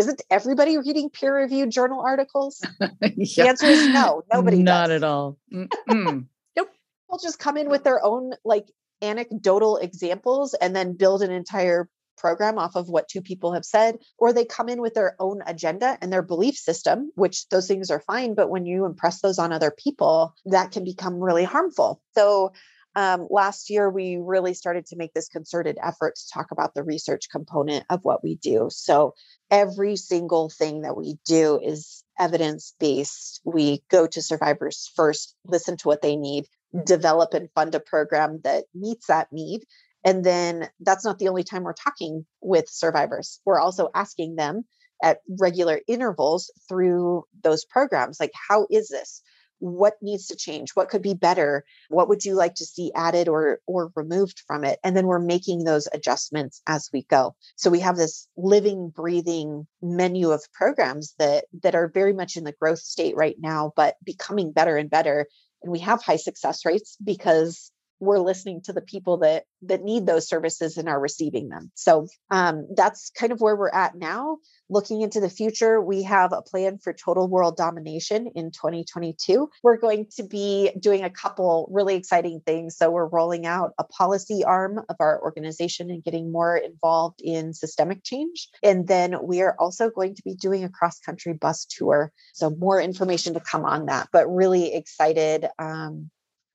[0.00, 2.64] isn't everybody reading peer reviewed journal articles?
[2.80, 2.88] yeah.
[3.00, 4.62] The answer is no, nobody.
[4.62, 5.02] Not does.
[5.02, 5.38] at all.
[5.50, 6.26] nope.
[6.56, 8.66] People just come in with their own like
[9.02, 13.98] anecdotal examples and then build an entire program off of what two people have said,
[14.18, 17.90] or they come in with their own agenda and their belief system, which those things
[17.90, 18.34] are fine.
[18.34, 22.00] But when you impress those on other people, that can become really harmful.
[22.14, 22.52] So
[22.96, 26.82] um, last year, we really started to make this concerted effort to talk about the
[26.82, 28.68] research component of what we do.
[28.70, 29.14] So
[29.50, 33.40] every single thing that we do is evidence based.
[33.44, 36.46] We go to survivors first, listen to what they need,
[36.84, 39.62] develop and fund a program that meets that need.
[40.04, 43.40] And then that's not the only time we're talking with survivors.
[43.44, 44.64] We're also asking them
[45.02, 49.22] at regular intervals through those programs like, how is this?
[49.60, 53.28] What needs to change what could be better what would you like to see added
[53.28, 57.34] or or removed from it and then we're making those adjustments as we go.
[57.56, 62.44] So we have this living breathing menu of programs that that are very much in
[62.44, 65.26] the growth state right now but becoming better and better.
[65.62, 67.70] And we have high success rates because
[68.00, 71.70] we're listening to the people that that need those services and are receiving them.
[71.74, 74.38] So um, that's kind of where we're at now.
[74.68, 79.76] Looking into the future we have a plan for total world domination in 2022 we're
[79.76, 82.76] going to be doing a couple really exciting things.
[82.76, 87.52] So we're rolling out a policy arm of our organization and getting more involved in
[87.52, 88.48] systemic change.
[88.62, 92.12] And then we are also going to be doing a cross country bus tour.
[92.32, 96.10] So more information to come on that but really excited um,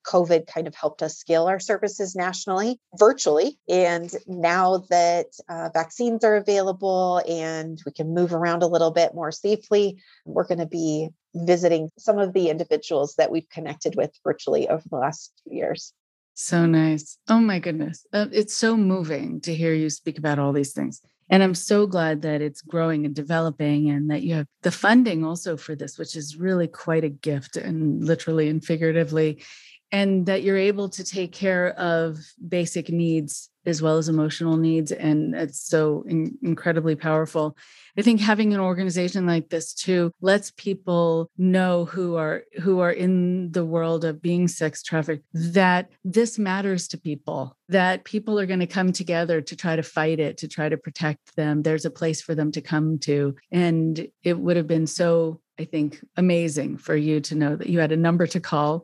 [0.06, 3.58] COVID kind of helped us scale our services nationally, virtually.
[3.68, 9.14] And now that uh, vaccines are available and we can move around a little bit
[9.14, 14.12] more safely, we're going to be visiting some of the individuals that we've connected with
[14.24, 15.94] virtually over the last two years.
[16.36, 17.18] So nice.
[17.30, 18.06] Oh my goodness.
[18.12, 21.02] Uh, it's so moving to hear you speak about all these things.
[21.30, 25.26] And I'm so glad that it's growing and developing and that you have the funding
[25.26, 29.44] also for this, which is really quite a gift and literally and figuratively
[29.96, 34.92] and that you're able to take care of basic needs as well as emotional needs
[34.92, 37.58] and it's so in- incredibly powerful.
[37.98, 42.92] I think having an organization like this too lets people know who are who are
[42.92, 48.46] in the world of being sex trafficked that this matters to people that people are
[48.46, 51.64] going to come together to try to fight it to try to protect them.
[51.64, 53.36] There's a place for them to come to.
[53.50, 57.80] And it would have been so I think amazing for you to know that you
[57.80, 58.84] had a number to call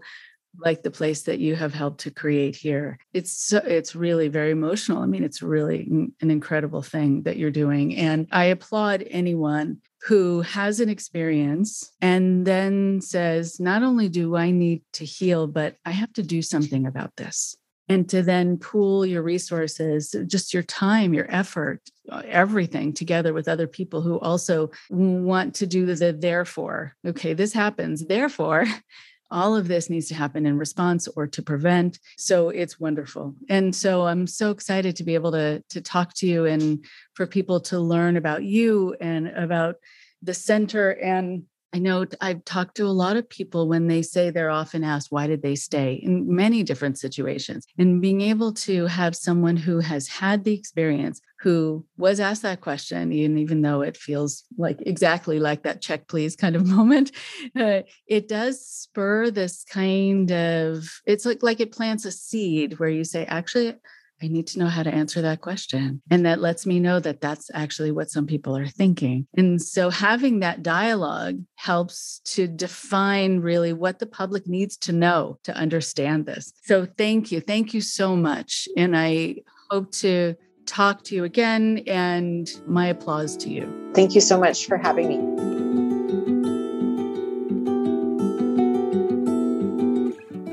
[0.59, 2.97] like the place that you have helped to create here.
[3.13, 5.01] It's so, it's really very emotional.
[5.01, 10.41] I mean, it's really an incredible thing that you're doing and I applaud anyone who
[10.41, 15.91] has an experience and then says, not only do I need to heal, but I
[15.91, 17.55] have to do something about this.
[17.87, 23.47] And to then pool your resources, just your time, your effort, uh, everything together with
[23.47, 26.95] other people who also want to do the therefore.
[27.05, 28.05] Okay, this happens.
[28.05, 28.65] Therefore,
[29.31, 31.99] all of this needs to happen in response or to prevent.
[32.17, 33.35] So it's wonderful.
[33.49, 37.25] And so i'm so excited to be able to to talk to you and for
[37.25, 39.75] people to learn about you and about
[40.21, 44.29] the center and I know I've talked to a lot of people when they say
[44.29, 47.65] they're often asked, why did they stay in many different situations?
[47.77, 52.59] And being able to have someone who has had the experience, who was asked that
[52.59, 57.11] question, and even though it feels like exactly like that check please kind of moment,
[57.57, 62.89] uh, it does spur this kind of, it's like, like it plants a seed where
[62.89, 63.75] you say, actually,
[64.23, 66.01] I need to know how to answer that question.
[66.11, 69.25] And that lets me know that that's actually what some people are thinking.
[69.35, 75.39] And so having that dialogue helps to define really what the public needs to know
[75.43, 76.53] to understand this.
[76.63, 77.41] So thank you.
[77.41, 78.67] Thank you so much.
[78.77, 79.37] And I
[79.71, 80.35] hope to
[80.67, 81.83] talk to you again.
[81.87, 83.91] And my applause to you.
[83.95, 85.17] Thank you so much for having me.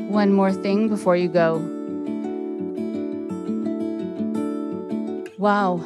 [0.08, 1.77] One more thing before you go.
[5.38, 5.76] Wow.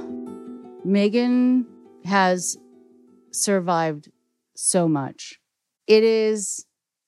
[0.82, 1.66] Megan
[2.06, 2.56] has
[3.32, 4.10] survived
[4.54, 5.38] so much.
[5.86, 6.64] It is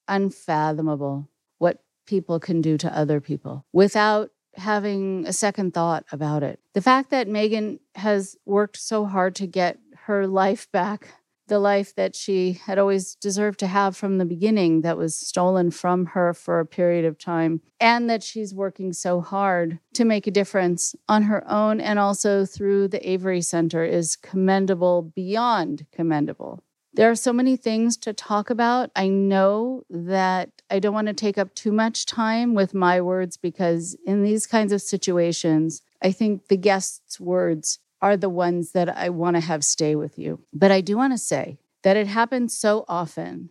[0.08, 6.60] unfathomable what people can do to other people without having a second thought about it.
[6.74, 11.14] The fact that Megan has worked so hard to get her life back
[11.46, 15.70] the life that she had always deserved to have from the beginning that was stolen
[15.70, 20.26] from her for a period of time, and that she's working so hard to make
[20.26, 26.62] a difference on her own and also through the Avery Center is commendable, beyond commendable.
[26.94, 28.90] There are so many things to talk about.
[28.94, 33.36] I know that I don't want to take up too much time with my words
[33.36, 38.94] because in these kinds of situations, I think the guest's words are the ones that
[38.94, 40.40] I want to have stay with you.
[40.52, 43.48] But I do want to say that it happens so often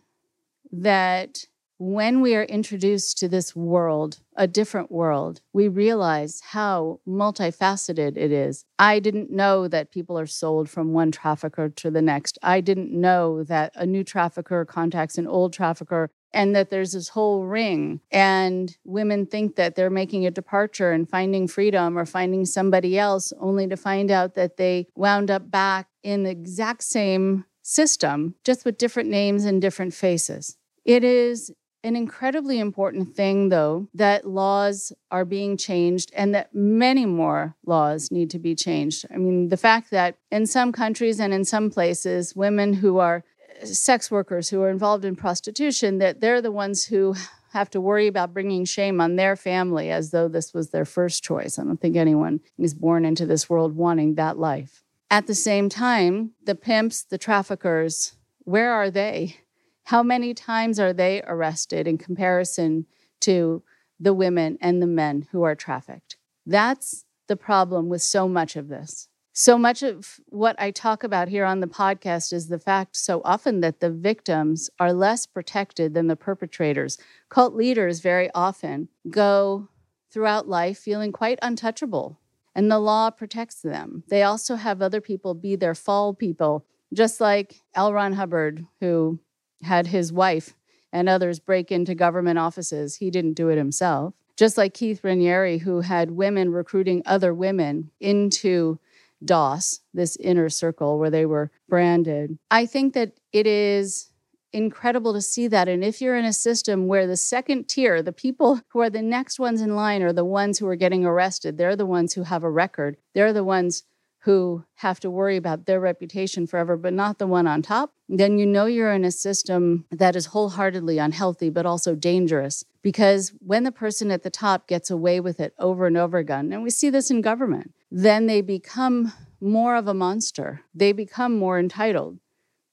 [0.70, 1.46] that
[1.78, 8.30] when we are introduced to this world, a different world, we realize how multifaceted it
[8.30, 8.64] is.
[8.78, 12.38] I didn't know that people are sold from one trafficker to the next.
[12.40, 17.08] I didn't know that a new trafficker contacts an old trafficker and that there's this
[17.08, 22.44] whole ring and women think that they're making a departure and finding freedom or finding
[22.44, 27.44] somebody else only to find out that they wound up back in the exact same
[27.62, 31.50] system just with different names and different faces it is
[31.84, 38.10] an incredibly important thing, though, that laws are being changed and that many more laws
[38.10, 39.04] need to be changed.
[39.12, 43.22] I mean, the fact that in some countries and in some places, women who are
[43.62, 47.14] sex workers who are involved in prostitution that they're the ones who
[47.52, 51.22] have to worry about bringing shame on their family as though this was their first
[51.22, 51.58] choice.
[51.58, 54.82] I don't think anyone is born into this world wanting that life.
[55.10, 59.36] At the same time, the pimps, the traffickers, where are they?
[59.84, 62.86] How many times are they arrested in comparison
[63.20, 63.62] to
[64.00, 66.16] the women and the men who are trafficked?
[66.44, 69.08] That's the problem with so much of this.
[69.36, 73.20] So much of what I talk about here on the podcast is the fact so
[73.24, 76.98] often that the victims are less protected than the perpetrators.
[77.30, 79.66] Cult leaders very often go
[80.12, 82.20] throughout life feeling quite untouchable,
[82.54, 84.04] and the law protects them.
[84.06, 87.92] They also have other people be their fall people, just like L.
[87.92, 89.18] Ron Hubbard, who
[89.64, 90.54] had his wife
[90.92, 92.94] and others break into government offices.
[92.94, 94.14] He didn't do it himself.
[94.36, 98.78] Just like Keith Raniere, who had women recruiting other women into
[99.24, 102.38] DOS, this inner circle where they were branded.
[102.50, 104.10] I think that it is
[104.52, 105.68] incredible to see that.
[105.68, 109.02] And if you're in a system where the second tier, the people who are the
[109.02, 112.22] next ones in line, are the ones who are getting arrested, they're the ones who
[112.22, 113.82] have a record, they're the ones
[114.24, 118.38] who have to worry about their reputation forever, but not the one on top, then
[118.38, 122.64] you know you're in a system that is wholeheartedly unhealthy, but also dangerous.
[122.80, 126.52] Because when the person at the top gets away with it over and over again,
[126.52, 130.62] and we see this in government, then they become more of a monster.
[130.74, 132.18] They become more entitled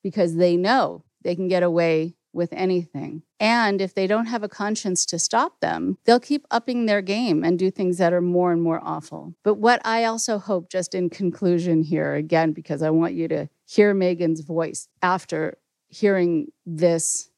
[0.01, 3.21] because they know they can get away with anything.
[3.39, 7.43] And if they don't have a conscience to stop them, they'll keep upping their game
[7.43, 9.35] and do things that are more and more awful.
[9.43, 13.47] But what I also hope, just in conclusion here, again, because I want you to
[13.67, 17.29] hear Megan's voice after hearing this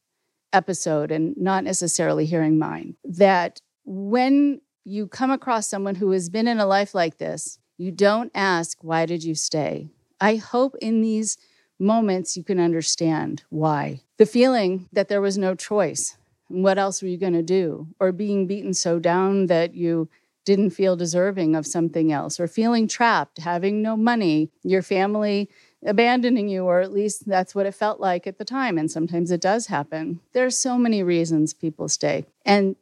[0.54, 6.48] episode and not necessarily hearing mine, that when you come across someone who has been
[6.48, 9.90] in a life like this, you don't ask, Why did you stay?
[10.18, 11.36] I hope in these
[11.78, 14.00] moments you can understand why.
[14.16, 16.16] The feeling that there was no choice.
[16.48, 17.88] What else were you going to do?
[18.00, 20.08] Or being beaten so down that you
[20.46, 25.50] didn't feel deserving of something else, or feeling trapped, having no money, your family
[25.84, 28.78] abandoning you, or at least that's what it felt like at the time.
[28.78, 30.20] And sometimes it does happen.
[30.32, 32.24] There are so many reasons people stay.
[32.46, 32.76] And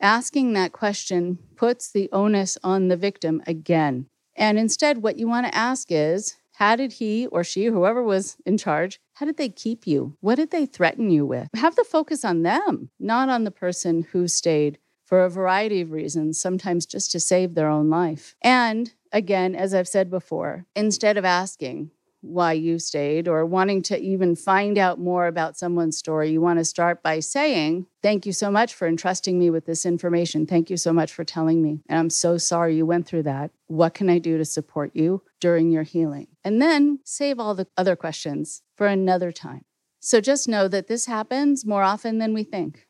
[0.00, 4.06] asking that question puts the onus on the victim again.
[4.36, 8.36] And instead, what you want to ask is how did he or she, whoever was
[8.46, 10.16] in charge, how did they keep you?
[10.20, 11.48] What did they threaten you with?
[11.54, 15.92] Have the focus on them, not on the person who stayed for a variety of
[15.92, 18.34] reasons, sometimes just to save their own life.
[18.42, 21.90] And again, as I've said before, instead of asking,
[22.26, 26.58] why you stayed or wanting to even find out more about someone's story, you want
[26.58, 30.46] to start by saying, Thank you so much for entrusting me with this information.
[30.46, 31.80] Thank you so much for telling me.
[31.88, 33.50] And I'm so sorry you went through that.
[33.66, 36.28] What can I do to support you during your healing?
[36.44, 39.64] And then save all the other questions for another time.
[39.98, 42.86] So just know that this happens more often than we think.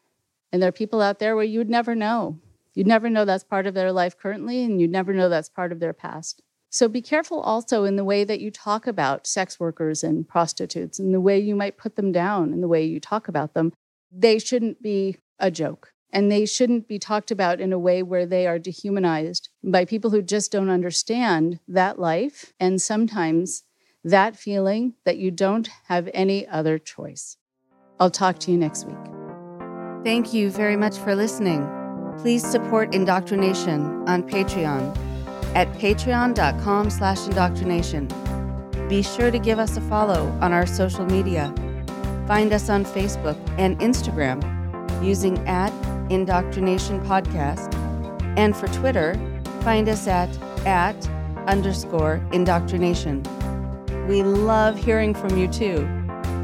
[0.52, 2.38] And there are people out there where you'd never know.
[2.74, 5.72] You'd never know that's part of their life currently, and you'd never know that's part
[5.72, 6.42] of their past.
[6.70, 10.98] So be careful also in the way that you talk about sex workers and prostitutes
[10.98, 13.72] and the way you might put them down and the way you talk about them.
[14.12, 18.26] They shouldn't be a joke and they shouldn't be talked about in a way where
[18.26, 23.64] they are dehumanized by people who just don't understand that life and sometimes
[24.04, 27.36] that feeling that you don't have any other choice.
[27.98, 28.96] I'll talk to you next week.
[30.04, 31.68] Thank you very much for listening.
[32.18, 35.05] Please support Indoctrination on Patreon
[35.56, 38.06] at patreon.com slash indoctrination.
[38.90, 41.52] Be sure to give us a follow on our social media.
[42.26, 44.42] Find us on Facebook and Instagram
[45.02, 45.72] using at
[46.10, 47.74] Indoctrination Podcast.
[48.36, 49.14] And for Twitter,
[49.62, 50.28] find us at
[50.66, 51.08] at
[51.48, 53.22] underscore indoctrination.
[54.08, 55.88] We love hearing from you too.